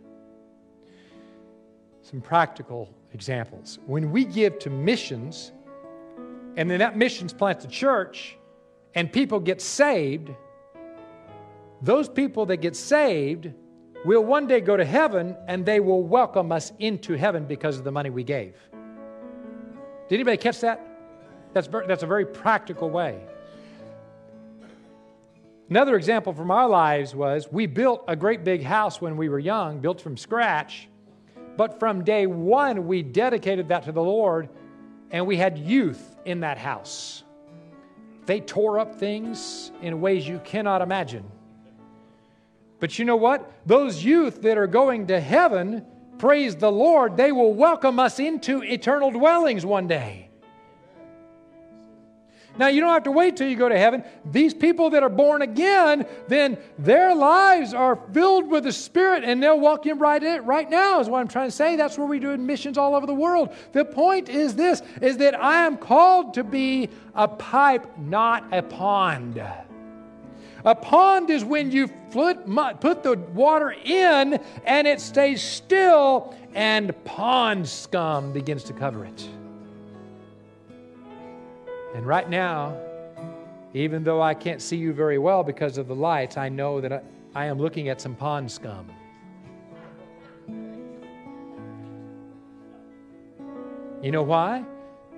Some 2.03 2.21
practical 2.21 2.95
examples. 3.13 3.79
When 3.87 4.11
we 4.11 4.25
give 4.25 4.59
to 4.61 4.71
missions, 4.71 5.53
and 6.57 6.71
then 6.71 6.79
that 6.79 6.97
missions 6.97 7.33
plants 7.33 7.65
a 7.65 7.69
church, 7.69 8.37
and 8.95 9.13
people 9.13 9.41
get 9.41 9.61
saved, 9.61 10.31
those 11.83 12.09
people 12.09 12.47
that 12.47 12.59
get 12.59 12.77
saved 12.77 13.53
will 14.05 14.25
one 14.25 14.47
day 14.47 14.61
go 14.61 14.77
to 14.77 14.85
heaven 14.85 15.37
and 15.49 15.67
they 15.67 15.81
will 15.81 16.03
welcome 16.03 16.53
us 16.53 16.73
into 16.79 17.15
heaven 17.15 17.45
because 17.45 17.77
of 17.77 17.85
the 17.85 17.93
money 17.93 18.11
we 18.11 18.25
gave. 18.25 18.55
Did 20.09 20.17
anybody 20.17 20.37
catch 20.37 20.61
that? 20.61 20.81
That's, 21.53 21.69
that's 21.87 22.03
a 22.03 22.07
very 22.07 22.25
practical 22.25 22.89
way. 22.89 23.21
Another 25.71 25.97
example 25.97 26.33
from 26.33 26.51
our 26.51 26.69
lives 26.69 27.15
was 27.15 27.51
we 27.51 27.67
built 27.67 28.05
a 28.07 28.15
great 28.15 28.45
big 28.45 28.63
house 28.63 29.01
when 29.01 29.17
we 29.17 29.29
were 29.29 29.39
young, 29.39 29.81
built 29.81 30.01
from 30.01 30.17
scratch. 30.17 30.89
But 31.57 31.79
from 31.79 32.05
day 32.05 32.27
one, 32.27 32.87
we 32.87 33.03
dedicated 33.03 33.69
that 33.69 33.85
to 33.85 33.93
the 33.93 34.03
Lord, 34.03 34.49
and 35.11 35.27
we 35.27 35.37
had 35.37 35.59
youth 35.59 36.17
in 36.25 36.41
that 36.41 36.59
house. 36.59 37.25
They 38.27 38.41
tore 38.41 38.79
up 38.79 38.95
things 38.95 39.73
in 39.83 40.01
ways 40.01 40.27
you 40.27 40.41
cannot 40.45 40.83
imagine. 40.83 41.25
But 42.83 42.99
you 42.99 43.05
know 43.05 43.15
what? 43.15 43.49
Those 43.65 44.05
youth 44.05 44.43
that 44.43 44.59
are 44.59 44.67
going 44.67 45.07
to 45.07 45.21
heaven, 45.21 45.87
praise 46.19 46.57
the 46.57 46.73
Lord, 46.73 47.17
they 47.17 47.31
will 47.31 47.55
welcome 47.55 48.01
us 48.01 48.19
into 48.19 48.65
eternal 48.65 49.13
dwellings 49.13 49.65
one 49.65 49.87
day. 49.87 50.31
Now, 52.59 52.67
you 52.67 52.81
don't 52.81 52.93
have 52.93 53.05
to 53.05 53.13
wait 53.13 53.37
till 53.37 53.49
you 53.49 53.55
go 53.55 53.69
to 53.69 53.79
heaven. 53.79 54.03
These 54.25 54.55
people 54.55 54.91
that 54.91 55.05
are 55.05 55.09
born 55.09 55.43
again, 55.43 56.07
then 56.27 56.59
their 56.77 57.15
lives 57.15 57.73
are 57.73 57.95
filled 58.13 58.51
with 58.51 58.65
the 58.65 58.73
Spirit 58.73 59.23
and 59.23 59.41
they'll 59.41 59.61
walk 59.61 59.87
in 59.87 60.01
right 60.01 60.21
in 60.21 60.45
right 60.45 60.69
now, 60.69 60.99
is 60.99 61.09
what 61.09 61.21
I'm 61.21 61.29
trying 61.29 61.51
to 61.51 61.55
say. 61.55 61.77
That's 61.77 61.97
where 61.97 62.09
we 62.09 62.19
do 62.19 62.37
missions 62.37 62.77
all 62.77 62.97
over 62.97 63.07
the 63.07 63.15
world. 63.15 63.55
The 63.71 63.85
point 63.85 64.29
is 64.29 64.57
this 64.57 64.83
is 65.01 65.19
that 65.19 65.41
I 65.41 65.67
am 65.67 65.77
called 65.77 66.35
to 66.35 66.43
be 66.43 66.89
a 67.15 67.29
pipe, 67.29 67.97
not 67.97 68.53
a 68.53 68.61
pond. 68.61 69.41
A 70.65 70.75
pond 70.75 71.31
is 71.31 71.45
when 71.45 71.73
you 71.73 71.89
put, 72.11 72.47
put 72.81 73.03
the 73.03 73.19
water 73.35 73.73
in 73.73 74.41
and 74.65 74.87
it 74.87 75.01
stays 75.01 75.43
still 75.43 76.35
and 76.55 76.93
pond 77.05 77.69
scum 77.69 78.33
begins 78.33 78.65
to 78.65 78.73
cover 78.73 79.05
it. 79.05 79.29
And 81.95 82.07
right 82.07 82.29
now, 82.29 82.77
even 83.75 84.05
though 84.05 84.23
I 84.23 84.35
can't 84.35 84.61
see 84.61 84.77
you 84.77 84.93
very 84.93 85.19
well 85.19 85.43
because 85.43 85.79
of 85.79 85.89
the 85.89 85.95
lights, 85.95 86.37
I 86.37 86.49
know 86.49 86.81
that 86.81 86.93
I, 86.93 87.03
I 87.35 87.47
am 87.47 87.59
looking 87.59 87.89
at 87.89 88.01
some 88.01 88.15
pond 88.15 88.51
scum. 88.51 88.91
You 94.03 94.11
know 94.11 94.23
why? 94.23 94.65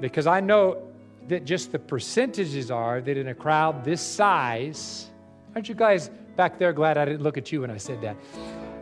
Because 0.01 0.27
I 0.27 0.41
know 0.41 0.83
that 1.29 1.45
just 1.45 1.73
the 1.73 1.79
percentages 1.79 2.71
are 2.71 3.01
that 3.01 3.17
in 3.17 3.29
a 3.29 3.35
crowd 3.35 3.85
this 3.85 4.03
size, 4.03 5.09
Aren't 5.55 5.69
you 5.69 5.75
guys 5.75 6.11
back 6.37 6.59
there 6.59 6.73
glad 6.73 6.99
I 6.99 7.05
didn't 7.05 7.23
look 7.23 7.39
at 7.39 7.53
you 7.53 7.61
when 7.61 7.71
I 7.71 7.77
said 7.77 8.01
that? 8.03 8.17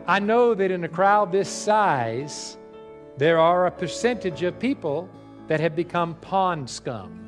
I 0.07 0.19
know 0.19 0.53
that 0.53 0.71
in 0.71 0.83
a 0.83 0.89
crowd 0.89 1.31
this 1.31 1.47
size, 1.47 2.57
there 3.17 3.39
are 3.39 3.67
a 3.67 3.71
percentage 3.71 4.41
of 4.41 4.57
people 4.59 5.07
that 5.47 5.59
have 5.59 5.75
become 5.75 6.15
pond 6.15 6.69
scum. 6.69 7.19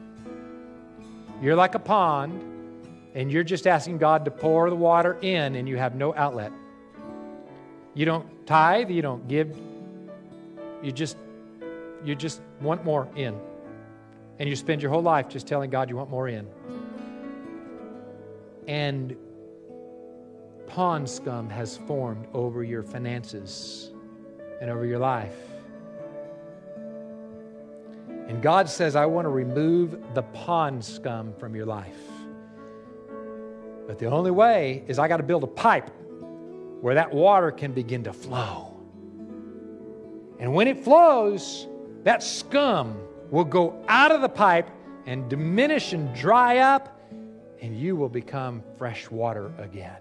You're 1.42 1.56
like 1.56 1.76
a 1.76 1.80
pond, 1.80 2.42
and 3.14 3.32
you're 3.32 3.44
just 3.44 3.68
asking 3.68 4.00
God 4.00 4.26
to 4.26 4.32
pour 4.32 4.70
the 4.70 4.76
water 4.76 5.18
in, 5.22 5.56
and 5.56 5.70
you 5.70 5.78
have 5.78 5.96
no 5.96 6.14
outlet. 6.16 6.52
You 7.94 8.06
don't 8.06 8.48
tithe, 8.48 8.90
you 8.90 9.02
don't 9.02 9.28
give, 9.28 9.56
you 10.82 10.92
just 10.92 11.18
you 12.04 12.16
just 12.16 12.42
want 12.62 12.84
more 12.86 13.08
in. 13.16 13.40
And 14.38 14.50
you 14.50 14.56
spend 14.56 14.82
your 14.82 14.92
whole 14.92 15.02
life 15.02 15.28
just 15.28 15.48
telling 15.48 15.70
God 15.70 15.90
you 15.90 15.96
want 15.96 16.10
more 16.10 16.28
in. 16.28 16.48
And 18.68 19.16
pond 20.68 21.10
scum 21.10 21.50
has 21.50 21.78
formed 21.78 22.28
over 22.34 22.64
your 22.64 22.84
finances 22.84 23.92
and 24.62 24.70
over 24.70 24.86
your 24.86 25.00
life. 25.00 25.36
And 28.28 28.42
God 28.42 28.70
says, 28.70 28.96
I 28.96 29.06
want 29.06 29.26
to 29.26 29.30
remove 29.30 29.98
the 30.16 30.24
pond 30.24 30.84
scum 30.84 31.34
from 31.34 31.56
your 31.56 31.66
life. 31.66 31.96
But 33.86 34.00
the 34.00 34.08
only 34.08 34.32
way 34.32 34.84
is 34.88 34.98
I 34.98 35.08
got 35.08 35.18
to 35.18 35.24
build 35.24 35.44
a 35.44 35.48
pipe 35.48 35.92
where 36.82 36.96
that 36.96 37.14
water 37.14 37.52
can 37.52 37.72
begin 37.72 38.04
to 38.04 38.14
flow. 38.14 38.76
And 40.40 40.54
when 40.54 40.68
it 40.68 40.84
flows, 40.84 41.68
that 42.04 42.24
scum 42.24 42.98
will 43.30 43.46
go 43.46 43.84
out 43.88 44.12
of 44.12 44.22
the 44.22 44.30
pipe 44.30 44.70
and 45.06 45.30
diminish 45.30 45.94
and 45.94 46.14
dry 46.16 46.58
up, 46.58 47.00
and 47.62 47.80
you 47.80 47.96
will 47.96 48.10
become 48.10 48.64
fresh 48.78 49.10
water 49.10 49.52
again. 49.60 49.98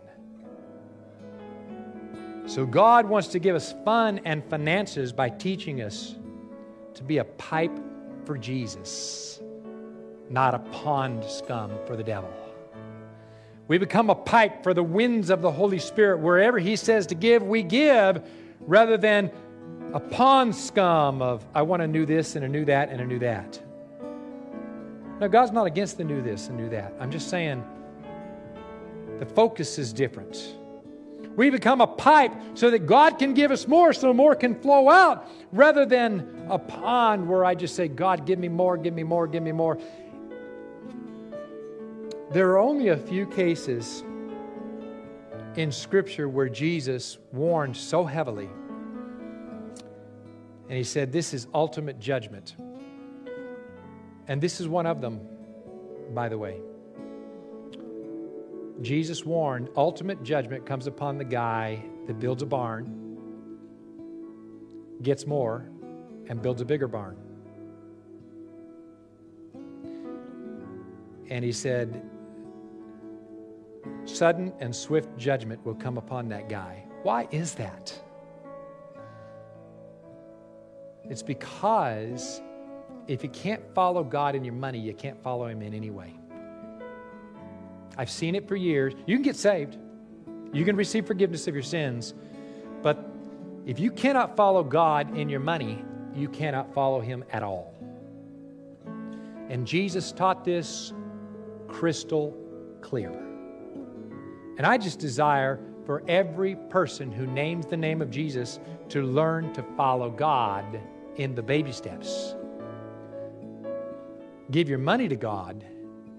So, 2.47 2.67
God 2.67 3.09
wants 3.09 3.29
to 3.29 3.39
give 3.39 3.57
us 3.57 3.75
fun 3.85 4.21
and 4.25 4.45
finances 4.51 5.13
by 5.13 5.31
teaching 5.31 5.81
us 5.81 6.15
to 6.93 7.03
be 7.03 7.19
a 7.19 7.25
pipe 7.25 7.79
for 8.27 8.37
Jesus, 8.37 9.41
not 10.29 10.55
a 10.55 10.59
pond 10.59 11.25
scum 11.25 11.73
for 11.87 11.97
the 11.97 12.05
devil. 12.05 12.31
We 13.67 13.79
become 13.79 14.11
a 14.11 14.15
pipe 14.15 14.63
for 14.63 14.75
the 14.75 14.83
winds 14.83 15.31
of 15.31 15.41
the 15.41 15.51
Holy 15.51 15.79
Spirit. 15.79 16.19
Wherever 16.19 16.59
He 16.59 16.77
says 16.77 17.07
to 17.07 17.15
give, 17.15 17.43
we 17.43 17.63
give, 17.63 18.23
rather 18.61 18.99
than 18.99 19.31
a 19.95 20.01
pond 20.01 20.55
scum 20.55 21.23
of, 21.23 21.47
I 21.55 21.63
want 21.63 21.81
to 21.81 21.89
do 21.89 22.05
this 22.05 22.37
and 22.37 22.45
a 22.45 22.49
new 22.49 22.67
that 22.67 22.91
and 22.91 23.01
a 23.01 23.07
new 23.07 23.21
that. 23.21 23.59
Now, 25.19 25.29
God's 25.29 25.53
not 25.53 25.67
against 25.67 25.97
the 25.97 26.05
new 26.05 26.21
this 26.21 26.49
and 26.49 26.59
new 26.59 26.69
that. 26.71 26.93
I'm 27.01 27.11
just 27.11 27.31
saying 27.31 27.65
the 29.19 29.27
focus 29.27 29.79
is 29.79 29.95
different. 29.95 30.57
We 31.37 31.51
become 31.51 31.81
a 31.81 31.87
pipe 31.87 32.33
so 32.55 32.71
that 32.71 32.87
God 32.87 33.19
can 33.19 33.35
give 33.35 33.51
us 33.51 33.67
more, 33.67 33.93
so 33.93 34.13
more 34.13 34.35
can 34.35 34.61
flow 34.61 34.89
out, 34.89 35.29
rather 35.53 35.85
than 35.85 36.47
a 36.49 36.59
pond 36.59 37.29
where 37.29 37.45
I 37.45 37.55
just 37.55 37.75
say, 37.75 37.89
God, 37.89 38.27
give 38.27 38.39
me 38.39 38.49
more, 38.49 38.77
give 38.77 38.95
me 38.95 39.03
more, 39.03 39.27
give 39.27 39.43
me 39.43 39.53
more. 39.53 39.79
There 42.31 42.51
are 42.51 42.59
only 42.59 42.89
a 42.89 42.97
few 42.97 43.27
cases 43.27 44.03
in 45.57 45.71
Scripture 45.71 46.29
where 46.29 46.49
Jesus 46.49 47.19
warned 47.33 47.77
so 47.77 48.05
heavily. 48.05 48.49
And 50.69 50.79
he 50.79 50.85
said, 50.85 51.13
This 51.13 51.35
is 51.35 51.47
ultimate 51.55 52.01
judgment. 52.01 52.57
And 54.27 54.41
this 54.41 54.61
is 54.61 54.67
one 54.67 54.87
of 54.87 55.01
them, 55.01 55.21
by 56.13 56.29
the 56.29 56.39
way. 56.39 56.59
Jesus 58.83 59.25
warned 59.25 59.69
ultimate 59.77 60.23
judgment 60.23 60.67
comes 60.67 60.87
upon 60.87 61.19
the 61.19 61.25
guy 61.25 61.85
that 62.07 62.19
builds 62.19 62.43
a 62.43 62.47
barn, 62.47 63.19
gets 65.03 65.27
more, 65.27 65.69
and 66.29 66.43
builds 66.43 66.61
a 66.61 66.65
bigger 66.65 66.89
barn. 66.89 67.17
And 71.31 71.45
he 71.45 71.53
said, 71.53 72.03
sudden 74.05 74.53
and 74.61 74.75
swift 74.75 75.17
judgment 75.17 75.65
will 75.65 75.75
come 75.75 75.99
upon 75.99 76.29
that 76.29 76.49
guy. 76.49 76.85
Why 77.03 77.29
is 77.31 77.55
that? 77.55 77.99
It's 81.05 81.23
because 81.23 82.41
if 83.07 83.23
you 83.23 83.29
can't 83.29 83.63
follow 83.75 84.03
God 84.03 84.35
in 84.35 84.45
your 84.45 84.55
money, 84.55 84.79
you 84.79 84.95
can't 84.95 85.23
follow 85.23 85.47
Him 85.47 85.63
in 85.63 85.75
any 85.75 85.91
way. 85.91 86.15
I've 87.97 88.11
seen 88.11 88.35
it 88.35 88.49
for 88.49 88.57
years. 88.57 88.95
You 89.07 89.17
can 89.17 89.23
get 89.23 89.37
saved, 89.37 89.79
you 90.53 90.65
can 90.65 90.77
receive 90.77 91.07
forgiveness 91.07 91.49
of 91.49 91.55
your 91.55 91.63
sins, 91.63 92.15
but 92.83 93.11
if 93.67 93.81
you 93.81 93.91
cannot 93.91 94.37
follow 94.37 94.63
God 94.63 95.17
in 95.17 95.29
your 95.29 95.41
money, 95.41 95.83
you 96.15 96.29
cannot 96.29 96.73
follow 96.75 97.01
Him 97.01 97.25
at 97.33 97.43
all. 97.43 97.75
And 99.49 99.67
Jesus 99.67 100.13
taught 100.13 100.45
this 100.45 100.93
crystal 101.69 102.37
clear. 102.81 103.11
And 104.57 104.67
I 104.67 104.79
just 104.79 104.99
desire 104.99 105.59
for 105.85 106.03
every 106.09 106.57
person 106.57 107.11
who 107.11 107.27
names 107.27 107.67
the 107.67 107.77
name 107.77 108.01
of 108.01 108.11
Jesus 108.11 108.61
to 108.91 109.03
learn 109.03 109.53
to 109.55 109.63
follow 109.77 110.11
God 110.11 110.81
in 111.17 111.35
the 111.35 111.43
baby 111.43 111.73
steps. 111.73 112.35
Give 114.51 114.69
your 114.69 114.79
money 114.79 115.09
to 115.09 115.17
God, 115.17 115.65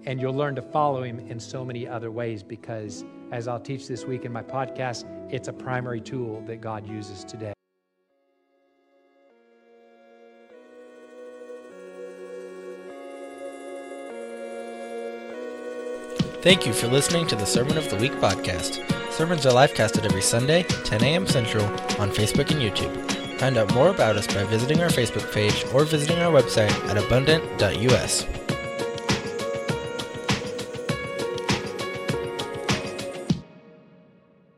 and 0.06 0.20
you'll 0.20 0.34
learn 0.34 0.54
to 0.54 0.62
follow 0.62 1.02
Him 1.02 1.18
in 1.18 1.38
so 1.38 1.64
many 1.64 1.86
other 1.86 2.10
ways 2.10 2.42
because, 2.42 3.04
as 3.32 3.48
I'll 3.48 3.60
teach 3.60 3.88
this 3.88 4.04
week 4.04 4.24
in 4.24 4.32
my 4.32 4.42
podcast, 4.42 5.04
it's 5.30 5.48
a 5.48 5.52
primary 5.52 6.00
tool 6.00 6.42
that 6.46 6.60
God 6.60 6.86
uses 6.86 7.24
today. 7.24 7.52
Thank 16.42 16.64
you 16.64 16.72
for 16.72 16.86
listening 16.86 17.26
to 17.26 17.34
the 17.34 17.44
Sermon 17.44 17.76
of 17.76 17.90
the 17.90 17.96
Week 17.96 18.12
podcast. 18.12 18.80
Sermons 19.10 19.44
are 19.46 19.52
live 19.52 19.74
casted 19.74 20.04
every 20.04 20.22
Sunday, 20.22 20.62
10 20.62 21.02
a.m. 21.02 21.26
Central, 21.26 21.64
on 21.98 22.10
Facebook 22.10 22.52
and 22.52 22.62
YouTube. 22.62 23.40
Find 23.40 23.58
out 23.58 23.74
more 23.74 23.88
about 23.88 24.16
us 24.16 24.28
by 24.28 24.44
visiting 24.44 24.80
our 24.80 24.88
Facebook 24.88 25.32
page 25.34 25.64
or 25.74 25.84
visiting 25.84 26.20
our 26.20 26.32
website 26.32 26.70
at 26.88 26.96
abundant.us. 26.96 28.45